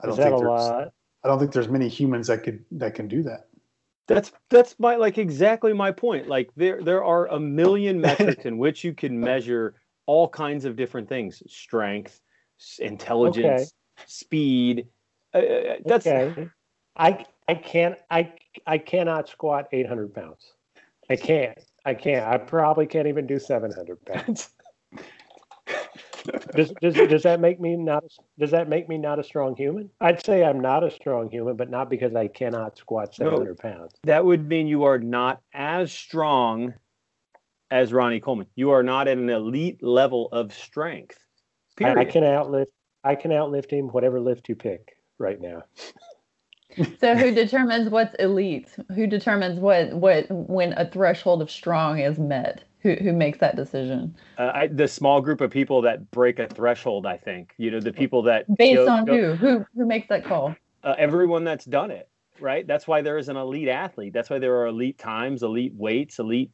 I 0.02 0.08
don't 0.08 0.14
Is 0.14 0.18
that 0.18 0.24
think 0.24 0.36
a 0.36 0.40
there's 0.40 0.50
lot? 0.50 0.94
I 1.24 1.28
don't 1.28 1.40
think 1.40 1.54
there's 1.54 1.70
many 1.70 1.88
humans 1.88 2.28
that 2.28 2.44
could 2.44 2.66
that 2.72 2.96
can 2.96 3.08
do 3.08 3.24
that. 3.24 3.48
That's 4.08 4.32
that's 4.50 4.80
my 4.80 4.96
like 4.96 5.18
exactly 5.18 5.74
my 5.74 5.92
point. 5.92 6.28
Like 6.28 6.50
there 6.56 6.84
there 6.84 7.04
are 7.04 7.28
a 7.28 7.40
million 7.40 8.02
metrics 8.08 8.46
in 8.46 8.58
which 8.58 8.84
you 8.84 8.94
can 8.94 9.20
measure 9.20 9.76
all 10.06 10.28
kinds 10.28 10.66
of 10.66 10.76
different 10.76 11.08
things: 11.08 11.44
strength, 11.48 12.22
s- 12.60 12.80
intelligence, 12.80 13.74
speed. 14.06 14.88
Uh, 15.34 15.38
uh, 15.38 15.76
that's 15.86 16.08
okay. 16.08 16.50
I 16.96 17.26
I 17.48 17.56
can't 17.56 17.98
I 18.10 18.34
I 18.66 18.78
cannot 18.80 19.30
squat 19.30 19.68
800 19.72 20.14
pounds. 20.14 20.54
I 21.10 21.16
can't. 21.16 21.58
I 21.86 21.94
can't. 21.94 22.26
I 22.26 22.38
probably 22.38 22.88
can't 22.88 23.08
even 23.08 23.28
do 23.28 23.40
700 23.40 24.06
pounds. 24.06 24.50
does, 26.56 26.72
does 26.82 26.94
does 26.94 27.24
that 27.24 27.40
make 27.40 27.60
me 27.60 27.76
not 27.76 28.04
does 28.40 28.52
that 28.52 28.70
make 28.70 28.88
me 28.90 28.98
not 28.98 29.20
a 29.20 29.24
strong 29.24 29.56
human? 29.56 29.90
I'd 30.00 30.24
say 30.26 30.44
I'm 30.44 30.60
not 30.60 30.84
a 30.84 30.92
strong 30.92 31.30
human, 31.30 31.56
but 31.56 31.70
not 31.70 31.90
because 31.90 32.16
I 32.16 32.28
cannot 32.28 32.78
squat 32.78 33.16
No. 33.20 33.26
700 33.26 33.58
pounds. 33.58 33.94
that 34.04 34.24
would 34.26 34.48
mean 34.48 34.68
you 34.68 34.84
are 34.84 35.00
not 35.00 35.42
as 35.54 35.92
strong 35.92 36.74
as 37.70 37.94
Ronnie 37.94 38.20
Coleman. 38.20 38.48
You 38.56 38.72
are 38.72 38.84
not 38.84 39.08
at 39.08 39.18
an 39.18 39.30
elite 39.30 39.82
level 39.82 40.28
of 40.32 40.54
strength. 40.54 41.18
I, 41.82 41.92
I 41.92 42.06
can 42.06 42.24
outlift 42.24 42.68
I 43.04 43.16
can 43.16 43.32
outlift 43.32 43.72
him 43.72 43.88
whatever 43.88 44.20
lift 44.20 44.50
you 44.50 44.56
pick 44.56 44.98
right 45.18 45.40
now. 45.42 45.64
So 47.00 47.16
who 47.16 47.34
determines 47.34 47.90
what's 47.90 48.16
elite? 48.16 48.70
Who 48.96 49.06
determines 49.08 49.60
what 49.60 49.94
what 49.94 50.26
when 50.30 50.74
a 50.74 50.90
threshold 50.90 51.42
of 51.42 51.52
strong 51.52 52.00
is 52.00 52.18
met? 52.18 52.64
Who 52.82 52.96
who 52.96 53.14
makes 53.14 53.38
that 53.40 53.56
decision? 53.56 54.16
uh, 54.38 54.52
I, 54.54 54.68
the 54.68 54.88
small 54.88 55.22
group 55.22 55.42
of 55.42 55.52
people 55.52 55.82
that 55.84 56.10
break 56.12 56.40
a 56.40 56.48
threshold, 56.48 57.06
I 57.06 57.18
think. 57.18 57.54
You 57.58 57.72
know, 57.72 57.80
the 57.80 57.94
people 57.94 58.24
that 58.24 58.46
Based 58.58 58.88
on 58.88 59.08
who? 59.08 59.36
Who 59.36 59.66
who 59.76 59.86
makes 59.86 60.08
that 60.10 60.26
call? 60.26 60.56
uh, 60.84 60.96
everyone 60.98 61.44
that's 61.44 61.66
done 61.66 61.92
it 61.92 62.08
right 62.40 62.66
that's 62.66 62.88
why 62.88 63.02
there 63.02 63.18
is 63.18 63.30
an 63.30 63.38
elite 63.38 63.68
athlete 63.68 64.14
that's 64.14 64.30
why 64.30 64.40
there 64.40 64.56
are 64.56 64.68
elite 64.68 64.98
times 64.98 65.44
elite 65.44 65.74
weights 65.76 66.20
elite 66.20 66.52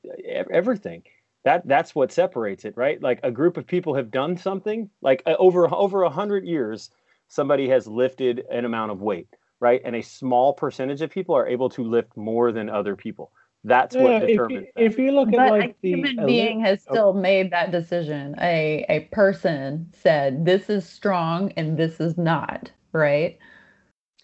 everything 0.52 1.02
that 1.46 1.66
that's 1.68 1.96
what 1.96 2.12
separates 2.12 2.66
it 2.66 2.76
right 2.76 3.02
like 3.02 3.20
a 3.24 3.32
group 3.32 3.58
of 3.58 3.66
people 3.66 3.96
have 3.96 4.12
done 4.12 4.36
something 4.36 4.90
like 5.02 5.24
uh, 5.26 5.36
over 5.40 5.74
over 5.74 6.04
a 6.04 6.10
hundred 6.10 6.46
years 6.46 6.90
somebody 7.30 7.70
has 7.70 7.88
lifted 7.88 8.44
an 8.52 8.66
amount 8.66 8.92
of 8.92 9.02
weight 9.02 9.28
right 9.60 9.82
and 9.86 9.96
a 9.96 10.02
small 10.02 10.54
percentage 10.54 11.02
of 11.02 11.10
people 11.10 11.36
are 11.36 11.48
able 11.48 11.70
to 11.70 11.84
lift 11.84 12.16
more 12.18 12.52
than 12.52 12.70
other 12.70 12.96
people 12.96 13.32
that's 13.64 13.96
Yeah, 13.96 14.04
what 14.04 14.24
if, 14.24 14.30
determines 14.30 14.66
you, 14.68 14.72
that. 14.76 14.84
if 14.84 14.98
you 14.98 15.12
look 15.12 15.30
at 15.34 15.36
But 15.38 15.50
like 15.52 15.70
a 15.72 15.76
the 15.82 15.90
human 15.90 16.20
elite- 16.20 16.28
being 16.28 16.60
has 16.62 16.86
oh. 16.88 16.94
still 16.94 17.14
made 17.14 17.52
that 17.52 17.72
decision. 17.72 18.36
A 18.40 18.86
a 18.90 19.02
person 19.12 19.92
said 19.94 20.46
this 20.46 20.70
is 20.70 20.88
strong 20.88 21.52
and 21.58 21.78
this 21.78 22.00
is 22.00 22.18
not, 22.18 22.72
right? 22.94 23.38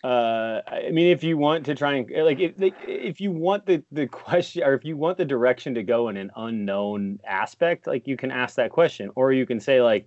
uh 0.03 0.61
i 0.67 0.89
mean 0.91 1.07
if 1.07 1.23
you 1.23 1.37
want 1.37 1.65
to 1.65 1.75
try 1.75 1.93
and 1.93 2.09
like 2.25 2.39
if 2.39 2.51
like, 2.57 2.75
if 2.85 3.21
you 3.21 3.31
want 3.31 3.65
the 3.65 3.81
the 3.91 4.05
question 4.07 4.61
or 4.63 4.73
if 4.73 4.83
you 4.83 4.97
want 4.97 5.17
the 5.17 5.23
direction 5.25 5.75
to 5.75 5.83
go 5.83 6.09
in 6.09 6.17
an 6.17 6.29
unknown 6.35 7.19
aspect 7.25 7.87
like 7.87 8.05
you 8.05 8.17
can 8.17 8.29
ask 8.29 8.55
that 8.57 8.69
question 8.71 9.09
or 9.15 9.31
you 9.31 9.45
can 9.45 9.59
say 9.61 9.81
like 9.81 10.05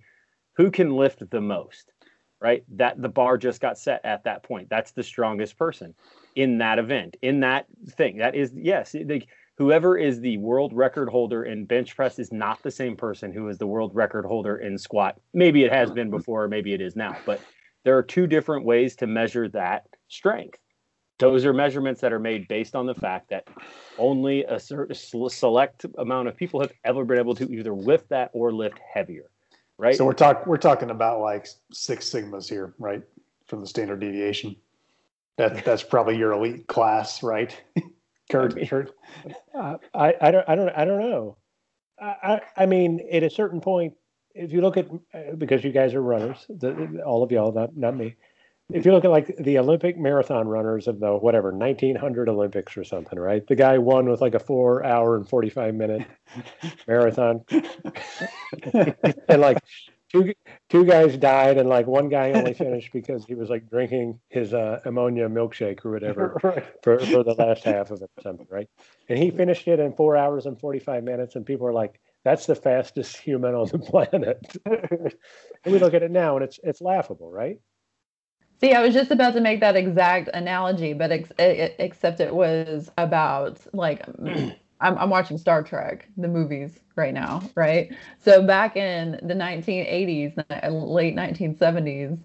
who 0.55 0.69
can 0.69 0.95
lift 0.95 1.27
the 1.31 1.41
most 1.41 1.91
right 2.39 2.63
that 2.69 3.01
the 3.01 3.09
bar 3.09 3.39
just 3.39 3.59
got 3.59 3.75
set 3.79 3.99
at 4.05 4.23
that 4.25 4.43
point 4.43 4.69
that's 4.69 4.91
the 4.91 5.01
strongest 5.03 5.57
person 5.57 5.95
in 6.37 6.59
that 6.59 6.79
event 6.79 7.17
in 7.21 7.41
that 7.41 7.65
thing 7.89 8.17
that 8.17 8.35
is 8.35 8.51
yes 8.55 8.95
like 9.05 9.27
whoever 9.57 9.97
is 9.97 10.19
the 10.21 10.37
world 10.37 10.71
record 10.73 11.09
holder 11.09 11.43
in 11.43 11.65
bench 11.65 11.95
press 11.95 12.19
is 12.19 12.31
not 12.31 12.61
the 12.63 12.71
same 12.71 12.95
person 12.95 13.33
who 13.33 13.47
is 13.49 13.57
the 13.57 13.67
world 13.67 13.93
record 13.93 14.25
holder 14.25 14.57
in 14.57 14.77
squat 14.77 15.19
maybe 15.33 15.63
it 15.63 15.71
has 15.71 15.91
been 15.91 16.09
before 16.09 16.47
maybe 16.47 16.73
it 16.73 16.81
is 16.81 16.95
now 16.95 17.15
but 17.25 17.41
there 17.87 17.97
are 17.97 18.03
two 18.03 18.27
different 18.27 18.65
ways 18.65 18.97
to 18.97 19.07
measure 19.07 19.47
that 19.47 19.85
strength. 20.09 20.59
Those 21.19 21.45
are 21.45 21.53
measurements 21.53 22.01
that 22.01 22.11
are 22.11 22.19
made 22.19 22.49
based 22.49 22.75
on 22.75 22.85
the 22.85 22.93
fact 22.93 23.29
that 23.29 23.47
only 23.97 24.43
a 24.43 24.59
certain 24.59 24.93
select 24.93 25.85
amount 25.97 26.27
of 26.27 26.35
people 26.35 26.59
have 26.59 26.73
ever 26.83 27.05
been 27.05 27.17
able 27.17 27.33
to 27.35 27.49
either 27.49 27.73
lift 27.73 28.09
that 28.09 28.29
or 28.33 28.51
lift 28.51 28.77
heavier, 28.93 29.31
right? 29.77 29.95
So 29.95 30.03
we're 30.03 30.11
talk 30.11 30.45
we're 30.45 30.57
talking 30.57 30.89
about 30.89 31.21
like 31.21 31.47
six 31.71 32.09
sigmas 32.09 32.49
here, 32.49 32.73
right? 32.77 33.01
From 33.45 33.61
the 33.61 33.67
standard 33.67 34.01
deviation. 34.01 34.57
That 35.37 35.63
that's 35.63 35.83
probably 35.83 36.17
your 36.17 36.31
elite 36.33 36.67
class, 36.67 37.21
right? 37.23 37.55
Kurt, 38.31 38.57
Kurt. 38.67 38.91
Uh, 39.53 39.77
I, 39.93 40.13
I 40.19 40.31
don't 40.31 40.49
I 40.49 40.55
don't 40.55 40.69
I 40.69 40.85
don't 40.85 40.99
know. 40.99 41.37
I, 41.99 42.41
I 42.55 42.65
mean, 42.67 43.07
at 43.11 43.23
a 43.23 43.29
certain 43.29 43.59
point, 43.59 43.95
if 44.35 44.51
you 44.51 44.61
look 44.61 44.77
at 44.77 44.87
uh, 45.13 45.35
because 45.37 45.63
you 45.63 45.71
guys 45.71 45.93
are 45.95 46.01
runners, 46.01 46.45
the- 46.49 47.01
all 47.05 47.23
of 47.23 47.31
y'all, 47.31 47.51
not 47.51 47.75
not 47.75 47.95
me. 47.95 48.15
If 48.69 48.85
you 48.85 48.91
look 48.91 49.05
at 49.05 49.11
like 49.11 49.33
the 49.37 49.59
Olympic 49.59 49.97
marathon 49.97 50.45
runners 50.47 50.89
of 50.89 50.99
the 50.99 51.13
whatever 51.15 51.53
1900 51.53 52.27
Olympics 52.27 52.75
or 52.75 52.83
something, 52.83 53.17
right? 53.17 53.45
The 53.47 53.55
guy 53.55 53.77
won 53.77 54.09
with 54.09 54.19
like 54.19 54.35
a 54.35 54.39
four 54.39 54.83
hour 54.83 55.15
and 55.15 55.27
45 55.27 55.73
minute 55.73 56.05
marathon, 56.85 57.45
and 58.73 59.41
like 59.41 59.59
two 60.11 60.33
two 60.69 60.85
guys 60.85 61.17
died, 61.17 61.57
and 61.57 61.69
like 61.69 61.87
one 61.87 62.09
guy 62.09 62.31
only 62.31 62.53
finished 62.53 62.91
because 62.93 63.25
he 63.25 63.35
was 63.35 63.49
like 63.49 63.69
drinking 63.69 64.19
his 64.29 64.53
uh, 64.53 64.79
ammonia 64.85 65.27
milkshake 65.29 65.85
or 65.85 65.91
whatever 65.91 66.39
right. 66.43 66.65
for, 66.83 66.99
for 66.99 67.23
the 67.23 67.35
last 67.37 67.63
half 67.63 67.91
of 67.91 68.01
it 68.01 68.09
or 68.17 68.21
something, 68.21 68.47
right? 68.49 68.69
And 69.09 69.17
he 69.17 69.31
finished 69.31 69.67
it 69.67 69.79
in 69.79 69.93
four 69.93 70.17
hours 70.17 70.45
and 70.45 70.59
45 70.59 71.03
minutes, 71.03 71.35
and 71.35 71.45
people 71.45 71.67
are 71.67 71.73
like, 71.73 71.99
that's 72.23 72.45
the 72.45 72.55
fastest 72.55 73.17
human 73.17 73.55
on 73.55 73.67
the 73.67 73.79
planet. 73.79 74.57
and 74.65 75.73
we 75.73 75.79
look 75.79 75.93
at 75.93 76.03
it 76.03 76.11
now 76.11 76.35
and 76.35 76.43
it's 76.43 76.59
it's 76.63 76.81
laughable, 76.81 77.31
right? 77.31 77.59
See, 78.59 78.73
I 78.73 78.81
was 78.81 78.93
just 78.93 79.11
about 79.11 79.33
to 79.35 79.41
make 79.41 79.59
that 79.59 79.75
exact 79.75 80.29
analogy, 80.33 80.93
but 80.93 81.11
ex- 81.11 81.31
except 81.37 82.19
it 82.19 82.33
was 82.33 82.89
about 82.97 83.59
like 83.71 84.03
I'm, 84.79 84.97
I'm 84.97 85.09
watching 85.09 85.37
Star 85.37 85.63
Trek, 85.63 86.07
the 86.17 86.27
movies 86.27 86.79
right 86.95 87.13
now, 87.13 87.41
right? 87.55 87.91
So 88.19 88.43
back 88.43 88.75
in 88.75 89.19
the 89.23 89.33
1980s, 89.33 90.35
late 90.71 91.15
1970s, 91.15 92.19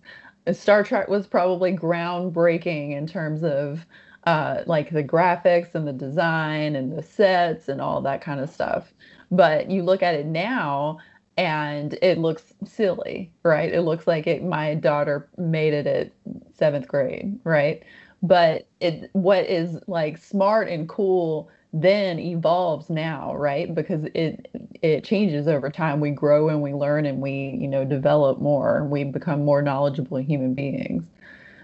Star 0.53 0.83
Trek 0.83 1.09
was 1.09 1.27
probably 1.27 1.73
groundbreaking 1.77 2.97
in 2.97 3.07
terms 3.07 3.45
of 3.45 3.87
uh, 4.25 4.63
like 4.67 4.91
the 4.91 5.03
graphics 5.05 5.75
and 5.75 5.87
the 5.87 5.93
design 5.93 6.77
and 6.77 6.97
the 6.97 7.03
sets 7.03 7.69
and 7.69 7.81
all 7.81 8.01
that 8.03 8.21
kind 8.21 8.41
of 8.41 8.51
stuff. 8.51 8.93
But 9.31 9.71
you 9.71 9.83
look 9.83 10.03
at 10.03 10.15
it 10.15 10.27
now 10.27 10.99
and 11.37 11.95
it 12.03 12.19
looks 12.19 12.53
silly, 12.65 13.33
right? 13.43 13.73
It 13.73 13.83
looks 13.83 14.07
like 14.07 14.27
it, 14.27 14.45
my 14.45 14.75
daughter 14.75 15.29
made 15.39 15.73
it 15.73 15.87
at 15.87 16.13
seventh 16.55 16.89
grade, 16.89 17.39
right? 17.45 17.83
But 18.23 18.67
it 18.81 19.11
what 19.13 19.47
is 19.47 19.79
like 19.87 20.19
smart 20.19 20.69
and 20.69 20.89
cool 20.89 21.49
then 21.73 22.19
evolves 22.19 22.91
now, 22.91 23.35
right? 23.35 23.75
Because 23.75 24.05
it 24.15 24.49
it 24.83 25.05
changes 25.05 25.49
over 25.49 25.71
time. 25.71 26.01
We 26.01 26.11
grow 26.11 26.49
and 26.49 26.61
we 26.63 26.75
learn 26.75 27.07
and 27.07 27.21
we, 27.21 27.57
you 27.61 27.69
know, 27.69 27.85
develop 27.85 28.41
more 28.41 28.85
we 28.85 29.05
become 29.05 29.45
more 29.45 29.63
knowledgeable 29.63 30.19
human 30.19 30.55
beings. 30.55 31.05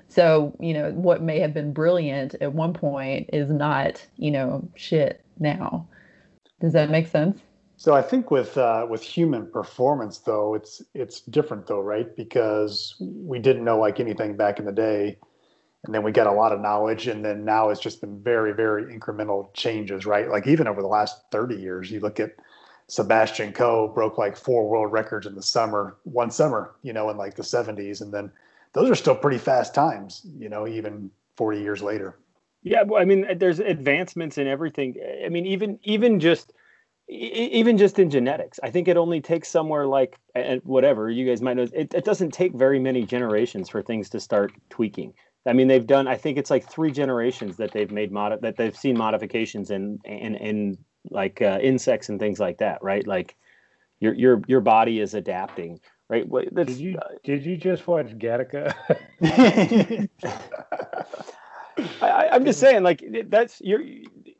So, 0.09 0.57
you 0.59 0.73
know, 0.73 0.91
what 0.93 1.23
may 1.23 1.39
have 1.41 1.53
been 1.53 1.73
brilliant 1.73 2.35
at 2.41 2.53
one 2.55 2.73
point 2.73 3.29
is 3.33 3.51
not, 3.51 4.05
you 4.17 4.31
know, 4.31 4.67
shit 4.75 5.23
now. 5.39 5.87
Does 6.61 6.73
that 6.73 6.91
make 6.91 7.07
sense? 7.09 7.39
So 7.77 7.95
I 7.95 8.03
think 8.03 8.31
with 8.31 8.57
uh, 8.57 8.87
with 8.89 9.03
human 9.03 9.47
performance 9.47 10.19
though, 10.19 10.55
it's 10.55 10.83
it's 10.95 11.21
different 11.21 11.67
though, 11.67 11.81
right? 11.81 12.15
Because 12.17 12.97
we 12.99 13.39
didn't 13.39 13.65
know 13.65 13.79
like 13.79 14.01
anything 14.01 14.37
back 14.37 14.59
in 14.59 14.65
the 14.65 14.73
day 14.73 15.19
and 15.89 15.95
then 15.95 16.03
we 16.03 16.13
get 16.13 16.27
a 16.27 16.33
lot 16.33 16.53
of 16.53 16.61
knowledge 16.61 17.07
and 17.07 17.25
then 17.25 17.47
now 17.47 17.71
it's 17.71 17.81
just 17.81 18.03
been 18.03 18.23
very 18.23 18.53
very 18.53 18.95
incremental 18.95 19.53
changes 19.55 20.05
right? 20.05 20.29
Like 20.29 20.47
even 20.47 20.67
over 20.69 20.83
the 20.83 20.87
last 20.87 21.23
30 21.33 21.57
years 21.57 21.91
you 21.91 21.99
look 22.01 22.21
at 22.21 22.33
sebastian 22.89 23.55
coe 23.55 23.89
broke 23.89 24.19
like 24.19 24.37
four 24.37 24.69
world 24.69 24.93
records 24.93 25.27
in 25.27 25.35
the 25.35 25.43
summer 25.43 25.97
one 26.05 26.31
summer 26.31 26.75
you 26.83 26.93
know 26.93 27.09
in 27.09 27.17
like 27.17 27.35
the 27.35 27.43
70s 27.43 28.03
and 28.03 28.13
then 28.13 28.31
those 28.75 28.91
are 28.91 28.95
still 28.95 29.15
pretty 29.15 29.39
fast 29.39 29.75
times 29.75 30.27
you 30.39 30.51
know 30.51 30.69
even 30.69 31.11
40 31.37 31.61
years 31.61 31.83
later. 31.83 32.19
Yeah 32.63 32.83
well, 32.83 33.01
i 33.01 33.07
mean 33.07 33.27
there's 33.39 33.59
advancements 33.59 34.37
in 34.37 34.47
everything. 34.47 34.95
I 35.25 35.31
mean 35.31 35.47
even 35.47 35.79
even 35.85 36.21
just 36.21 36.53
even 37.11 37.79
just 37.79 37.99
in 37.99 38.11
genetics. 38.11 38.61
I 38.63 38.71
think 38.71 38.89
it 38.89 38.99
only 38.99 39.23
takes 39.23 39.49
somewhere 39.49 39.87
like 39.87 40.19
eh, 40.35 40.41
eh, 40.41 40.59
whatever 40.65 41.09
you 41.09 41.27
guys 41.27 41.41
might 41.41 41.57
know 41.57 41.67
it, 41.73 41.95
it 41.95 42.05
doesn't 42.05 42.33
take 42.33 42.53
very 42.53 42.79
many 42.79 43.07
generations 43.07 43.71
for 43.71 43.81
things 43.81 44.11
to 44.11 44.21
start 44.21 44.53
tweaking 44.69 45.15
I 45.49 45.55
mean, 45.55 45.67
they've 45.67 45.87
done. 45.87 46.07
I 46.07 46.17
think 46.17 46.37
it's 46.37 46.51
like 46.51 46.69
three 46.69 46.93
generations 46.93 47.57
that 47.57 47.73
they've 47.73 47.91
made 47.91 48.13
mod 48.13 48.41
that 48.43 48.57
they've 48.57 48.77
seen 48.77 48.97
modifications 48.97 49.71
in 49.71 49.99
in 50.05 50.35
in 50.35 50.79
like 51.11 51.41
uh, 51.41 51.59
insects 51.63 52.09
and 52.11 52.21
things 52.21 52.39
like 52.39 52.59
that, 52.59 52.83
right? 52.83 53.07
Like 53.07 53.35
your 53.99 54.15
your 54.15 54.43
your 54.47 54.61
body 54.61 55.01
is 55.01 55.15
adapting, 55.15 55.81
right? 56.09 56.29
did 56.55 56.71
you 56.71 56.99
uh, 56.99 57.09
did 57.25 57.45
you 57.45 57.57
just 57.57 57.87
watch 57.87 58.09
Gattaca? 58.19 58.75
I, 62.03 62.29
am 62.33 62.45
just 62.45 62.61
saying, 62.61 62.83
like 62.83 63.03
that's 63.29 63.61
you're 63.61 63.83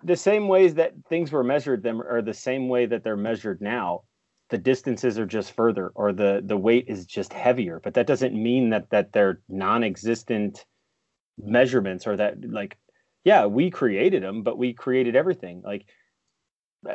the 0.03 0.17
same 0.17 0.47
ways 0.49 0.75
that 0.75 0.93
things 1.09 1.33
were 1.33 1.45
measured 1.45 1.83
them 1.83 2.03
are 2.03 2.23
the 2.23 2.35
same 2.35 2.69
way 2.69 2.87
that 2.87 3.03
they're 3.03 3.17
measured 3.17 3.61
now. 3.61 4.03
The 4.51 4.59
distances 4.59 5.19
are 5.19 5.27
just 5.27 5.53
further, 5.53 5.89
or 5.95 6.13
the 6.13 6.43
the 6.45 6.57
weight 6.57 6.87
is 6.89 7.07
just 7.07 7.33
heavier, 7.33 7.81
but 7.83 7.95
that 7.95 8.07
doesn't 8.07 8.35
mean 8.35 8.71
that 8.71 8.91
that 8.91 9.13
they're 9.13 9.41
non-existent 9.49 10.65
measurements 11.43 12.07
or 12.07 12.17
that 12.17 12.51
like 12.51 12.77
yeah 13.25 13.47
we 13.47 13.71
created 13.71 14.23
them 14.23 14.43
but 14.43 14.59
we 14.59 14.73
created 14.73 15.17
everything. 15.17 15.63
Like 15.65 15.87
uh, 16.89 16.95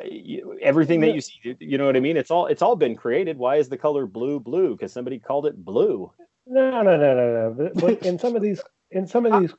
everything 0.62 1.02
that 1.02 1.14
you 1.14 1.22
see 1.22 1.56
you 1.60 1.78
know 1.78 1.86
what 1.86 1.98
i 1.98 2.00
mean? 2.00 2.18
It's 2.18 2.32
all 2.32 2.48
it's 2.48 2.62
all 2.62 2.76
been 2.76 2.96
created. 2.96 3.38
Why 3.38 3.58
is 3.58 3.70
the 3.70 3.78
color 3.78 4.06
blue 4.06 4.40
blue? 4.40 4.76
Because 4.76 4.94
somebody 4.94 5.20
called 5.20 5.46
it 5.46 5.64
blue. 5.64 6.12
No 6.46 6.82
no 6.82 6.98
no 6.98 7.16
no 7.16 7.34
no 7.34 7.56
but, 7.58 7.74
but 7.76 8.06
in 8.06 8.18
some 8.20 8.36
of 8.36 8.42
these 8.42 8.62
in 8.92 9.08
some 9.08 9.26
of 9.26 9.40
these 9.42 9.54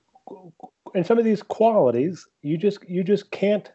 in 0.95 1.05
some 1.05 1.19
of 1.19 1.25
these 1.25 1.43
qualities 1.43 2.27
you 2.43 2.57
just 2.57 2.89
you 2.89 3.05
just 3.05 3.31
can't 3.31 3.71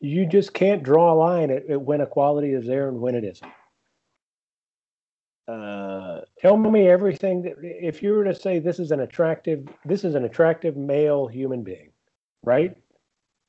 you 0.00 0.26
just 0.26 0.52
can't 0.52 0.82
draw 0.82 1.12
a 1.12 1.16
line 1.16 1.50
at, 1.50 1.68
at 1.70 1.80
when 1.80 2.00
a 2.00 2.06
quality 2.06 2.52
is 2.52 2.66
there 2.66 2.88
and 2.88 3.00
when 3.00 3.14
it 3.14 3.24
isn't. 3.24 3.52
Uh, 5.46 5.93
tell 6.44 6.56
me 6.56 6.88
everything 6.88 7.42
that 7.42 7.54
if 7.62 8.02
you 8.02 8.12
were 8.12 8.24
to 8.24 8.34
say 8.34 8.58
this 8.58 8.78
is 8.78 8.90
an 8.90 9.00
attractive 9.00 9.66
this 9.84 10.04
is 10.04 10.14
an 10.14 10.24
attractive 10.24 10.76
male 10.76 11.26
human 11.26 11.62
being 11.62 11.90
right? 12.44 12.76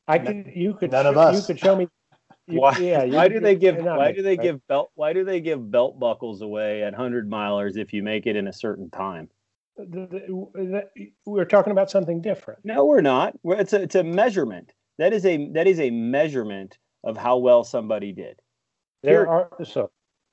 I 0.08 0.20
could 0.20 0.52
you 0.56 0.74
could 0.74 0.92
none 0.92 1.06
of 1.06 1.18
us. 1.18 1.36
you 1.36 1.46
could 1.46 1.60
show 1.60 1.76
me 1.76 1.88
you, 2.48 2.60
why, 2.60 2.78
yeah, 2.78 3.06
why 3.06 3.28
do 3.28 3.40
they 3.40 3.56
give 3.56 3.78
why 3.78 4.12
do 4.12 4.22
they 4.22 4.38
right? 4.38 4.42
give 4.42 4.68
belt 4.68 4.92
why 4.96 5.14
do 5.14 5.24
they 5.24 5.42
give 5.42 5.72
belt 5.72 6.00
buckles 6.00 6.42
away 6.42 6.84
at 6.84 6.94
100 6.94 7.30
milers 7.30 7.78
if 7.78 7.94
you 7.94 8.04
make 8.04 8.26
it 8.28 8.36
in 8.36 8.48
a 8.48 8.54
certain 8.54 8.90
time? 8.90 9.30
The, 9.78 10.08
the, 10.08 10.88
the, 10.96 11.12
we're 11.26 11.46
talking 11.46 11.72
about 11.72 11.92
something 11.92 12.22
different. 12.22 12.60
No 12.64 12.86
we're 12.86 13.02
not. 13.02 13.34
It's 13.44 13.74
a, 13.74 13.82
it's 13.82 13.96
a 13.96 14.04
measurement. 14.04 14.74
That 15.00 15.12
is 15.12 15.26
a 15.26 15.50
that 15.54 15.68
is 15.68 15.80
a 15.80 15.90
measurement 15.90 16.78
of 17.04 17.18
how 17.18 17.38
well 17.38 17.64
somebody 17.64 18.12
did. 18.14 18.40
There 19.04 19.26
Here, 19.26 19.28
are 19.28 19.50
so 19.66 19.92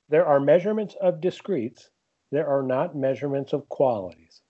there 0.08 0.26
are 0.26 0.38
measurements 0.38 0.94
of 1.00 1.20
discretes, 1.20 1.90
there 2.32 2.48
are 2.48 2.62
not 2.62 2.96
measurements 2.96 3.52
of 3.52 3.68
qualities. 3.68 4.40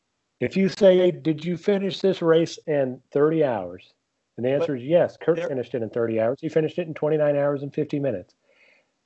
If 0.40 0.56
you 0.56 0.68
say, 0.68 1.10
Did 1.10 1.44
you 1.44 1.56
finish 1.56 2.00
this 2.00 2.22
race 2.22 2.58
in 2.66 3.00
30 3.12 3.44
hours? 3.44 3.92
And 4.36 4.46
the 4.46 4.50
answer 4.50 4.74
but 4.74 4.82
is 4.82 4.88
yes. 4.88 5.18
Kurt 5.20 5.36
there, 5.36 5.48
finished 5.48 5.74
it 5.74 5.82
in 5.82 5.90
30 5.90 6.20
hours. 6.20 6.38
He 6.40 6.48
finished 6.48 6.78
it 6.78 6.86
in 6.86 6.94
29 6.94 7.36
hours 7.36 7.62
and 7.62 7.74
50 7.74 7.98
minutes. 7.98 8.34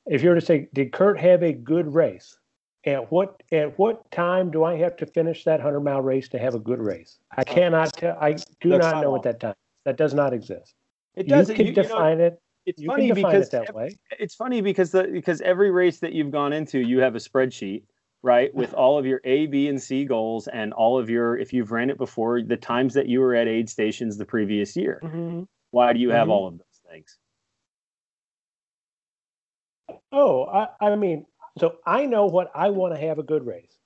If 0.07 0.22
you 0.22 0.29
were 0.29 0.37
to 0.37 0.41
say, 0.41 0.68
Did 0.72 0.93
Kurt 0.93 1.18
have 1.18 1.43
a 1.43 1.53
good 1.53 1.93
race? 1.93 2.37
At 2.85 3.11
what 3.11 3.43
at 3.51 3.77
what 3.81 4.09
time 4.12 4.53
do 4.53 4.62
I 4.62 4.77
have 4.77 4.97
to 4.99 5.07
finish 5.07 5.43
that 5.43 5.59
100 5.59 5.81
mile 5.81 6.03
race 6.03 6.29
to 6.29 6.39
have 6.39 6.55
a 6.55 6.61
good 6.61 6.79
race? 6.79 7.18
I 7.37 7.43
cannot 7.43 7.93
tell. 7.95 8.16
I 8.20 8.37
do 8.61 8.79
not 8.79 9.03
know 9.03 9.11
what 9.11 9.24
that 9.24 9.41
time. 9.41 9.55
That 9.85 9.97
does 9.97 10.14
not 10.14 10.33
exist. 10.33 10.74
It 11.16 11.27
doesn't. 11.27 11.57
You 11.59 11.64
can 11.64 11.66
you, 11.66 11.72
define 11.72 12.18
you 12.18 12.18
know, 12.18 12.24
it 12.27 12.41
it's 12.66 12.81
you 12.81 12.89
funny 12.89 13.11
because 13.11 13.49
it 13.49 13.51
that 13.53 13.74
way. 13.74 13.97
It's 14.20 14.37
funny 14.37 14.61
because 14.61 14.93
the 14.93 15.05
because 15.05 15.41
every 15.41 15.72
race 15.72 15.99
that 15.99 16.12
you've 16.12 16.31
gone 16.31 16.53
into, 16.53 16.79
you 16.79 17.01
have 17.01 17.16
a 17.16 17.18
spreadsheet, 17.18 17.83
right, 18.27 18.53
with 18.55 18.74
all 18.74 18.99
of 18.99 19.07
your 19.07 19.20
A, 19.24 19.47
B, 19.47 19.68
and 19.68 19.81
C 19.81 20.05
goals 20.05 20.49
and 20.49 20.72
all 20.72 20.99
of 20.99 21.09
your 21.09 21.39
if 21.39 21.53
you've 21.53 21.70
ran 21.70 21.89
it 21.89 21.97
before, 21.97 22.43
the 22.43 22.57
times 22.57 22.93
that 22.95 23.07
you 23.07 23.20
were 23.20 23.35
at 23.35 23.47
aid 23.47 23.70
stations 23.70 24.18
the 24.18 24.27
previous 24.27 24.77
year. 24.77 25.01
Mm-hmm. 25.03 25.45
Why 25.70 25.93
do 25.93 26.01
you 26.01 26.11
have 26.11 26.22
mm-hmm. 26.22 26.31
all 26.33 26.49
of 26.49 26.59
those 26.59 26.81
things? 26.91 27.16
Oh, 30.11 30.45
I, 30.45 30.68
I 30.81 30.97
mean, 30.97 31.24
so 31.59 31.77
I 31.87 32.07
know 32.07 32.27
what 32.27 32.51
I 32.55 32.70
want 32.70 32.95
to 32.95 33.01
have 33.01 33.18
a 33.18 33.22
good 33.22 33.47
race. 33.47 33.79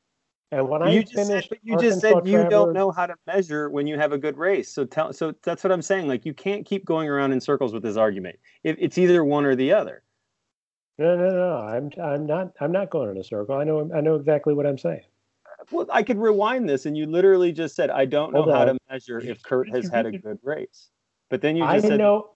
And 0.53 0.69
when 0.69 0.81
you 0.89 1.01
I 1.01 1.03
just 1.03 1.27
said, 1.29 1.47
but 1.49 1.59
you 1.63 1.79
just 1.79 2.01
said 2.01 2.27
you 2.27 2.49
don't 2.49 2.73
know 2.73 2.91
how 2.91 3.07
to 3.07 3.15
measure 3.27 3.71
when 3.71 3.87
you 3.87 3.97
have 3.99 4.13
a 4.13 4.19
good 4.19 4.37
race. 4.37 4.69
So 4.73 4.85
tell, 4.85 5.13
so 5.13 5.33
that's 5.45 5.63
what 5.63 5.71
I'm 5.71 5.83
saying. 5.83 6.09
Like 6.09 6.25
you 6.25 6.35
can't 6.35 6.67
keep 6.67 6.85
going 6.85 7.09
around 7.09 7.33
in 7.33 7.41
circles 7.41 7.73
with 7.73 7.83
this 7.83 7.97
argument. 7.97 8.37
If 8.65 8.77
it's 8.81 8.99
either 8.99 9.23
one 9.25 9.45
or 9.45 9.55
the 9.55 9.73
other. 9.73 10.03
No, 11.01 11.17
no, 11.17 11.31
no. 11.31 11.57
I'm, 11.57 11.91
I'm 11.99 12.27
not, 12.27 12.53
I'm 12.61 12.73
not 12.73 12.91
going 12.91 13.09
in 13.09 13.17
a 13.17 13.25
circle. 13.25 13.55
I 13.55 13.65
know, 13.65 13.91
I 13.95 14.03
know 14.03 14.17
exactly 14.17 14.53
what 14.53 14.67
I'm 14.67 14.77
saying. 14.77 15.01
Well, 15.73 15.87
I 15.91 16.03
could 16.03 16.19
rewind 16.19 16.69
this, 16.69 16.85
and 16.85 16.95
you 16.95 17.07
literally 17.07 17.53
just 17.53 17.75
said, 17.75 17.89
"I 17.89 18.05
don't 18.05 18.35
know 18.35 18.43
Hold 18.43 18.55
how 18.55 18.61
on. 18.63 18.67
to 18.67 18.79
measure 18.91 19.19
if 19.19 19.43
Kurt 19.43 19.71
has 19.71 19.89
had 19.89 20.05
a 20.05 20.13
good 20.13 20.39
race." 20.43 20.91
But 21.31 21.41
then 21.41 21.57
you 21.57 21.65
just 21.65 21.87
I 21.87 21.89
said, 21.89 21.99
know. 21.99 22.31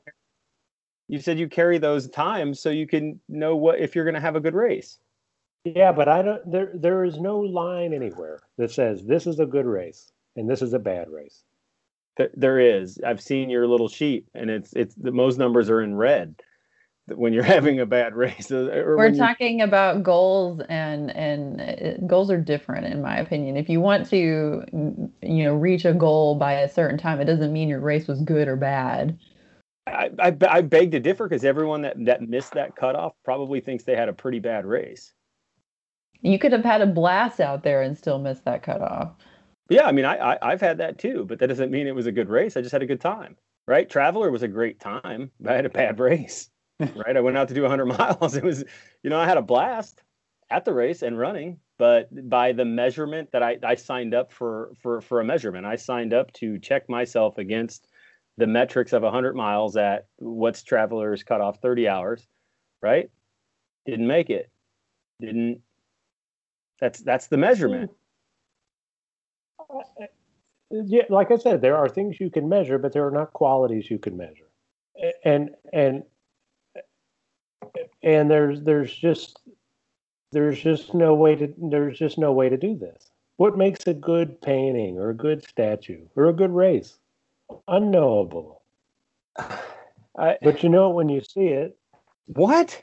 You 1.09 1.19
said 1.19 1.39
you 1.39 1.49
carry 1.49 1.77
those 1.77 2.09
times 2.09 2.59
so 2.59 2.71
you 2.71 2.87
can 2.87 3.21
know 3.29 3.55
what 3.55 3.81
if 3.81 3.95
you're 3.95 4.05
going 4.05 4.15
to 4.15 4.21
have 4.21 4.37
a 4.37 4.41
good 4.41 4.55
race. 4.55 4.99
Yeah, 5.65 5.93
but 5.93 6.09
I 6.09 6.23
don't. 6.23 6.51
There, 6.51 6.71
there 6.75 7.05
is 7.05 7.19
no 7.19 7.41
line 7.41 7.93
anywhere 7.93 8.41
that 8.57 8.71
says 8.71 9.05
this 9.05 9.27
is 9.27 9.41
a 9.41 9.47
good 9.47 9.67
race 9.67 10.11
and 10.37 10.49
this 10.49 10.63
is 10.63 10.73
a 10.73 10.79
bad 10.79 11.11
race. 11.11 11.45
There 12.35 12.61
is. 12.61 12.99
I've 13.05 13.21
seen 13.21 13.51
your 13.51 13.67
little 13.67 13.89
sheet, 13.89 14.27
and 14.35 14.49
it's 14.49 14.73
it's 14.73 14.95
the 14.95 15.13
most 15.13 15.39
numbers 15.39 15.69
are 15.69 15.83
in 15.83 15.97
red 15.97 16.37
when 17.07 17.33
you're 17.33 17.43
having 17.57 17.81
a 17.81 17.87
bad 17.87 18.15
race. 18.15 18.51
We're 18.51 19.15
talking 19.15 19.63
about 19.63 20.03
goals, 20.03 20.61
and 20.69 21.15
and 21.17 21.61
uh, 21.61 22.07
goals 22.07 22.31
are 22.31 22.41
different, 22.41 22.87
in 22.87 23.03
my 23.03 23.19
opinion. 23.19 23.57
If 23.57 23.69
you 23.69 23.81
want 23.81 24.09
to, 24.11 24.65
you 25.23 25.45
know, 25.45 25.55
reach 25.55 25.85
a 25.85 25.93
goal 25.93 26.37
by 26.37 26.55
a 26.55 26.69
certain 26.69 26.99
time, 26.99 27.21
it 27.21 27.25
doesn't 27.25 27.53
mean 27.53 27.69
your 27.69 27.81
race 27.81 28.07
was 28.07 28.21
good 28.23 28.49
or 28.49 28.57
bad. 28.57 29.19
I, 29.87 30.11
I, 30.19 30.37
I 30.49 30.61
beg 30.63 30.93
to 30.93 31.01
differ 31.01 31.29
because 31.29 31.45
everyone 31.45 31.83
that, 31.83 32.03
that 32.07 32.23
missed 32.23 32.53
that 32.53 32.75
cutoff 32.75 33.13
probably 33.25 33.61
thinks 33.61 33.85
they 33.85 33.97
had 33.97 34.09
a 34.09 34.15
pretty 34.15 34.39
bad 34.39 34.65
race. 34.65 35.13
You 36.23 36.39
could 36.39 36.53
have 36.53 36.65
had 36.65 36.81
a 36.81 36.87
blast 36.87 37.39
out 37.39 37.63
there 37.63 37.83
and 37.83 37.97
still 37.97 38.19
miss 38.19 38.41
that 38.41 38.63
cutoff. 38.63 39.13
Yeah, 39.69 39.87
I 39.87 39.93
mean, 39.93 40.07
I, 40.07 40.39
I 40.41 40.51
have 40.51 40.61
had 40.61 40.79
that 40.79 40.99
too, 40.99 41.25
but 41.27 41.39
that 41.39 41.49
doesn't 41.49 41.71
mean 41.71 41.87
it 41.87 41.95
was 41.95 42.07
a 42.07 42.13
good 42.13 42.29
race. 42.29 42.57
I 42.57 42.63
just 42.63 42.73
had 42.73 42.83
a 42.83 42.87
good 42.87 43.01
time, 43.01 43.37
right? 43.67 43.89
Traveler 43.89 44.31
was 44.31 44.43
a 44.43 44.49
great 44.49 44.81
time. 44.81 45.31
I 45.47 45.53
had 45.55 45.67
a 45.67 45.71
bad 45.71 45.99
race, 46.01 46.51
right? 46.81 47.17
I 47.17 47.21
went 47.21 47.37
out 47.37 47.49
to 47.49 47.55
do 47.55 47.63
100 47.63 47.85
miles. 47.99 48.37
It 48.37 48.45
was, 48.45 48.65
you 49.03 49.11
know, 49.11 49.19
I 49.19 49.27
had 49.27 49.37
a 49.37 49.43
blast 49.43 50.03
at 50.51 50.65
the 50.65 50.73
race 50.73 51.03
and 51.03 51.19
running, 51.19 51.59
but 51.79 52.09
by 52.29 52.53
the 52.53 52.65
measurement 52.65 53.31
that 53.33 53.43
I, 53.43 53.59
I 53.63 53.75
signed 53.75 54.15
up 54.15 54.33
for, 54.33 54.73
for 54.83 55.01
for 55.01 55.21
a 55.21 55.25
measurement. 55.25 55.67
I 55.67 55.77
signed 55.77 56.13
up 56.13 56.33
to 56.35 56.59
check 56.59 56.89
myself 56.89 57.39
against 57.39 57.89
the 58.37 58.47
metrics 58.47 58.93
of 58.93 59.03
100 59.03 59.37
miles 59.37 59.77
at 59.77 60.07
what's 60.17 60.63
travelers 60.63 61.23
cut 61.23 61.41
off 61.41 61.61
30 61.61 61.89
hours, 61.89 62.27
right? 62.83 63.11
Didn't 63.87 64.07
make 64.07 64.31
it. 64.31 64.51
Didn't. 65.21 65.61
That's 66.81 67.01
that's 67.01 67.29
the 67.29 67.37
measurement. 67.37 67.91
Yeah, 70.71 71.03
like 71.09 71.31
I 71.31 71.37
said, 71.37 71.63
there 71.63 71.77
are 71.77 71.89
things 71.89 72.19
you 72.19 72.31
can 72.31 72.49
measure, 72.49 72.79
but 72.79 72.93
there 72.93 73.07
are 73.07 73.11
not 73.11 73.33
qualities 73.33 73.91
you 73.91 73.99
can 73.99 74.17
measure, 74.17 74.51
and 75.25 75.51
and 75.73 76.03
and 78.03 78.31
there's 78.31 78.63
there's 78.63 78.95
just 78.95 79.41
there's 80.33 80.61
just 80.61 80.95
no 80.95 81.15
way 81.15 81.35
to 81.37 81.53
there's 81.59 81.99
just 81.99 82.19
no 82.19 82.33
way 82.33 82.49
to 82.49 82.57
do 82.57 82.77
this. 82.77 83.11
What 83.37 83.57
makes 83.57 83.87
a 83.87 83.95
good 83.95 84.41
painting 84.41 84.99
or 84.99 85.11
a 85.11 85.15
good 85.15 85.45
statue 85.45 86.07
or 86.17 86.27
a 86.27 86.33
good 86.33 86.53
race? 86.53 86.99
Unknowable. 87.69 88.63
I, 90.19 90.39
But 90.43 90.63
you 90.63 90.69
know 90.69 90.91
it 90.91 90.95
when 90.95 91.09
you 91.09 91.21
see 91.21 91.49
it. 91.49 91.77
what? 92.27 92.81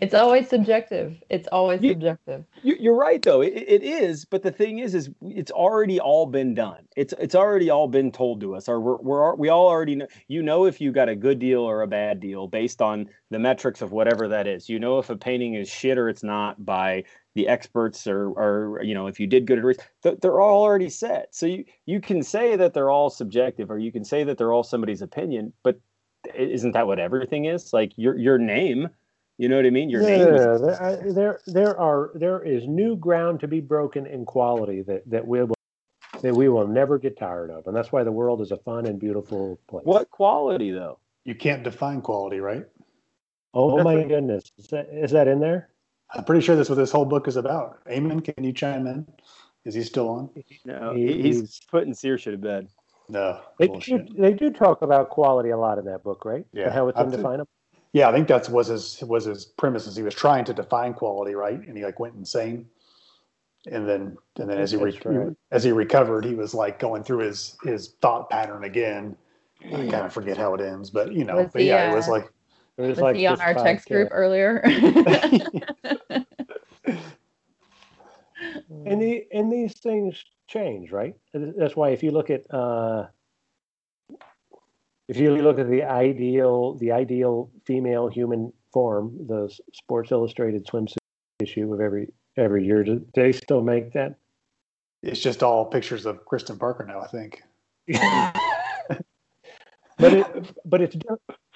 It's 0.00 0.14
always 0.14 0.48
subjective. 0.48 1.20
It's 1.28 1.48
always 1.48 1.82
You- 1.82 1.90
subjective. 1.90 2.44
You- 2.62 2.76
You're 2.78 2.94
right, 2.96 3.20
though. 3.20 3.40
It, 3.40 3.54
it 3.56 3.82
is, 3.82 4.24
but 4.24 4.42
the 4.44 4.52
thing 4.52 4.78
is, 4.78 4.94
is 4.94 5.10
it's 5.22 5.50
already 5.50 5.98
all 5.98 6.26
been 6.26 6.54
done. 6.54 6.86
It's 6.96 7.12
it's 7.18 7.34
already 7.34 7.68
all 7.70 7.88
been 7.88 8.12
told 8.12 8.40
to 8.42 8.54
us, 8.54 8.68
or 8.68 8.80
we're, 8.80 8.98
we're 8.98 9.34
we 9.34 9.48
all 9.48 9.66
already 9.66 9.96
know. 9.96 10.06
You 10.28 10.42
know 10.42 10.66
if 10.66 10.80
you 10.80 10.92
got 10.92 11.08
a 11.08 11.16
good 11.16 11.40
deal 11.40 11.62
or 11.62 11.82
a 11.82 11.88
bad 11.88 12.20
deal 12.20 12.46
based 12.46 12.80
on 12.80 13.08
the 13.30 13.40
metrics 13.40 13.82
of 13.82 13.90
whatever 13.90 14.28
that 14.28 14.46
is. 14.46 14.68
You 14.68 14.78
know 14.78 14.98
if 15.00 15.10
a 15.10 15.16
painting 15.16 15.54
is 15.54 15.68
shit 15.68 15.98
or 15.98 16.08
it's 16.08 16.22
not 16.22 16.64
by 16.64 17.02
the 17.34 17.48
experts, 17.48 18.06
or 18.06 18.28
or 18.30 18.80
you 18.84 18.94
know 18.94 19.08
if 19.08 19.18
you 19.18 19.26
did 19.26 19.46
good 19.46 19.58
at. 20.04 20.20
They're 20.20 20.40
all 20.40 20.62
already 20.62 20.90
set. 20.90 21.34
So 21.34 21.46
you 21.46 21.64
you 21.86 22.00
can 22.00 22.22
say 22.22 22.54
that 22.54 22.72
they're 22.72 22.90
all 22.90 23.10
subjective, 23.10 23.68
or 23.68 23.78
you 23.80 23.90
can 23.90 24.04
say 24.04 24.22
that 24.24 24.38
they're 24.38 24.52
all 24.52 24.62
somebody's 24.62 25.02
opinion, 25.02 25.52
but 25.64 25.80
isn't 26.36 26.72
that 26.72 26.86
what 26.86 27.00
everything 27.00 27.46
is? 27.46 27.72
Like 27.72 27.92
your 27.96 28.16
your 28.16 28.38
name. 28.38 28.90
You 29.38 29.48
know 29.48 29.56
what 29.56 29.66
I 29.66 29.70
mean? 29.70 29.88
Your 29.88 30.02
name 30.02 30.18
Yeah, 30.20 30.58
there, 30.58 31.12
there 31.12 31.40
there 31.46 31.78
are 31.78 32.10
there 32.14 32.42
is 32.42 32.66
new 32.66 32.96
ground 32.96 33.38
to 33.40 33.48
be 33.48 33.60
broken 33.60 34.04
in 34.06 34.24
quality 34.24 34.82
that 34.82 35.08
that 35.08 35.26
we 35.26 35.40
will 35.44 35.54
that 36.22 36.34
we 36.34 36.48
will 36.48 36.66
never 36.66 36.98
get 36.98 37.16
tired 37.16 37.50
of, 37.50 37.68
and 37.68 37.76
that's 37.76 37.92
why 37.92 38.02
the 38.02 38.10
world 38.10 38.40
is 38.40 38.50
a 38.50 38.56
fun 38.56 38.86
and 38.86 38.98
beautiful 38.98 39.60
place. 39.68 39.84
what 39.86 40.10
quality 40.10 40.72
though? 40.72 40.98
You 41.24 41.36
can't 41.36 41.62
define 41.62 42.00
quality, 42.00 42.40
right? 42.40 42.64
Oh 43.54 43.82
my 43.84 44.02
goodness, 44.02 44.50
is 44.58 44.66
that 44.68 44.88
is 44.92 45.12
that 45.12 45.28
in 45.28 45.38
there? 45.38 45.70
I'm 46.12 46.24
pretty 46.24 46.44
sure 46.44 46.56
that's 46.56 46.68
what 46.68 46.76
this 46.76 46.90
whole 46.90 47.04
book 47.04 47.28
is 47.28 47.36
about. 47.36 47.78
Amen. 47.88 48.20
can 48.20 48.42
you 48.42 48.52
chime 48.52 48.86
in? 48.88 49.06
Is 49.64 49.74
he 49.74 49.82
still 49.82 50.08
on? 50.08 50.30
No, 50.64 50.94
He- 50.94 51.06
he- 51.06 51.22
he's 51.22 51.36
he's- 51.40 51.60
putting 51.70 51.92
Searshit 51.92 52.32
to 52.32 52.38
bed. 52.38 52.68
No. 53.10 53.40
They 53.58 53.68
bullshit. 53.68 54.06
do, 54.06 54.14
they 54.20 54.32
do 54.32 54.50
talk 54.50 54.82
about 54.82 55.10
quality 55.10 55.50
a 55.50 55.56
lot 55.58 55.78
in 55.78 55.84
that 55.84 56.02
book, 56.02 56.24
right? 56.24 56.44
Yeah, 56.52 56.64
And 56.64 56.72
how 56.72 56.88
it's 56.88 56.98
I've 56.98 57.06
seen- 57.10 57.14
undefinable. 57.20 57.48
Yeah, 57.92 58.08
I 58.08 58.12
think 58.12 58.28
that's 58.28 58.48
was 58.48 58.68
his 58.68 59.02
was 59.02 59.24
his 59.24 59.44
premise. 59.46 59.86
Is 59.86 59.96
he 59.96 60.02
was 60.02 60.14
trying 60.14 60.44
to 60.46 60.54
define 60.54 60.94
quality, 60.94 61.34
right? 61.34 61.58
And 61.58 61.76
he 61.76 61.84
like 61.84 61.98
went 61.98 62.14
insane. 62.14 62.66
And 63.70 63.88
then 63.88 64.16
and 64.38 64.48
then 64.48 64.58
as 64.58 64.70
he 64.70 64.76
re- 64.76 64.92
That's 64.92 65.04
right. 65.06 65.36
as 65.50 65.64
he 65.64 65.72
recovered, 65.72 66.24
he 66.24 66.34
was 66.34 66.54
like 66.54 66.78
going 66.78 67.02
through 67.02 67.26
his 67.26 67.56
his 67.64 67.94
thought 68.00 68.30
pattern 68.30 68.64
again. 68.64 69.16
I 69.64 69.88
kind 69.90 69.94
of 70.06 70.12
forget 70.12 70.36
how 70.36 70.54
it 70.54 70.60
ends, 70.60 70.90
but 70.90 71.12
you 71.12 71.24
know, 71.24 71.36
Was 71.36 71.50
but 71.52 71.62
he, 71.62 71.68
yeah, 71.68 71.90
it 71.90 71.94
was 71.94 72.08
uh, 72.08 72.12
like 72.12 72.32
It 72.76 72.82
was 72.82 72.90
Was 72.90 73.00
like 73.00 73.16
he 73.16 73.26
on 73.26 73.40
our 73.40 73.54
text 73.54 73.88
group 73.88 74.08
earlier? 74.12 74.62
and 78.70 79.02
the 79.02 79.26
and 79.32 79.52
these 79.52 79.74
things 79.78 80.24
change, 80.46 80.92
right? 80.92 81.14
That's 81.34 81.76
why 81.76 81.90
if 81.90 82.02
you 82.02 82.10
look 82.10 82.30
at 82.30 82.52
uh, 82.52 83.06
if 85.08 85.16
you 85.16 85.34
look 85.36 85.58
at 85.58 85.68
the 85.68 85.82
ideal 85.82 86.74
the 86.74 86.92
ideal 86.92 87.50
female 87.64 88.08
human 88.08 88.52
form, 88.72 89.26
the 89.26 89.52
Sports 89.72 90.12
Illustrated 90.12 90.66
swimsuit 90.66 90.96
issue 91.40 91.72
of 91.72 91.80
every 91.80 92.08
every 92.36 92.64
year, 92.64 92.84
do 92.84 93.04
they 93.14 93.32
still 93.32 93.62
make 93.62 93.92
that? 93.92 94.16
it's 95.02 95.20
just 95.20 95.42
all 95.42 95.64
pictures 95.64 96.06
of 96.06 96.24
Kristen 96.24 96.58
Parker 96.58 96.84
now. 96.84 97.00
I 97.00 97.06
think. 97.06 97.42
but 99.98 100.12
it 100.12 100.54
but 100.64 100.80
it's 100.80 100.96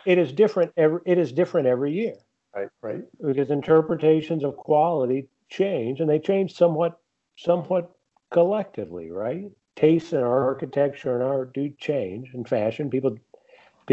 it 0.07 0.19
is 0.19 0.33
different 0.33 0.73
every 0.77 1.01
it 1.07 1.19
is 1.19 1.33
different 1.33 1.67
every 1.67 1.93
year 1.93 2.15
Right. 2.55 2.69
Right. 2.83 3.03
because 3.25 3.51
interpretations 3.51 4.45
of 4.45 4.57
quality 4.57 5.29
change 5.49 6.01
and 6.01 6.09
they 6.09 6.19
change 6.19 6.55
somewhat 6.55 6.99
somewhat 7.37 7.91
collectively 8.31 9.11
right 9.11 9.51
tastes 9.77 10.13
in 10.13 10.21
our 10.21 10.45
architecture 10.45 11.15
and 11.15 11.23
art 11.23 11.53
do 11.55 11.71
change 11.79 12.31
in 12.35 12.45
fashion 12.45 12.91
people 12.91 13.17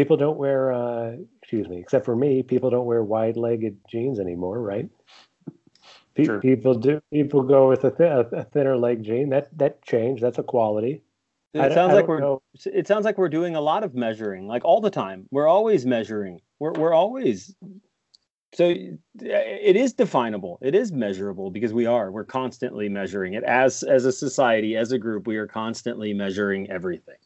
people 0.00 0.16
don't 0.16 0.38
wear 0.38 0.72
uh 0.72 1.12
excuse 1.42 1.68
me 1.68 1.78
except 1.78 2.04
for 2.06 2.16
me 2.16 2.42
people 2.42 2.70
don't 2.70 2.86
wear 2.86 3.02
wide-legged 3.04 3.76
jeans 3.90 4.18
anymore 4.18 4.58
right 4.60 4.88
Pe- 6.14 6.24
Sure. 6.24 6.40
people 6.40 6.74
do 6.74 7.00
people 7.12 7.42
go 7.42 7.68
with 7.68 7.84
a, 7.84 7.90
th- 7.90 8.26
a 8.32 8.44
thinner 8.52 8.76
leg 8.76 9.02
jean 9.04 9.28
that 9.28 9.46
that 9.58 9.82
changed 9.84 10.22
that's 10.22 10.38
a 10.38 10.42
quality 10.42 11.02
It 11.52 11.72
sounds 11.74 11.92
like 11.94 12.08
we're 12.08 12.20
know. 12.20 12.40
it 12.64 12.86
sounds 12.86 13.04
like 13.04 13.18
we're 13.18 13.28
doing 13.28 13.56
a 13.56 13.60
lot 13.60 13.82
of 13.84 13.94
measuring, 13.94 14.46
like 14.46 14.64
all 14.64 14.80
the 14.80 14.90
time. 15.04 15.26
We're 15.32 15.48
always 15.48 15.84
measuring. 15.84 16.40
We're 16.60 16.72
we're 16.80 16.94
always 16.94 17.54
so 18.54 18.64
it 18.70 19.76
is 19.84 19.92
definable. 19.92 20.58
It 20.62 20.74
is 20.74 20.92
measurable 20.92 21.50
because 21.50 21.72
we 21.72 21.86
are. 21.86 22.10
We're 22.12 22.24
constantly 22.40 22.88
measuring 22.88 23.34
it 23.34 23.42
as 23.44 23.82
as 23.82 24.04
a 24.04 24.12
society, 24.12 24.76
as 24.76 24.92
a 24.92 24.98
group. 24.98 25.26
We 25.26 25.36
are 25.38 25.46
constantly 25.48 26.14
measuring 26.14 26.70
everything. 26.70 27.20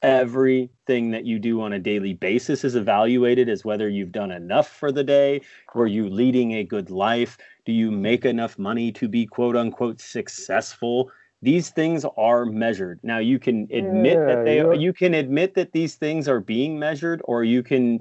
Everything 0.00 1.10
that 1.10 1.24
you 1.24 1.40
do 1.40 1.60
on 1.60 1.72
a 1.72 1.78
daily 1.78 2.14
basis 2.14 2.62
is 2.62 2.76
evaluated 2.76 3.48
as 3.48 3.64
whether 3.64 3.88
you've 3.88 4.12
done 4.12 4.30
enough 4.30 4.68
for 4.68 4.92
the 4.92 5.02
day. 5.02 5.40
Were 5.74 5.88
you 5.88 6.08
leading 6.08 6.52
a 6.52 6.62
good 6.64 6.88
life? 6.90 7.36
Do 7.66 7.72
you 7.72 7.90
make 7.90 8.24
enough 8.24 8.58
money 8.58 8.92
to 8.92 9.08
be 9.08 9.26
quote 9.26 9.56
unquote 9.56 10.00
successful? 10.00 11.10
These 11.42 11.70
things 11.70 12.04
are 12.16 12.44
measured. 12.44 13.00
Now 13.02 13.18
you 13.18 13.40
can 13.40 13.66
admit 13.72 14.14
Yeah, 14.14 14.26
that 14.26 14.44
they 14.44 14.56
you're- 14.58 14.78
you 14.78 14.92
can 14.92 15.14
admit 15.14 15.54
that 15.54 15.72
these 15.72 15.96
things 15.96 16.28
are 16.28 16.40
being 16.40 16.78
measured, 16.78 17.20
or 17.24 17.42
you 17.42 17.64
can 17.64 18.00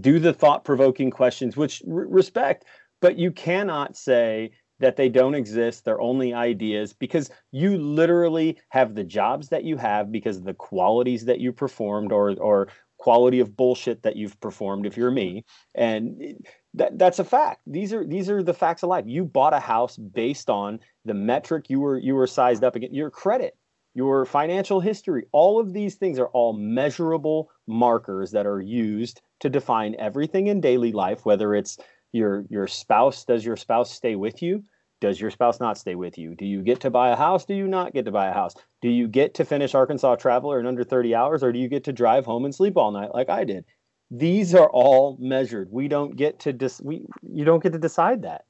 do 0.00 0.18
the 0.18 0.32
thought 0.32 0.64
provoking 0.64 1.10
questions, 1.12 1.56
which 1.56 1.80
r- 1.88 2.06
respect, 2.08 2.64
but 3.00 3.18
you 3.18 3.30
cannot 3.30 3.96
say 3.96 4.50
that 4.78 4.96
they 4.96 5.08
don't 5.08 5.34
exist. 5.34 5.84
They're 5.84 6.00
only 6.00 6.34
ideas 6.34 6.92
because 6.92 7.30
you 7.52 7.78
literally 7.78 8.58
have 8.70 8.94
the 8.94 9.04
jobs 9.04 9.48
that 9.48 9.64
you 9.64 9.76
have 9.76 10.12
because 10.12 10.36
of 10.38 10.44
the 10.44 10.54
qualities 10.54 11.24
that 11.24 11.40
you 11.40 11.52
performed 11.52 12.12
or, 12.12 12.34
or 12.38 12.68
quality 12.98 13.40
of 13.40 13.56
bullshit 13.56 14.02
that 14.02 14.16
you've 14.16 14.38
performed 14.40 14.86
if 14.86 14.96
you're 14.96 15.10
me. 15.10 15.44
And 15.74 16.36
that, 16.74 16.98
that's 16.98 17.18
a 17.18 17.24
fact. 17.24 17.60
These 17.66 17.92
are 17.92 18.06
these 18.06 18.28
are 18.28 18.42
the 18.42 18.54
facts 18.54 18.82
of 18.82 18.88
life. 18.88 19.04
You 19.06 19.24
bought 19.24 19.54
a 19.54 19.60
house 19.60 19.96
based 19.96 20.50
on 20.50 20.80
the 21.04 21.14
metric 21.14 21.70
you 21.70 21.80
were 21.80 21.98
you 21.98 22.14
were 22.14 22.26
sized 22.26 22.64
up 22.64 22.76
against 22.76 22.94
your 22.94 23.10
credit 23.10 23.56
your 23.96 24.26
financial 24.26 24.78
history 24.78 25.24
all 25.32 25.58
of 25.58 25.72
these 25.72 25.94
things 25.94 26.18
are 26.18 26.28
all 26.28 26.52
measurable 26.52 27.50
markers 27.66 28.30
that 28.30 28.46
are 28.46 28.60
used 28.60 29.22
to 29.40 29.48
define 29.48 29.96
everything 29.98 30.48
in 30.48 30.60
daily 30.60 30.92
life 30.92 31.24
whether 31.24 31.54
it's 31.54 31.78
your 32.12 32.44
your 32.48 32.66
spouse 32.66 33.24
does 33.24 33.44
your 33.44 33.56
spouse 33.56 33.92
stay 33.92 34.16
with 34.16 34.42
you? 34.42 34.62
Does 35.00 35.20
your 35.20 35.30
spouse 35.30 35.60
not 35.60 35.76
stay 35.76 35.94
with 35.94 36.16
you? 36.16 36.34
Do 36.34 36.46
you 36.46 36.62
get 36.62 36.80
to 36.80 36.90
buy 36.90 37.10
a 37.10 37.16
house? 37.16 37.44
Do 37.44 37.54
you 37.54 37.68
not 37.68 37.92
get 37.92 38.06
to 38.06 38.12
buy 38.12 38.28
a 38.28 38.32
house? 38.32 38.54
Do 38.80 38.88
you 38.88 39.08
get 39.08 39.34
to 39.34 39.44
finish 39.44 39.74
arkansas 39.74 40.16
traveler 40.16 40.58
in 40.58 40.66
under 40.66 40.84
30 40.84 41.14
hours 41.14 41.42
or 41.42 41.52
do 41.52 41.58
you 41.58 41.68
get 41.68 41.84
to 41.84 41.92
drive 41.92 42.24
home 42.24 42.44
and 42.44 42.54
sleep 42.54 42.76
all 42.76 42.92
night 42.92 43.14
like 43.14 43.28
i 43.28 43.44
did? 43.44 43.64
These 44.10 44.54
are 44.54 44.70
all 44.70 45.16
measured. 45.20 45.68
We 45.70 45.88
don't 45.88 46.16
get 46.16 46.38
to 46.40 46.52
dis- 46.52 46.80
we 46.80 47.06
you 47.22 47.44
don't 47.44 47.62
get 47.62 47.72
to 47.72 47.78
decide 47.78 48.22
that. 48.22 48.44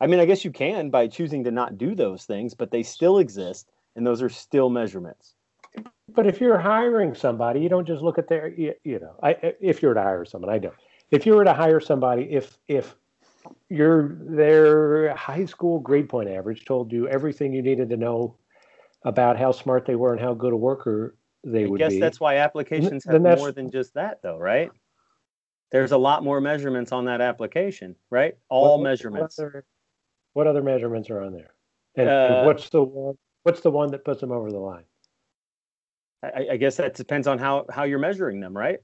I 0.00 0.06
mean 0.06 0.20
i 0.20 0.24
guess 0.24 0.44
you 0.44 0.50
can 0.50 0.90
by 0.90 1.06
choosing 1.06 1.44
to 1.44 1.50
not 1.50 1.78
do 1.78 1.94
those 1.94 2.24
things 2.24 2.54
but 2.54 2.70
they 2.70 2.82
still 2.82 3.18
exist 3.18 3.68
and 3.94 4.06
those 4.06 4.22
are 4.22 4.28
still 4.28 4.70
measurements. 4.70 5.34
But 6.14 6.26
if 6.26 6.40
you're 6.40 6.58
hiring 6.58 7.14
somebody, 7.14 7.60
you 7.60 7.68
don't 7.68 7.86
just 7.86 8.02
look 8.02 8.18
at 8.18 8.28
their, 8.28 8.48
you, 8.48 8.74
you 8.84 8.98
know, 8.98 9.14
I, 9.22 9.54
if 9.60 9.80
you're 9.80 9.94
to 9.94 10.02
hire 10.02 10.24
someone, 10.24 10.50
I 10.50 10.58
don't. 10.58 10.74
If 11.10 11.26
you 11.26 11.34
were 11.34 11.44
to 11.44 11.54
hire 11.54 11.80
somebody, 11.80 12.24
if 12.30 12.58
if 12.68 12.96
your 13.72 14.18
their 14.20 15.14
high 15.16 15.46
school 15.46 15.80
grade 15.80 16.08
point 16.08 16.28
average 16.28 16.64
told 16.66 16.92
you 16.92 17.08
everything 17.08 17.54
you 17.54 17.62
needed 17.62 17.88
to 17.88 17.96
know 17.96 18.36
about 19.04 19.38
how 19.38 19.50
smart 19.50 19.86
they 19.86 19.94
were 19.96 20.12
and 20.12 20.20
how 20.20 20.34
good 20.34 20.52
a 20.52 20.56
worker 20.56 21.16
they 21.42 21.64
I 21.64 21.66
would 21.66 21.78
guess 21.78 21.92
be, 21.92 22.00
that's 22.00 22.20
why 22.20 22.36
applications 22.36 23.04
have 23.04 23.22
more 23.22 23.50
than 23.50 23.70
just 23.70 23.94
that, 23.94 24.20
though, 24.22 24.38
right? 24.38 24.70
There's 25.72 25.92
a 25.92 25.96
lot 25.96 26.22
more 26.22 26.40
measurements 26.40 26.92
on 26.92 27.06
that 27.06 27.20
application, 27.20 27.96
right? 28.10 28.36
All 28.50 28.78
what- 28.78 28.84
measurements. 28.84 29.38
What 29.38 29.46
other, 29.46 29.64
what 30.34 30.46
other 30.46 30.62
measurements 30.62 31.08
are 31.10 31.22
on 31.22 31.32
there? 31.32 31.54
And, 31.96 32.08
Uh, 32.08 32.12
and 32.12 32.46
what's 32.46 32.68
the 32.68 32.82
one? 32.82 33.16
What's 33.42 33.60
the 33.60 33.70
one 33.70 33.90
that 33.90 34.04
puts 34.04 34.20
them 34.20 34.30
over 34.30 34.52
the 34.52 34.58
line? 34.58 34.84
I, 36.22 36.48
I 36.52 36.56
guess 36.58 36.76
that 36.76 36.94
depends 36.94 37.26
on 37.26 37.38
how 37.38 37.66
how 37.70 37.82
you're 37.84 37.98
measuring 37.98 38.38
them, 38.38 38.56
right? 38.56 38.78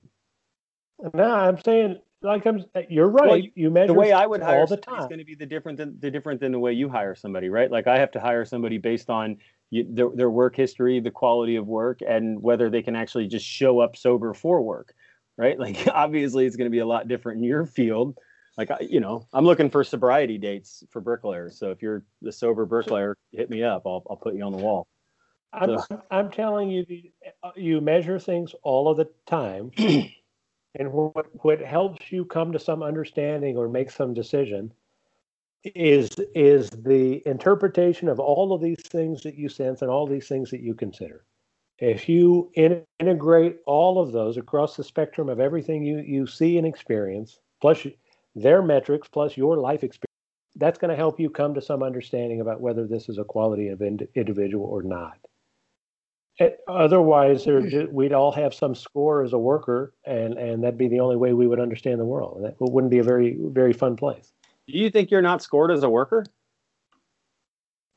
No, 1.14 1.30
I'm 1.30 1.61
saying 1.62 2.01
like 2.22 2.46
I'm, 2.46 2.64
you're 2.88 3.08
right. 3.08 3.26
Well, 3.26 3.42
you 3.54 3.70
measure 3.70 3.92
the 3.92 3.98
way 3.98 4.12
I 4.12 4.26
would 4.26 4.42
hire 4.42 4.60
all 4.60 4.66
the 4.66 4.76
time. 4.76 5.00
is 5.00 5.06
going 5.06 5.18
to 5.18 5.24
be 5.24 5.34
the 5.34 5.46
different 5.46 5.78
than 5.78 5.96
the 6.00 6.10
different 6.10 6.40
than 6.40 6.52
the 6.52 6.58
way 6.58 6.72
you 6.72 6.88
hire 6.88 7.14
somebody, 7.14 7.48
right? 7.48 7.70
Like 7.70 7.86
I 7.86 7.98
have 7.98 8.10
to 8.12 8.20
hire 8.20 8.44
somebody 8.44 8.78
based 8.78 9.08
on 9.10 9.36
you, 9.70 9.86
their 9.88 10.08
their 10.14 10.30
work 10.30 10.56
history, 10.56 11.00
the 11.00 11.10
quality 11.10 11.56
of 11.56 11.66
work, 11.66 12.00
and 12.06 12.42
whether 12.42 12.70
they 12.70 12.82
can 12.82 12.96
actually 12.96 13.28
just 13.28 13.46
show 13.46 13.78
up 13.80 13.96
sober 13.96 14.34
for 14.34 14.60
work, 14.62 14.94
right? 15.36 15.58
Like 15.60 15.86
obviously 15.92 16.46
it's 16.46 16.56
going 16.56 16.66
to 16.66 16.74
be 16.74 16.80
a 16.80 16.86
lot 16.86 17.06
different 17.08 17.38
in 17.38 17.44
your 17.44 17.66
field. 17.66 18.16
Like 18.56 18.70
I- 18.72 18.86
you 18.88 19.00
know, 19.00 19.26
I'm 19.32 19.44
looking 19.44 19.70
for 19.70 19.84
sobriety 19.84 20.38
dates 20.38 20.82
for 20.90 21.00
bricklayers. 21.00 21.58
So 21.58 21.70
if 21.70 21.82
you're 21.82 22.04
the 22.22 22.32
sober 22.32 22.66
bricklayer, 22.66 23.16
hit 23.32 23.48
me 23.50 23.62
up. 23.62 23.82
I'll 23.86 24.02
I'll 24.10 24.16
put 24.16 24.34
you 24.34 24.42
on 24.42 24.52
the 24.52 24.58
wall. 24.58 24.88
I'm, 25.50 25.78
I'm 26.10 26.30
telling 26.30 26.68
you, 26.70 26.84
uh, 27.42 27.52
you 27.56 27.80
measure 27.80 28.18
things 28.18 28.54
all 28.62 28.90
of 28.90 28.96
the 28.98 29.08
time. 29.26 29.70
and 30.74 30.92
what, 30.92 31.26
what 31.44 31.60
helps 31.60 32.12
you 32.12 32.24
come 32.24 32.52
to 32.52 32.58
some 32.58 32.82
understanding 32.82 33.56
or 33.56 33.68
make 33.68 33.90
some 33.90 34.14
decision 34.14 34.72
is 35.64 36.10
is 36.34 36.70
the 36.70 37.22
interpretation 37.26 38.08
of 38.08 38.20
all 38.20 38.52
of 38.52 38.62
these 38.62 38.80
things 38.88 39.22
that 39.22 39.34
you 39.34 39.48
sense 39.48 39.82
and 39.82 39.90
all 39.90 40.06
these 40.06 40.28
things 40.28 40.50
that 40.50 40.60
you 40.60 40.74
consider. 40.74 41.24
If 41.78 42.08
you 42.08 42.50
in, 42.54 42.82
integrate 42.98 43.58
all 43.66 44.00
of 44.00 44.12
those 44.12 44.36
across 44.36 44.76
the 44.76 44.84
spectrum 44.84 45.28
of 45.28 45.40
everything 45.40 45.84
you, 45.84 45.98
you 45.98 46.26
see 46.26 46.58
and 46.58 46.66
experience, 46.66 47.38
plus 47.60 47.86
their 48.34 48.62
metrics, 48.62 49.08
plus 49.08 49.36
your 49.36 49.56
life 49.58 49.84
experience, 49.84 50.08
that's 50.56 50.78
going 50.78 50.90
to 50.90 50.96
help 50.96 51.20
you 51.20 51.30
come 51.30 51.54
to 51.54 51.62
some 51.62 51.82
understanding 51.82 52.40
about 52.40 52.60
whether 52.60 52.86
this 52.86 53.08
is 53.08 53.18
a 53.18 53.24
quality 53.24 53.68
of 53.68 53.80
ind- 53.80 54.08
individual 54.14 54.66
or 54.66 54.82
not. 54.82 55.18
Eh, 56.41 56.51
Otherwise, 56.68 57.45
there, 57.45 57.89
we'd 57.91 58.12
all 58.12 58.30
have 58.32 58.55
some 58.55 58.74
score 58.74 59.24
as 59.24 59.32
a 59.32 59.39
worker, 59.39 59.93
and, 60.05 60.34
and 60.34 60.62
that'd 60.62 60.78
be 60.78 60.89
the 60.89 61.01
only 61.01 61.16
way 61.16 61.32
we 61.32 61.47
would 61.47 61.61
understand 61.61 61.99
the 61.99 62.05
world. 62.05 62.36
And 62.36 62.47
that 62.47 62.55
wouldn't 62.61 62.91
be 62.91 62.99
a 62.99 63.03
very 63.03 63.36
very 63.41 63.72
fun 63.72 63.97
place. 63.97 64.32
Do 64.66 64.78
you 64.78 64.91
think 64.91 65.11
you're 65.11 65.22
not 65.22 65.43
scored 65.43 65.70
as 65.70 65.82
a 65.82 65.89
worker? 65.91 66.24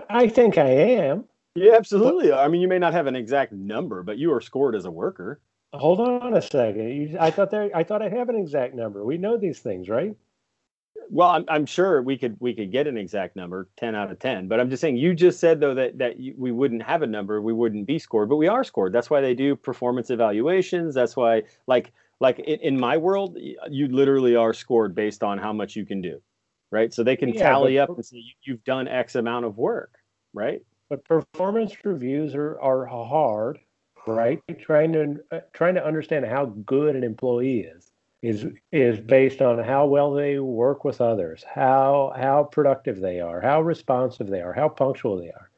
I 0.09 0.27
think 0.27 0.57
I 0.57 0.69
am. 0.69 1.25
Yeah, 1.55 1.73
absolutely. 1.75 2.31
I 2.31 2.47
mean, 2.47 2.61
you 2.61 2.67
may 2.67 2.79
not 2.79 2.93
have 2.93 3.07
an 3.07 3.15
exact 3.15 3.51
number, 3.51 4.03
but 4.03 4.17
you 4.17 4.33
are 4.33 4.41
scored 4.41 4.75
as 4.75 4.85
a 4.85 4.91
worker. 4.91 5.41
Hold 5.73 5.99
on 6.01 6.33
a 6.33 6.41
second. 6.41 6.89
You, 6.89 7.17
I 7.19 7.29
thought 7.31 7.51
there. 7.51 7.69
I 7.75 7.83
thought 7.83 8.01
I 8.01 8.09
have 8.09 8.29
an 8.29 8.35
exact 8.35 8.73
number. 8.73 9.05
We 9.05 9.17
know 9.17 9.37
these 9.37 9.59
things, 9.59 9.87
right? 9.89 10.15
Well, 11.13 11.27
I'm, 11.29 11.43
I'm 11.49 11.65
sure 11.65 12.01
we 12.01 12.17
could 12.17 12.37
we 12.39 12.53
could 12.53 12.71
get 12.71 12.87
an 12.87 12.97
exact 12.97 13.35
number, 13.35 13.67
ten 13.75 13.95
out 13.95 14.11
of 14.11 14.19
ten. 14.19 14.47
But 14.47 14.61
I'm 14.61 14.69
just 14.69 14.79
saying, 14.79 14.95
you 14.95 15.13
just 15.13 15.41
said 15.41 15.59
though 15.59 15.73
that 15.75 15.97
that 15.97 16.17
you, 16.19 16.33
we 16.37 16.53
wouldn't 16.53 16.83
have 16.83 17.01
a 17.01 17.07
number, 17.07 17.41
we 17.41 17.51
wouldn't 17.51 17.85
be 17.85 17.99
scored, 17.99 18.29
but 18.29 18.37
we 18.37 18.47
are 18.47 18.63
scored. 18.63 18.93
That's 18.93 19.09
why 19.09 19.19
they 19.19 19.33
do 19.33 19.57
performance 19.57 20.09
evaluations. 20.09 20.95
That's 20.95 21.17
why, 21.17 21.43
like 21.67 21.91
like 22.21 22.39
in, 22.39 22.59
in 22.61 22.79
my 22.79 22.95
world, 22.95 23.37
you 23.69 23.89
literally 23.89 24.37
are 24.37 24.53
scored 24.53 24.95
based 24.95 25.21
on 25.21 25.37
how 25.37 25.51
much 25.51 25.75
you 25.75 25.85
can 25.85 26.01
do, 26.01 26.21
right? 26.71 26.93
So 26.93 27.03
they 27.03 27.17
can 27.17 27.33
Yeah, 27.33 27.49
tally 27.49 27.75
but- 27.75 27.89
up 27.89 27.97
and 27.97 28.05
say 28.05 28.17
you, 28.17 28.33
you've 28.43 28.63
done 28.63 28.87
X 28.87 29.15
amount 29.15 29.43
of 29.45 29.57
work, 29.57 29.95
right? 30.33 30.61
But 30.89 31.03
performance 31.03 31.73
reviews 31.83 32.35
are, 32.35 32.57
are 32.61 32.85
hard, 32.85 33.59
right? 34.07 34.41
Trying 34.59 34.93
to 34.93 35.15
uh, 35.31 35.39
trying 35.51 35.75
to 35.75 35.85
understand 35.85 36.25
how 36.25 36.45
good 36.45 36.95
an 36.95 37.03
employee 37.03 37.61
is 37.61 37.90
is 38.21 38.45
is 38.71 38.99
based 38.99 39.41
on 39.41 39.63
how 39.63 39.85
well 39.85 40.13
they 40.13 40.39
work 40.39 40.83
with 40.83 41.01
others, 41.01 41.43
how 41.43 42.13
how 42.15 42.43
productive 42.43 42.99
they 42.99 43.19
are, 43.19 43.41
how 43.41 43.61
responsive 43.61 44.27
they 44.27 44.41
are, 44.41 44.53
how 44.53 44.69
punctual 44.69 45.17
they 45.17 45.29
are. 45.29 45.49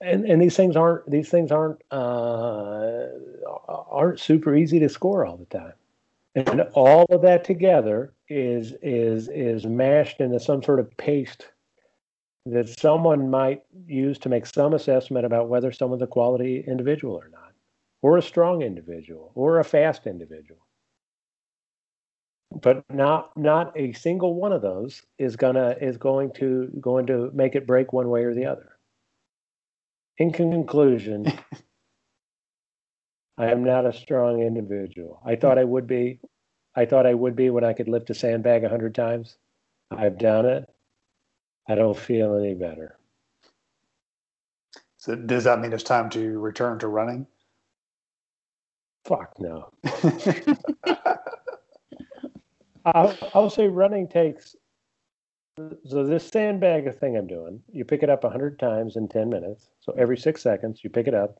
And 0.00 0.24
and 0.24 0.42
these 0.42 0.56
things 0.56 0.74
aren't 0.74 1.08
these 1.08 1.28
things 1.28 1.52
aren't 1.52 1.80
uh, 1.92 3.06
aren't 3.68 4.18
super 4.18 4.56
easy 4.56 4.80
to 4.80 4.88
score 4.88 5.24
all 5.24 5.36
the 5.36 5.44
time. 5.46 5.74
And 6.34 6.62
all 6.72 7.06
of 7.10 7.22
that 7.22 7.44
together 7.44 8.14
is 8.28 8.72
is 8.82 9.28
is 9.28 9.64
mashed 9.64 10.20
into 10.20 10.40
some 10.40 10.62
sort 10.62 10.80
of 10.80 10.96
paste 10.96 11.46
that 12.46 12.68
someone 12.68 13.30
might 13.30 13.62
use 13.86 14.18
to 14.18 14.28
make 14.28 14.46
some 14.46 14.74
assessment 14.74 15.24
about 15.24 15.48
whether 15.48 15.70
someone's 15.70 16.02
a 16.02 16.06
quality 16.08 16.64
individual 16.66 17.14
or 17.14 17.28
not, 17.28 17.52
or 18.00 18.18
a 18.18 18.22
strong 18.22 18.62
individual, 18.62 19.30
or 19.36 19.60
a 19.60 19.64
fast 19.64 20.08
individual. 20.08 20.58
But 22.60 22.84
not 22.90 23.36
not 23.36 23.72
a 23.76 23.92
single 23.92 24.34
one 24.34 24.52
of 24.52 24.62
those 24.62 25.02
is 25.18 25.36
gonna 25.36 25.76
is 25.80 25.96
going 25.96 26.32
to 26.34 26.70
going 26.80 27.06
to 27.06 27.30
make 27.32 27.54
it 27.54 27.66
break 27.66 27.92
one 27.92 28.08
way 28.08 28.24
or 28.24 28.34
the 28.34 28.46
other. 28.46 28.76
In 30.18 30.32
conclusion, 30.32 31.26
I 33.38 33.50
am 33.50 33.64
not 33.64 33.86
a 33.86 33.92
strong 33.92 34.42
individual. 34.42 35.20
I 35.24 35.36
thought 35.36 35.58
I 35.58 35.64
would 35.64 35.86
be. 35.86 36.20
I 36.74 36.84
thought 36.84 37.06
I 37.06 37.14
would 37.14 37.36
be 37.36 37.50
when 37.50 37.64
I 37.64 37.72
could 37.72 37.88
lift 37.88 38.10
a 38.10 38.14
sandbag 38.14 38.64
a 38.64 38.68
hundred 38.68 38.94
times. 38.94 39.36
I've 39.90 40.18
done 40.18 40.46
it. 40.46 40.68
I 41.68 41.74
don't 41.74 41.96
feel 41.96 42.36
any 42.36 42.54
better. 42.54 42.98
So 44.96 45.16
does 45.16 45.44
that 45.44 45.60
mean 45.60 45.72
it's 45.72 45.82
time 45.82 46.10
to 46.10 46.38
return 46.38 46.78
to 46.78 46.88
running? 46.88 47.26
Fuck 49.04 49.34
no. 49.38 49.72
I'll, 52.84 53.16
I'll 53.34 53.50
say 53.50 53.68
running 53.68 54.08
takes. 54.08 54.56
So 55.86 56.04
this 56.04 56.26
sandbag 56.26 56.98
thing 56.98 57.16
I'm 57.16 57.26
doing, 57.26 57.60
you 57.72 57.84
pick 57.84 58.02
it 58.02 58.08
up 58.10 58.24
a 58.24 58.30
hundred 58.30 58.58
times 58.58 58.96
in 58.96 59.08
ten 59.08 59.28
minutes. 59.28 59.68
So 59.80 59.92
every 59.98 60.16
six 60.16 60.42
seconds, 60.42 60.80
you 60.82 60.90
pick 60.90 61.06
it 61.06 61.14
up. 61.14 61.36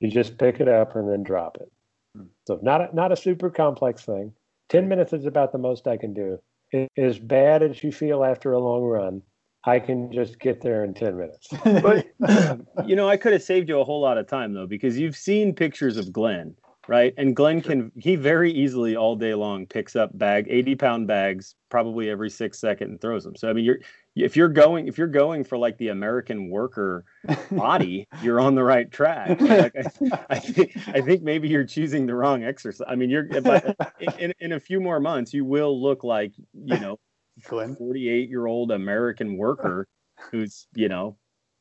You 0.00 0.10
just 0.10 0.38
pick 0.38 0.60
it 0.60 0.68
up 0.68 0.96
and 0.96 1.08
then 1.08 1.22
drop 1.22 1.58
it. 1.60 1.70
Hmm. 2.16 2.24
So 2.46 2.58
not 2.62 2.80
a, 2.80 2.94
not 2.94 3.12
a 3.12 3.16
super 3.16 3.50
complex 3.50 4.04
thing. 4.04 4.32
Ten 4.68 4.88
minutes 4.88 5.12
is 5.12 5.24
about 5.26 5.52
the 5.52 5.58
most 5.58 5.86
I 5.86 5.96
can 5.96 6.12
do. 6.12 6.38
A- 6.74 6.88
As 6.98 7.18
bad 7.18 7.62
as 7.62 7.82
you 7.84 7.92
feel 7.92 8.24
after 8.24 8.52
a 8.52 8.58
long 8.58 8.82
run, 8.82 9.22
I 9.64 9.78
can 9.78 10.10
just 10.12 10.40
get 10.40 10.60
there 10.60 10.82
in 10.82 10.92
ten 10.92 11.16
minutes. 11.16 11.48
But 11.64 12.06
you 12.88 12.96
know, 12.96 13.08
I 13.08 13.16
could 13.16 13.32
have 13.34 13.42
saved 13.42 13.68
you 13.68 13.78
a 13.80 13.84
whole 13.84 14.00
lot 14.00 14.18
of 14.18 14.26
time 14.26 14.52
though, 14.52 14.66
because 14.66 14.98
you've 14.98 15.16
seen 15.16 15.54
pictures 15.54 15.96
of 15.96 16.12
Glenn, 16.12 16.56
right? 16.88 17.14
And 17.16 17.34
Glenn 17.34 17.60
can 17.60 17.92
he 17.96 18.16
very 18.16 18.52
easily 18.52 18.96
all 18.96 19.16
day 19.16 19.34
long 19.34 19.66
picks 19.66 19.96
up 19.96 20.16
bag, 20.16 20.46
80 20.48 20.74
pound 20.76 21.06
bags, 21.06 21.54
probably 21.70 22.10
every 22.10 22.30
six 22.30 22.58
second 22.58 22.90
and 22.90 23.00
throws 23.00 23.24
them. 23.24 23.36
So 23.36 23.48
I 23.48 23.52
mean 23.52 23.64
you're 23.64 23.78
if 24.16 24.36
you're 24.36 24.48
going 24.48 24.86
if 24.86 24.96
you're 24.96 25.06
going 25.06 25.44
for 25.44 25.58
like 25.58 25.76
the 25.78 25.88
American 25.88 26.50
worker 26.50 27.04
body, 27.50 28.06
you're 28.22 28.40
on 28.40 28.54
the 28.54 28.64
right 28.64 28.90
track. 28.90 29.40
Like, 29.54 29.76
I, 29.76 30.18
I 30.30 30.38
think 30.38 30.76
I 30.88 31.00
think 31.00 31.22
maybe 31.22 31.48
you're 31.48 31.64
choosing 31.64 32.06
the 32.06 32.14
wrong 32.14 32.44
exercise. 32.44 32.86
I 32.88 32.96
mean, 32.96 33.10
you're 33.10 33.24
but 33.42 33.76
in, 34.18 34.32
in 34.40 34.52
a 34.52 34.60
few 34.60 34.80
more 34.80 35.00
months, 35.00 35.32
you 35.32 35.44
will 35.44 35.80
look 35.80 36.02
like 36.02 36.32
you 36.52 36.78
know 36.78 36.98
Glenn. 37.42 37.76
48 37.76 38.28
year 38.28 38.46
old 38.46 38.70
American 38.70 39.36
worker 39.36 39.86
who's, 40.30 40.66
you 40.74 40.88
know, 40.88 41.16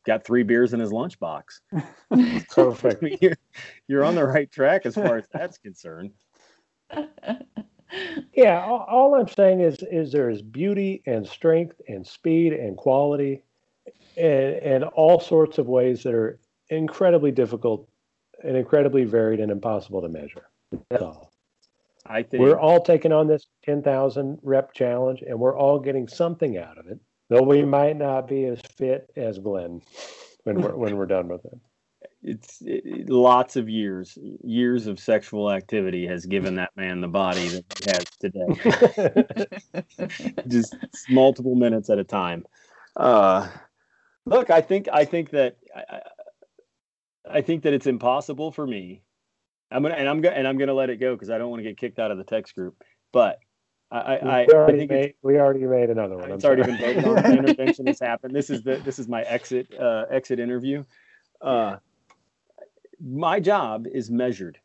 got 0.05 0.23
three 0.23 0.43
beers 0.43 0.73
in 0.73 0.79
his 0.79 0.91
lunchbox. 0.91 1.43
I 2.11 2.45
Perfect. 2.49 3.01
mean, 3.01 3.17
you're, 3.21 3.37
you're 3.87 4.03
on 4.03 4.15
the 4.15 4.25
right 4.25 4.51
track 4.51 4.85
as 4.85 4.95
far 4.95 5.17
as 5.17 5.25
that's 5.33 5.57
concerned. 5.57 6.11
Yeah, 8.33 8.65
all, 8.65 8.85
all 8.89 9.15
I'm 9.15 9.27
saying 9.27 9.61
is 9.61 9.77
is 9.91 10.11
there 10.11 10.29
is 10.29 10.41
beauty 10.41 11.03
and 11.05 11.27
strength 11.27 11.79
and 11.87 12.05
speed 12.05 12.53
and 12.53 12.75
quality 12.75 13.43
and 14.17 14.55
and 14.55 14.83
all 14.83 15.19
sorts 15.19 15.57
of 15.57 15.67
ways 15.67 16.03
that 16.03 16.13
are 16.13 16.39
incredibly 16.69 17.31
difficult 17.31 17.87
and 18.43 18.57
incredibly 18.57 19.03
varied 19.03 19.39
and 19.39 19.51
impossible 19.51 20.01
to 20.01 20.09
measure. 20.09 20.49
That's 20.89 21.03
all. 21.03 21.31
I 22.05 22.23
think 22.23 22.41
We're 22.41 22.59
all 22.59 22.81
taking 22.81 23.13
on 23.13 23.27
this 23.27 23.45
10,000 23.63 24.39
rep 24.41 24.73
challenge 24.73 25.21
and 25.21 25.39
we're 25.39 25.57
all 25.57 25.79
getting 25.79 26.07
something 26.07 26.57
out 26.57 26.77
of 26.77 26.87
it. 26.87 26.99
Though 27.33 27.41
we 27.41 27.63
might 27.63 27.97
not 27.97 28.27
be 28.27 28.45
as 28.45 28.61
fit 28.77 29.09
as 29.15 29.39
Glenn 29.39 29.81
when 30.43 30.61
we're 30.61 30.75
when 30.75 30.95
we're 30.95 31.07
done 31.07 31.29
with 31.29 31.43
it. 31.45 31.57
it's 32.21 32.61
it, 32.61 33.09
lots 33.09 33.55
of 33.55 33.67
years, 33.67 34.15
years 34.43 34.85
of 34.85 34.99
sexual 34.99 35.51
activity 35.51 36.05
has 36.05 36.27
given 36.27 36.53
that 36.55 36.69
man 36.75 37.01
the 37.01 37.07
body 37.07 37.47
that 37.47 37.65
he 37.79 37.89
has 37.89 38.05
today. 38.19 38.45
just 40.47 40.75
multiple 41.09 41.55
minutes 41.55 41.89
at 41.89 41.97
a 41.97 42.03
time. 42.03 42.45
Uh, 42.95 43.47
look, 44.27 44.51
I 44.51 44.61
think 44.61 44.87
I 44.93 45.05
think 45.05 45.31
that 45.31 45.57
I, 45.75 45.83
I- 45.89 46.01
I 47.25 47.41
think 47.41 47.63
that 47.63 47.71
it's 47.73 47.87
impossible 47.87 48.51
for 48.51 48.67
me. 48.67 49.01
I'm 49.71 49.81
gonna 49.81 49.95
and 49.95 50.07
I'm 50.07 50.21
gonna 50.21 50.35
and 50.35 50.47
I'm 50.47 50.59
gonna 50.59 50.75
let 50.75 50.91
it 50.91 50.97
go 50.97 51.15
because 51.15 51.31
I 51.31 51.39
don't 51.39 51.49
want 51.49 51.61
to 51.61 51.67
get 51.67 51.77
kicked 51.77 51.97
out 51.97 52.11
of 52.11 52.19
the 52.19 52.23
text 52.25 52.53
group. 52.53 52.75
But 53.11 53.39
I 53.93 53.99
I, 53.99 54.23
we, 54.23 54.29
I, 54.29 54.41
I 54.41 54.45
already 54.53 54.77
think 54.79 54.91
made, 54.91 55.13
we 55.21 55.37
already 55.37 55.65
made 55.65 55.89
another 55.89 56.17
one. 56.17 56.25
I'm 56.25 56.31
it's 56.33 56.45
already 56.45 56.63
sorry. 56.63 56.93
been 56.93 57.03
voted 57.03 57.05
on. 57.05 57.15
The 57.15 57.37
intervention 57.37 57.87
has 57.87 57.99
happened. 57.99 58.35
This 58.35 58.49
is 58.49 58.63
the 58.63 58.77
this 58.77 58.97
is 58.97 59.07
my 59.07 59.21
exit 59.21 59.67
uh, 59.79 60.05
exit 60.09 60.39
interview. 60.39 60.83
Uh, 61.41 61.77
my 62.99 63.39
job 63.39 63.85
is 63.85 64.09
measured 64.09 64.57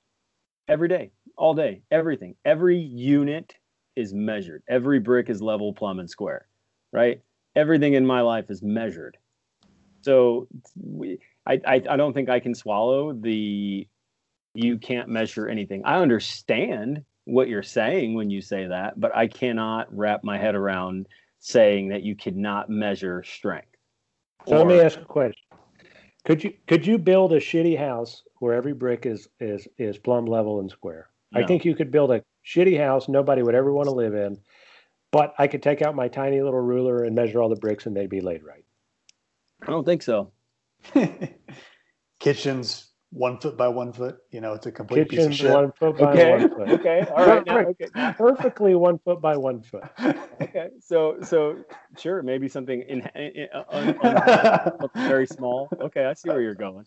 every 0.66 0.88
day, 0.88 1.10
all 1.36 1.54
day, 1.54 1.82
everything. 1.90 2.36
Every 2.44 2.78
unit 2.78 3.54
is 3.96 4.14
measured. 4.14 4.62
Every 4.68 4.98
brick 4.98 5.28
is 5.28 5.42
level, 5.42 5.74
plumb, 5.74 5.98
and 5.98 6.08
square. 6.08 6.46
Right. 6.90 7.20
Everything 7.54 7.94
in 7.94 8.06
my 8.06 8.22
life 8.22 8.50
is 8.50 8.62
measured. 8.62 9.18
So 10.00 10.48
we, 10.76 11.18
I, 11.46 11.60
I 11.66 11.74
I 11.90 11.96
don't 11.96 12.14
think 12.14 12.30
I 12.30 12.40
can 12.40 12.54
swallow 12.54 13.12
the 13.12 13.86
you 14.54 14.78
can't 14.78 15.10
measure 15.10 15.48
anything. 15.48 15.82
I 15.84 16.00
understand 16.00 17.04
what 17.28 17.48
you're 17.48 17.62
saying 17.62 18.14
when 18.14 18.30
you 18.30 18.40
say 18.40 18.66
that, 18.66 18.98
but 18.98 19.14
I 19.14 19.26
cannot 19.26 19.94
wrap 19.94 20.24
my 20.24 20.38
head 20.38 20.54
around 20.54 21.06
saying 21.38 21.88
that 21.90 22.02
you 22.02 22.16
could 22.16 22.36
not 22.36 22.70
measure 22.70 23.22
strength. 23.22 23.76
So 24.46 24.56
let 24.56 24.66
me 24.66 24.80
ask 24.80 24.98
a 24.98 25.04
question. 25.04 25.44
Could 26.24 26.42
you 26.42 26.54
could 26.66 26.86
you 26.86 26.96
build 26.96 27.32
a 27.32 27.38
shitty 27.38 27.78
house 27.78 28.22
where 28.38 28.54
every 28.54 28.72
brick 28.72 29.04
is 29.04 29.28
is 29.40 29.68
is 29.76 29.98
plumb 29.98 30.24
level 30.24 30.60
and 30.60 30.70
square? 30.70 31.10
I 31.34 31.42
think 31.44 31.66
you 31.66 31.74
could 31.74 31.90
build 31.90 32.10
a 32.10 32.22
shitty 32.46 32.78
house 32.82 33.08
nobody 33.08 33.42
would 33.42 33.54
ever 33.54 33.72
want 33.72 33.88
to 33.88 33.94
live 33.94 34.14
in, 34.14 34.38
but 35.12 35.34
I 35.38 35.46
could 35.46 35.62
take 35.62 35.82
out 35.82 35.94
my 35.94 36.08
tiny 36.08 36.40
little 36.40 36.60
ruler 36.60 37.04
and 37.04 37.14
measure 37.14 37.42
all 37.42 37.50
the 37.50 37.56
bricks 37.56 37.84
and 37.84 37.94
they'd 37.94 38.08
be 38.08 38.22
laid 38.22 38.42
right. 38.42 38.64
I 39.62 39.70
don't 39.70 39.84
think 39.84 40.02
so. 40.02 40.32
Kitchens 42.20 42.88
one 43.11 43.38
foot 43.40 43.56
by 43.56 43.68
one 43.68 43.92
foot. 43.92 44.18
You 44.30 44.40
know, 44.40 44.52
it's 44.52 44.66
a 44.66 44.72
complete 44.72 45.09
Kitchen 45.09 45.30
piece 45.30 45.40
of 45.40 45.46
shit. 45.46 45.50
one 45.52 45.72
foot 45.72 45.96
by 45.98 46.12
Okay. 46.12 46.30
one 46.30 46.48
foot. 46.50 46.68
Okay. 46.80 47.06
All 47.16 47.26
right. 47.26 47.46
Now, 47.46 47.59
okay. 47.61 47.88
Perfectly 48.16 48.74
one 48.74 48.98
foot 48.98 49.20
by 49.20 49.36
one 49.36 49.62
foot. 49.62 49.84
Okay. 50.40 50.68
So 50.80 51.16
so 51.22 51.56
sure, 51.98 52.22
maybe 52.22 52.48
something 52.48 52.82
in, 52.82 53.00
in, 53.14 53.48
uh, 53.54 53.64
un, 53.70 53.98
un, 54.02 54.72
something 54.80 55.02
very 55.09 55.26
small. 55.26 55.68
Okay, 55.80 56.04
I 56.04 56.12
see 56.14 56.28
where 56.28 56.40
you're 56.40 56.54
going. 56.54 56.84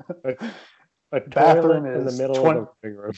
A 1.12 1.20
Bathroom 1.20 1.84
toilet 1.84 1.98
in 2.00 2.06
the 2.06 2.12
middle 2.14 2.36
20 2.36 2.60
of 2.60 2.68
the 2.82 2.88
living 2.88 2.98
room. 2.98 3.14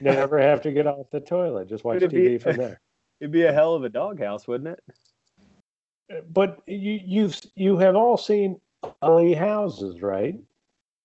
Never 0.00 0.38
have 0.40 0.62
to 0.62 0.72
get 0.72 0.86
off 0.86 1.06
the 1.10 1.20
toilet. 1.20 1.68
Just 1.68 1.84
watch 1.84 2.00
Could 2.00 2.12
it 2.12 2.16
be- 2.16 2.38
TV 2.38 2.42
from 2.42 2.56
there. 2.56 2.80
It'd 3.20 3.32
be 3.32 3.44
a 3.44 3.52
hell 3.52 3.74
of 3.74 3.82
a 3.84 3.88
doghouse, 3.88 4.46
wouldn't 4.46 4.68
it? 4.68 4.80
But 6.30 6.60
you 6.66 7.00
you've 7.04 7.40
you 7.54 7.76
have 7.78 7.96
all 7.96 8.16
seen 8.16 8.60
ugly 9.02 9.34
houses, 9.34 10.00
right? 10.00 10.36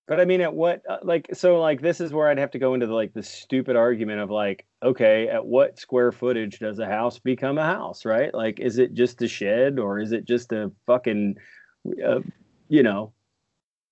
But 0.08 0.20
I 0.20 0.26
mean, 0.26 0.41
at 0.41 0.54
what 0.54 0.82
uh, 0.89 0.97
like 1.04 1.28
so 1.34 1.60
like 1.60 1.82
this 1.82 2.01
is 2.01 2.14
where 2.14 2.28
I'd 2.28 2.38
have 2.38 2.51
to 2.51 2.60
go 2.60 2.74
into 2.74 2.88
the, 2.88 2.93
like 2.93 3.14
the 3.14 3.24
stupid 3.24 3.76
argument 3.76 4.20
of 4.20 4.30
like, 4.30 4.66
okay, 4.82 5.30
at 5.30 5.45
what 5.45 5.80
square 5.80 6.12
footage 6.12 6.60
does 6.60 6.80
a 6.80 6.86
house 6.86 7.20
become 7.20 7.58
a 7.58 7.66
house, 7.66 8.06
right? 8.06 8.34
Like, 8.34 8.60
is 8.60 8.80
it 8.80 8.93
just 8.93 9.22
a 9.22 9.28
shed 9.28 9.80
or 9.80 9.99
is 9.99 10.12
it 10.12 10.26
just 10.26 10.51
a 10.51 10.72
fucking, 10.88 11.36
uh, 12.06 12.20
you 12.70 12.84
know, 12.84 13.14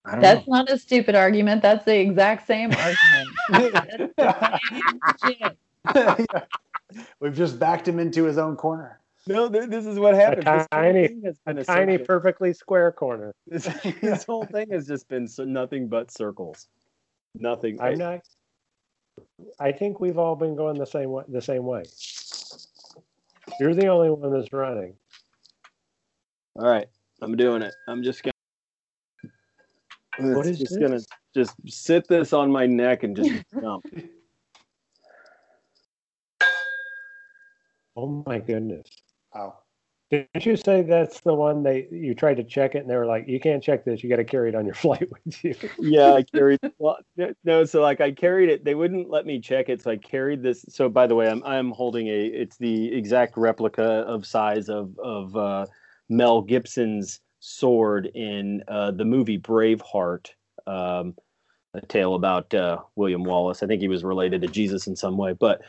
I 0.06 0.12
don't 0.12 0.22
That's 0.22 0.48
know. 0.48 0.54
not 0.54 0.70
a 0.70 0.78
stupid 0.78 1.16
argument. 1.16 1.62
That's 1.62 1.86
the 1.86 1.98
exact 1.98 2.48
same 2.48 2.72
argument. 2.72 3.30
That's 4.18 4.54
the 4.58 4.60
same 4.72 5.02
shit. 5.24 5.58
We've 7.20 7.36
just 7.36 7.60
backed 7.60 7.88
him 7.88 8.00
into 8.00 8.24
his 8.24 8.38
own 8.38 8.56
corner. 8.56 9.01
No, 9.32 9.50
th- 9.50 9.70
this 9.70 9.86
is 9.86 10.00
what 10.00 10.14
happens. 10.16 10.46
This 10.46 10.68
whole 10.72 10.82
tiny- 10.82 11.18
A 11.46 11.54
tiny, 11.64 11.94
circle. 11.94 12.06
perfectly 12.06 12.54
square 12.54 12.92
corner. 12.92 13.34
This, 13.48 13.66
this 14.02 14.24
whole 14.24 14.46
thing 14.46 14.70
has 14.72 14.88
just 14.88 15.08
been 15.08 15.28
so 15.28 15.44
nothing 15.44 15.88
but 15.88 16.12
circles. 16.12 16.68
Nothing. 17.36 17.80
I'm 17.82 17.98
not. 17.98 18.22
I 19.60 19.72
think 19.72 20.00
we've 20.00 20.18
all 20.18 20.36
been 20.36 20.56
going 20.56 20.78
the 20.78 20.86
same 20.86 21.12
way. 21.12 21.24
The 21.28 21.42
same 21.42 21.66
way. 21.66 21.84
You're 23.60 23.74
the 23.74 23.88
only 23.88 24.10
one 24.10 24.32
that's 24.32 24.52
running. 24.54 24.96
All 26.56 26.68
right, 26.68 26.88
I'm 27.22 27.36
doing 27.36 27.62
it. 27.62 27.74
I'm 27.88 28.04
just 28.04 28.24
gonna. 28.24 28.34
What 30.36 30.46
is 30.46 30.60
just 30.60 30.74
this? 30.74 30.82
gonna 30.82 31.00
just 31.34 31.56
sit 31.68 32.08
this 32.08 32.34
on 32.34 32.52
my 32.52 32.66
neck 32.66 33.04
and 33.04 33.16
just 33.16 33.32
jump. 33.62 33.86
Oh 37.96 38.24
my 38.26 38.40
goodness! 38.40 38.88
Wow. 39.34 39.58
Didn't 40.12 40.46
you 40.46 40.58
say 40.58 40.82
that's 40.82 41.22
the 41.22 41.34
one 41.34 41.64
they 41.64 41.88
you 41.90 42.14
tried 42.14 42.36
to 42.36 42.44
check 42.44 42.76
it 42.76 42.80
and 42.80 42.90
they 42.90 42.98
were 42.98 43.06
like, 43.06 43.30
you 43.30 43.40
can't 43.40 43.64
check 43.64 43.86
this. 43.86 44.04
You 44.04 44.10
got 44.10 44.18
to 44.18 44.26
carry 44.26 44.50
it 44.50 44.56
on 44.56 44.66
your 44.66 44.76
flight 44.84 45.08
with 45.10 45.44
you. 45.44 45.56
yeah, 45.80 46.14
I 46.14 46.24
carried. 46.24 46.60
Well, 46.80 46.98
no, 47.46 47.64
so 47.64 47.82
like 47.82 48.02
I 48.02 48.12
carried 48.12 48.50
it. 48.50 48.66
They 48.66 48.76
wouldn't 48.76 49.10
let 49.10 49.26
me 49.26 49.40
check 49.40 49.70
it, 49.70 49.82
so 49.82 49.92
I 49.92 49.96
carried 49.96 50.44
this. 50.44 50.66
So 50.68 50.90
by 50.90 51.08
the 51.08 51.16
way, 51.16 51.30
I'm 51.30 51.42
I'm 51.46 51.72
holding 51.72 52.08
a. 52.08 52.26
It's 52.26 52.58
the 52.58 52.94
exact 52.94 53.38
replica 53.38 53.84
of 53.84 54.26
size 54.26 54.68
of 54.68 55.00
of 55.00 55.36
uh, 55.38 55.66
Mel 56.10 56.42
Gibson's 56.42 57.22
sword 57.40 58.08
in 58.14 58.64
uh, 58.68 58.92
the 58.92 59.06
movie 59.06 59.40
Braveheart. 59.40 60.32
Um, 60.68 61.16
a 61.74 61.80
tale 61.88 62.16
about 62.16 62.54
uh, 62.54 62.80
William 62.98 63.24
Wallace. 63.24 63.64
I 63.64 63.68
think 63.68 63.82
he 63.82 63.88
was 63.88 64.04
related 64.04 64.42
to 64.42 64.48
Jesus 64.50 64.88
in 64.88 64.96
some 64.98 65.18
way, 65.18 65.32
but. 65.32 65.62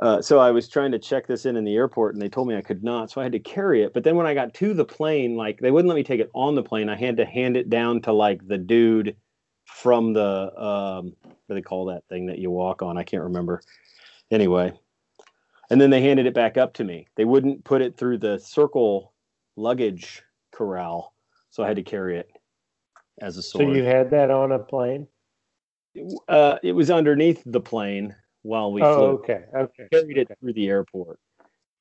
Uh, 0.00 0.22
so 0.22 0.38
I 0.38 0.52
was 0.52 0.68
trying 0.68 0.92
to 0.92 0.98
check 0.98 1.26
this 1.26 1.44
in 1.44 1.56
in 1.56 1.64
the 1.64 1.74
airport, 1.74 2.14
and 2.14 2.22
they 2.22 2.28
told 2.28 2.46
me 2.46 2.56
I 2.56 2.62
could 2.62 2.84
not, 2.84 3.10
so 3.10 3.20
I 3.20 3.24
had 3.24 3.32
to 3.32 3.40
carry 3.40 3.82
it. 3.82 3.92
But 3.92 4.04
then 4.04 4.14
when 4.14 4.26
I 4.26 4.34
got 4.34 4.54
to 4.54 4.72
the 4.72 4.84
plane, 4.84 5.36
like 5.36 5.58
they 5.58 5.72
wouldn't 5.72 5.88
let 5.88 5.96
me 5.96 6.04
take 6.04 6.20
it 6.20 6.30
on 6.34 6.54
the 6.54 6.62
plane. 6.62 6.88
I 6.88 6.96
had 6.96 7.16
to 7.16 7.24
hand 7.24 7.56
it 7.56 7.68
down 7.68 8.00
to 8.02 8.12
like 8.12 8.46
the 8.46 8.58
dude 8.58 9.16
from 9.64 10.12
the 10.12 10.52
um, 10.56 11.16
what 11.22 11.48
do 11.48 11.54
they 11.54 11.62
call 11.62 11.86
that 11.86 12.06
thing 12.08 12.26
that 12.26 12.38
you 12.38 12.50
walk 12.50 12.80
on? 12.80 12.96
I 12.96 13.02
can't 13.02 13.24
remember. 13.24 13.60
Anyway, 14.30 14.72
and 15.70 15.80
then 15.80 15.90
they 15.90 16.00
handed 16.00 16.26
it 16.26 16.34
back 16.34 16.56
up 16.56 16.74
to 16.74 16.84
me. 16.84 17.08
They 17.16 17.24
wouldn't 17.24 17.64
put 17.64 17.82
it 17.82 17.96
through 17.96 18.18
the 18.18 18.38
circle 18.38 19.12
luggage 19.56 20.22
corral, 20.52 21.12
so 21.50 21.64
I 21.64 21.66
had 21.66 21.76
to 21.76 21.82
carry 21.82 22.18
it 22.18 22.30
as 23.20 23.36
a 23.36 23.42
sword. 23.42 23.66
So 23.66 23.74
you 23.74 23.82
had 23.82 24.10
that 24.10 24.30
on 24.30 24.52
a 24.52 24.60
plane? 24.60 25.08
uh, 26.28 26.58
it 26.62 26.72
was 26.72 26.90
underneath 26.90 27.42
the 27.44 27.60
plane 27.60 28.14
while 28.48 28.72
we 28.72 28.82
oh, 28.82 28.96
flew. 28.96 29.04
okay, 29.18 29.44
okay. 29.54 29.88
Carried 29.92 30.16
it 30.16 30.30
okay. 30.30 30.34
through 30.40 30.54
the 30.54 30.68
airport. 30.68 31.20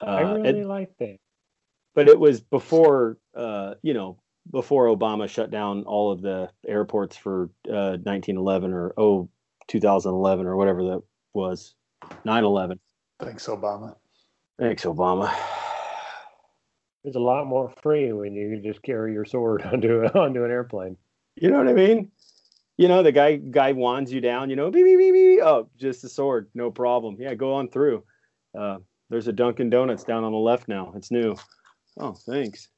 Uh, 0.02 0.06
I 0.06 0.22
really 0.34 0.50
and- 0.50 0.68
like 0.68 0.92
that. 1.00 1.18
but 1.96 2.08
it 2.10 2.20
was 2.20 2.42
before 2.42 3.18
uh, 3.36 3.76
you 3.82 3.94
know 3.94 4.20
before 4.52 4.86
Obama 4.86 5.28
shut 5.28 5.50
down 5.50 5.84
all 5.84 6.12
of 6.12 6.22
the 6.22 6.50
airports 6.68 7.18
for 7.18 7.50
uh, 7.68 7.98
1911 8.04 8.74
or 8.74 8.94
oh 8.98 9.30
2011 9.68 10.46
or 10.46 10.56
whatever 10.56 10.84
that 10.84 11.02
was 11.34 11.74
9/11. 12.26 12.80
Thanks, 13.20 13.48
Obama. 13.48 13.96
Thanks, 14.60 14.84
Obama. 14.84 15.34
It's 17.04 17.16
a 17.16 17.20
lot 17.20 17.48
more 17.48 17.72
free 17.82 18.12
when 18.12 18.34
you 18.36 18.50
can 18.50 18.64
just 18.64 18.82
carry 18.84 19.14
your 19.14 19.26
sword 19.26 19.62
onto 19.72 20.04
onto 20.04 20.44
an 20.44 20.52
airplane. 20.52 20.98
You 21.36 21.52
know 21.52 21.60
what 21.60 21.70
I 21.70 21.74
mean? 21.74 22.12
You 22.78 22.88
know 22.88 23.02
the 23.02 23.12
guy 23.12 23.38
guy 23.38 23.72
wands 23.72 24.14
you 24.14 24.22
down. 24.22 24.50
You 24.50 24.56
know, 24.56 24.70
beep, 24.70 24.86
beep, 24.86 24.98
beep, 24.98 25.14
beep. 25.14 25.40
oh, 25.44 25.68
just 25.78 26.04
a 26.04 26.10
sword, 26.10 26.50
no 26.54 26.72
problem. 26.72 27.18
Yeah, 27.20 27.34
go 27.34 27.54
on 27.54 27.70
through. 27.70 28.04
Uh, 28.58 28.78
there's 29.10 29.28
a 29.28 29.34
Dunkin' 29.34 29.70
Donuts 29.70 30.04
down 30.04 30.24
on 30.24 30.32
the 30.32 30.38
left 30.38 30.68
now. 30.68 30.94
It's 30.96 31.12
new. 31.12 31.36
Oh, 32.00 32.14
thanks. 32.14 32.70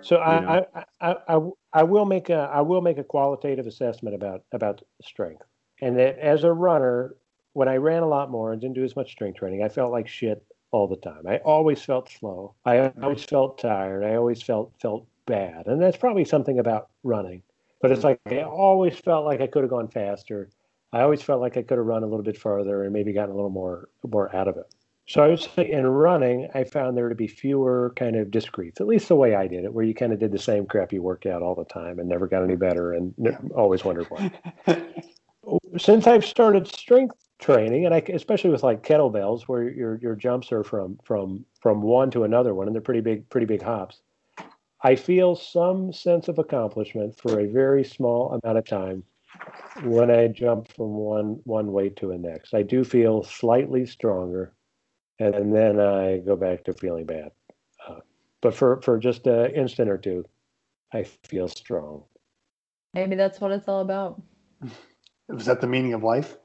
So 0.00 0.16
know. 0.16 0.22
I, 0.22 0.66
I, 0.74 0.84
I, 1.00 1.16
I, 1.28 1.50
I 1.72 1.82
will 1.82 2.04
make 2.04 2.30
a 2.30 2.50
I 2.52 2.60
will 2.60 2.80
make 2.80 2.98
a 2.98 3.04
qualitative 3.04 3.66
assessment 3.66 4.14
about 4.14 4.42
about 4.52 4.82
strength, 5.02 5.44
and 5.80 5.96
that 5.98 6.18
as 6.18 6.44
a 6.44 6.52
runner, 6.52 7.14
when 7.52 7.68
I 7.68 7.76
ran 7.76 8.02
a 8.02 8.08
lot 8.08 8.30
more 8.30 8.52
and 8.52 8.60
didn't 8.60 8.74
do 8.74 8.84
as 8.84 8.96
much 8.96 9.12
strength 9.12 9.38
training, 9.38 9.62
I 9.62 9.68
felt 9.68 9.92
like 9.92 10.08
shit 10.08 10.44
all 10.72 10.88
the 10.88 10.96
time. 10.96 11.26
I 11.26 11.38
always 11.38 11.80
felt 11.80 12.10
slow. 12.10 12.54
I 12.64 12.92
always 13.00 13.24
felt 13.24 13.58
tired. 13.58 14.04
I 14.04 14.16
always 14.16 14.42
felt 14.42 14.72
felt 14.80 15.06
bad, 15.26 15.66
and 15.66 15.80
that's 15.80 15.96
probably 15.96 16.24
something 16.24 16.58
about 16.58 16.88
running. 17.02 17.42
But 17.84 17.92
it's 17.92 18.02
like 18.02 18.18
I 18.24 18.40
always 18.40 18.96
felt 18.96 19.26
like 19.26 19.42
I 19.42 19.46
could 19.46 19.62
have 19.62 19.68
gone 19.68 19.88
faster. 19.88 20.48
I 20.94 21.02
always 21.02 21.20
felt 21.20 21.42
like 21.42 21.58
I 21.58 21.62
could 21.62 21.76
have 21.76 21.86
run 21.86 22.02
a 22.02 22.06
little 22.06 22.22
bit 22.22 22.38
farther 22.38 22.82
and 22.82 22.94
maybe 22.94 23.12
gotten 23.12 23.32
a 23.32 23.34
little 23.34 23.50
more 23.50 23.90
more 24.10 24.34
out 24.34 24.48
of 24.48 24.56
it. 24.56 24.74
So 25.06 25.22
I 25.22 25.28
would 25.28 25.40
say 25.40 25.70
in 25.70 25.86
running, 25.86 26.48
I 26.54 26.64
found 26.64 26.96
there 26.96 27.10
to 27.10 27.14
be 27.14 27.26
fewer 27.26 27.92
kind 27.94 28.16
of 28.16 28.30
discretes, 28.30 28.80
at 28.80 28.86
least 28.86 29.08
the 29.08 29.16
way 29.16 29.34
I 29.34 29.46
did 29.46 29.64
it, 29.64 29.74
where 29.74 29.84
you 29.84 29.92
kind 29.92 30.14
of 30.14 30.18
did 30.18 30.32
the 30.32 30.38
same 30.38 30.64
crappy 30.64 30.98
workout 30.98 31.42
all 31.42 31.54
the 31.54 31.66
time 31.66 31.98
and 31.98 32.08
never 32.08 32.26
got 32.26 32.42
any 32.42 32.56
better 32.56 32.94
and 32.94 33.12
ne- 33.18 33.36
always 33.54 33.84
wondered 33.84 34.06
why. 34.08 34.32
Since 35.76 36.06
I've 36.06 36.24
started 36.24 36.66
strength 36.66 37.16
training, 37.38 37.84
and 37.84 37.94
I 37.94 37.98
especially 38.14 38.48
with 38.48 38.62
like 38.62 38.82
kettlebells, 38.82 39.42
where 39.42 39.68
your 39.68 39.96
your 39.96 40.16
jumps 40.16 40.52
are 40.52 40.64
from 40.64 40.98
from 41.04 41.44
from 41.60 41.82
one 41.82 42.10
to 42.12 42.24
another 42.24 42.54
one, 42.54 42.66
and 42.66 42.74
they're 42.74 42.80
pretty 42.80 43.02
big 43.02 43.28
pretty 43.28 43.44
big 43.46 43.60
hops. 43.60 44.00
I 44.84 44.96
feel 44.96 45.34
some 45.34 45.94
sense 45.94 46.28
of 46.28 46.38
accomplishment 46.38 47.18
for 47.18 47.40
a 47.40 47.46
very 47.46 47.82
small 47.84 48.38
amount 48.38 48.58
of 48.58 48.66
time 48.66 49.02
when 49.82 50.10
I 50.10 50.28
jump 50.28 50.68
from 50.68 50.94
one 50.94 51.40
one 51.44 51.72
weight 51.72 51.96
to 51.96 52.06
the 52.06 52.18
next. 52.18 52.52
I 52.52 52.62
do 52.62 52.84
feel 52.84 53.24
slightly 53.24 53.86
stronger 53.86 54.54
and 55.18 55.54
then 55.54 55.80
I 55.80 56.18
go 56.18 56.36
back 56.36 56.64
to 56.64 56.74
feeling 56.74 57.06
bad. 57.06 57.30
Uh, 57.88 58.00
but 58.42 58.54
for 58.54 58.82
for 58.82 58.98
just 58.98 59.26
an 59.26 59.52
instant 59.52 59.88
or 59.88 59.96
two, 59.96 60.26
I 60.92 61.04
feel 61.04 61.48
strong. 61.48 62.04
Maybe 62.92 63.16
that's 63.16 63.40
what 63.40 63.52
it's 63.52 63.68
all 63.68 63.80
about. 63.80 64.22
Was 65.28 65.46
that 65.46 65.62
the 65.62 65.66
meaning 65.66 65.94
of 65.94 66.02
life? 66.02 66.36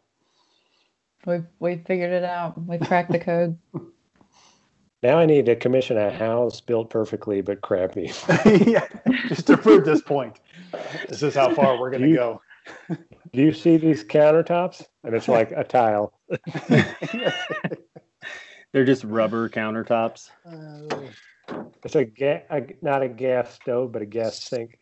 We've 1.26 1.46
we've 1.60 1.86
figured 1.86 2.14
it 2.14 2.24
out. 2.24 2.58
We've 2.66 2.80
cracked 2.80 3.12
the 3.12 3.20
code. 3.20 3.58
Now 5.02 5.18
I 5.18 5.26
need 5.26 5.46
to 5.46 5.56
commission 5.56 5.98
a 5.98 6.12
house 6.12 6.60
built 6.60 6.90
perfectly 6.90 7.42
but 7.42 7.62
crappy. 7.62 8.12
yeah, 8.68 8.86
just 9.28 9.48
to 9.48 9.58
prove 9.58 9.86
this 9.86 10.02
point. 10.02 10.40
This 11.08 11.24
is 11.24 11.34
how 11.34 11.54
far 11.54 11.80
we're 11.80 11.90
going 11.90 12.04
to 12.04 12.14
go. 12.14 12.42
Do 13.32 13.42
you 13.42 13.54
see 13.54 13.78
these 13.78 14.04
countertops? 14.04 14.86
And 15.04 15.16
it's 15.16 15.28
like 15.28 15.52
a 15.52 15.64
tile. 15.64 16.14
They're 18.74 18.86
just 18.86 19.04
rubber 19.04 19.50
countertops. 19.50 20.30
Oh. 20.46 21.10
It's 21.84 21.96
a, 21.96 22.06
ga- 22.06 22.44
a 22.52 22.62
not 22.82 23.02
a 23.02 23.08
gas 23.08 23.56
stove, 23.56 23.92
but 23.92 24.04
a 24.04 24.06
gas 24.06 24.40
sink. 24.40 24.78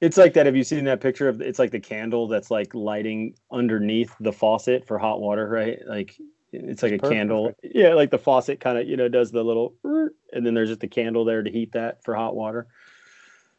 It's 0.00 0.18
like 0.18 0.34
that. 0.34 0.46
Have 0.46 0.54
you 0.54 0.64
seen 0.64 0.84
that 0.84 1.00
picture 1.00 1.28
of? 1.28 1.40
It's 1.40 1.58
like 1.58 1.70
the 1.70 1.80
candle 1.80 2.28
that's 2.28 2.50
like 2.50 2.74
lighting 2.74 3.34
underneath 3.50 4.14
the 4.20 4.32
faucet 4.32 4.86
for 4.86 4.98
hot 4.98 5.20
water, 5.20 5.48
right? 5.48 5.78
Like 5.86 6.16
it's 6.64 6.82
like 6.82 6.92
a 6.92 6.98
Perfect, 6.98 7.12
candle. 7.12 7.52
Yeah, 7.62 7.94
like 7.94 8.10
the 8.10 8.18
faucet 8.18 8.60
kind 8.60 8.78
of 8.78 8.88
you 8.88 8.96
know 8.96 9.08
does 9.08 9.30
the 9.30 9.42
little, 9.42 9.74
and 9.84 10.46
then 10.46 10.54
there's 10.54 10.68
just 10.68 10.82
a 10.82 10.88
candle 10.88 11.24
there 11.24 11.42
to 11.42 11.50
heat 11.50 11.72
that 11.72 12.02
for 12.04 12.14
hot 12.14 12.34
water. 12.34 12.66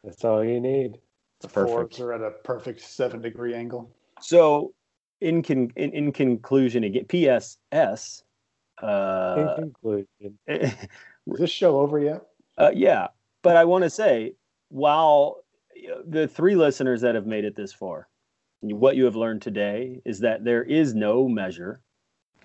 That's 0.04 0.24
all 0.24 0.44
you 0.44 0.60
need. 0.60 0.98
The 1.40 1.48
Perfect. 1.48 1.96
floors 1.96 2.00
are 2.00 2.12
at 2.12 2.20
a 2.20 2.30
perfect 2.42 2.80
seven 2.80 3.20
degree 3.20 3.54
angle. 3.54 3.90
So, 4.20 4.74
in 5.20 5.42
con 5.42 5.70
in, 5.76 5.92
in 5.92 6.12
conclusion, 6.12 6.84
again, 6.84 7.04
PSS. 7.04 8.22
In 8.80 8.88
Uh, 8.88 9.54
conclusion, 9.56 10.38
Is 10.46 10.74
this 11.26 11.50
show 11.50 11.78
over 11.80 11.98
yet? 11.98 12.22
Uh, 12.56 12.70
yeah, 12.74 13.08
but 13.42 13.56
I 13.56 13.64
want 13.64 13.84
to 13.84 13.90
say, 13.90 14.34
while 14.68 15.44
the 16.06 16.26
three 16.28 16.54
listeners 16.56 17.00
that 17.02 17.14
have 17.14 17.26
made 17.26 17.44
it 17.44 17.54
this 17.54 17.72
far, 17.72 18.08
what 18.60 18.96
you 18.96 19.04
have 19.04 19.16
learned 19.16 19.42
today 19.42 20.00
is 20.04 20.20
that 20.20 20.44
there 20.44 20.62
is 20.62 20.94
no 20.94 21.28
measure 21.28 21.80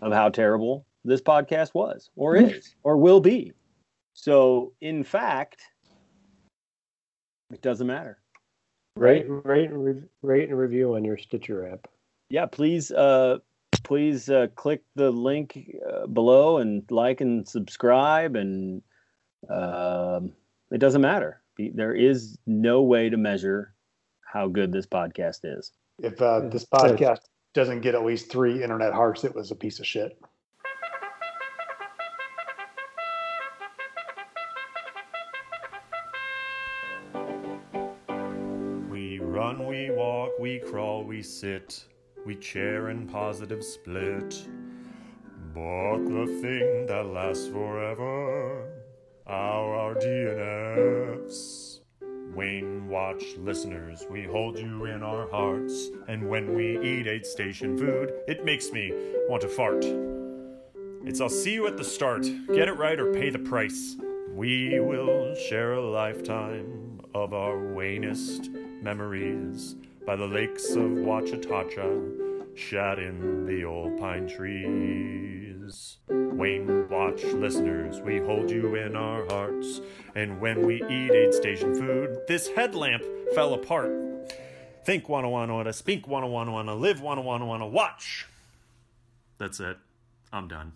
of 0.03 0.11
how 0.11 0.29
terrible 0.29 0.85
this 1.05 1.21
podcast 1.21 1.73
was, 1.73 2.09
or 2.15 2.35
is, 2.35 2.75
or 2.83 2.97
will 2.97 3.19
be. 3.19 3.51
So, 4.13 4.73
in 4.81 5.03
fact, 5.03 5.61
it 7.51 7.61
doesn't 7.61 7.87
matter. 7.87 8.19
rate, 8.95 9.25
rate, 9.27 9.69
and 9.69 9.83
re- 9.83 10.03
rate 10.21 10.49
and 10.49 10.57
review 10.57 10.95
on 10.95 11.03
your 11.03 11.17
Stitcher 11.17 11.67
app. 11.67 11.87
Yeah, 12.29 12.45
please, 12.45 12.91
uh, 12.91 13.39
please 13.83 14.29
uh, 14.29 14.47
click 14.55 14.83
the 14.95 15.09
link 15.11 15.69
uh, 15.89 16.07
below 16.07 16.57
and 16.57 16.83
like 16.91 17.21
and 17.21 17.47
subscribe, 17.47 18.35
and 18.35 18.81
um, 19.49 20.33
it 20.71 20.79
doesn't 20.79 21.01
matter. 21.01 21.41
Be- 21.55 21.71
There 21.73 21.95
is 21.95 22.37
no 22.45 22.81
way 22.81 23.09
to 23.09 23.17
measure 23.17 23.73
how 24.25 24.47
good 24.47 24.71
this 24.71 24.85
podcast 24.85 25.39
is. 25.43 25.71
If 25.99 26.21
uh, 26.21 26.41
this 26.49 26.65
podcast 26.65 27.21
doesn't 27.53 27.81
get 27.81 27.93
at 27.95 28.03
least 28.03 28.31
three 28.31 28.63
internet 28.63 28.93
hearts, 28.93 29.23
it 29.23 29.33
was 29.33 29.51
a 29.51 29.55
piece 29.55 29.79
of 29.79 29.85
shit. 29.85 30.17
We 38.89 39.19
run, 39.19 39.67
we 39.67 39.91
walk, 39.91 40.31
we 40.39 40.59
crawl, 40.59 41.03
we 41.03 41.21
sit, 41.21 41.85
we 42.25 42.35
chair 42.35 42.87
and 42.87 43.09
positive 43.09 43.63
split. 43.63 44.47
But 45.53 46.05
the 46.05 46.25
thing 46.41 46.87
that 46.87 47.05
lasts 47.05 47.47
forever 47.47 48.67
are 49.27 49.75
our 49.75 49.95
DNFs. 49.95 51.62
Wayne 52.35 52.87
Watch 52.87 53.23
listeners, 53.37 54.05
we 54.09 54.23
hold 54.23 54.57
you 54.57 54.85
in 54.85 55.03
our 55.03 55.29
hearts. 55.29 55.89
And 56.07 56.29
when 56.29 56.53
we 56.53 56.79
eat 56.79 57.07
aid 57.07 57.25
station 57.25 57.77
food, 57.77 58.13
it 58.27 58.43
makes 58.43 58.71
me 58.71 58.91
want 59.29 59.41
to 59.43 59.47
fart. 59.47 59.85
It's 61.05 61.21
I'll 61.21 61.29
see 61.29 61.53
you 61.53 61.67
at 61.67 61.77
the 61.77 61.83
start. 61.83 62.23
Get 62.47 62.67
it 62.67 62.77
right 62.77 62.99
or 62.99 63.13
pay 63.13 63.29
the 63.29 63.39
price. 63.39 63.97
We 64.29 64.79
will 64.79 65.35
share 65.35 65.73
a 65.73 65.81
lifetime 65.81 67.01
of 67.13 67.33
our 67.33 67.57
Waynest 67.57 68.49
memories 68.81 69.75
by 70.05 70.15
the 70.15 70.25
lakes 70.25 70.71
of 70.71 70.89
Wachatacha, 70.89 72.57
shad 72.57 72.99
in 72.99 73.45
the 73.45 73.63
old 73.63 73.99
pine 73.99 74.27
trees. 74.27 75.52
Wayne 76.09 76.89
Watch 76.89 77.23
listeners, 77.23 78.01
we 78.01 78.17
hold 78.17 78.49
you 78.49 78.75
in 78.75 78.95
our 78.95 79.25
hearts. 79.27 79.81
And 80.15 80.41
when 80.41 80.65
we 80.65 80.83
eat 80.83 81.11
aid 81.11 81.33
station 81.33 81.73
food, 81.73 82.19
this 82.27 82.49
headlamp 82.49 83.03
fell 83.33 83.53
apart. 83.53 83.91
Think 84.85 85.07
wanna 85.07 85.29
wanna 85.29 85.53
wanna, 85.53 85.71
speak 85.71 86.07
wanna 86.07 86.27
wanna 86.27 86.51
wanna, 86.51 86.75
live 86.75 87.01
wanna 87.01 87.21
wanna 87.21 87.45
wanna, 87.45 87.67
watch. 87.67 88.27
That's 89.37 89.59
it. 89.59 89.77
I'm 90.33 90.47
done. 90.47 90.73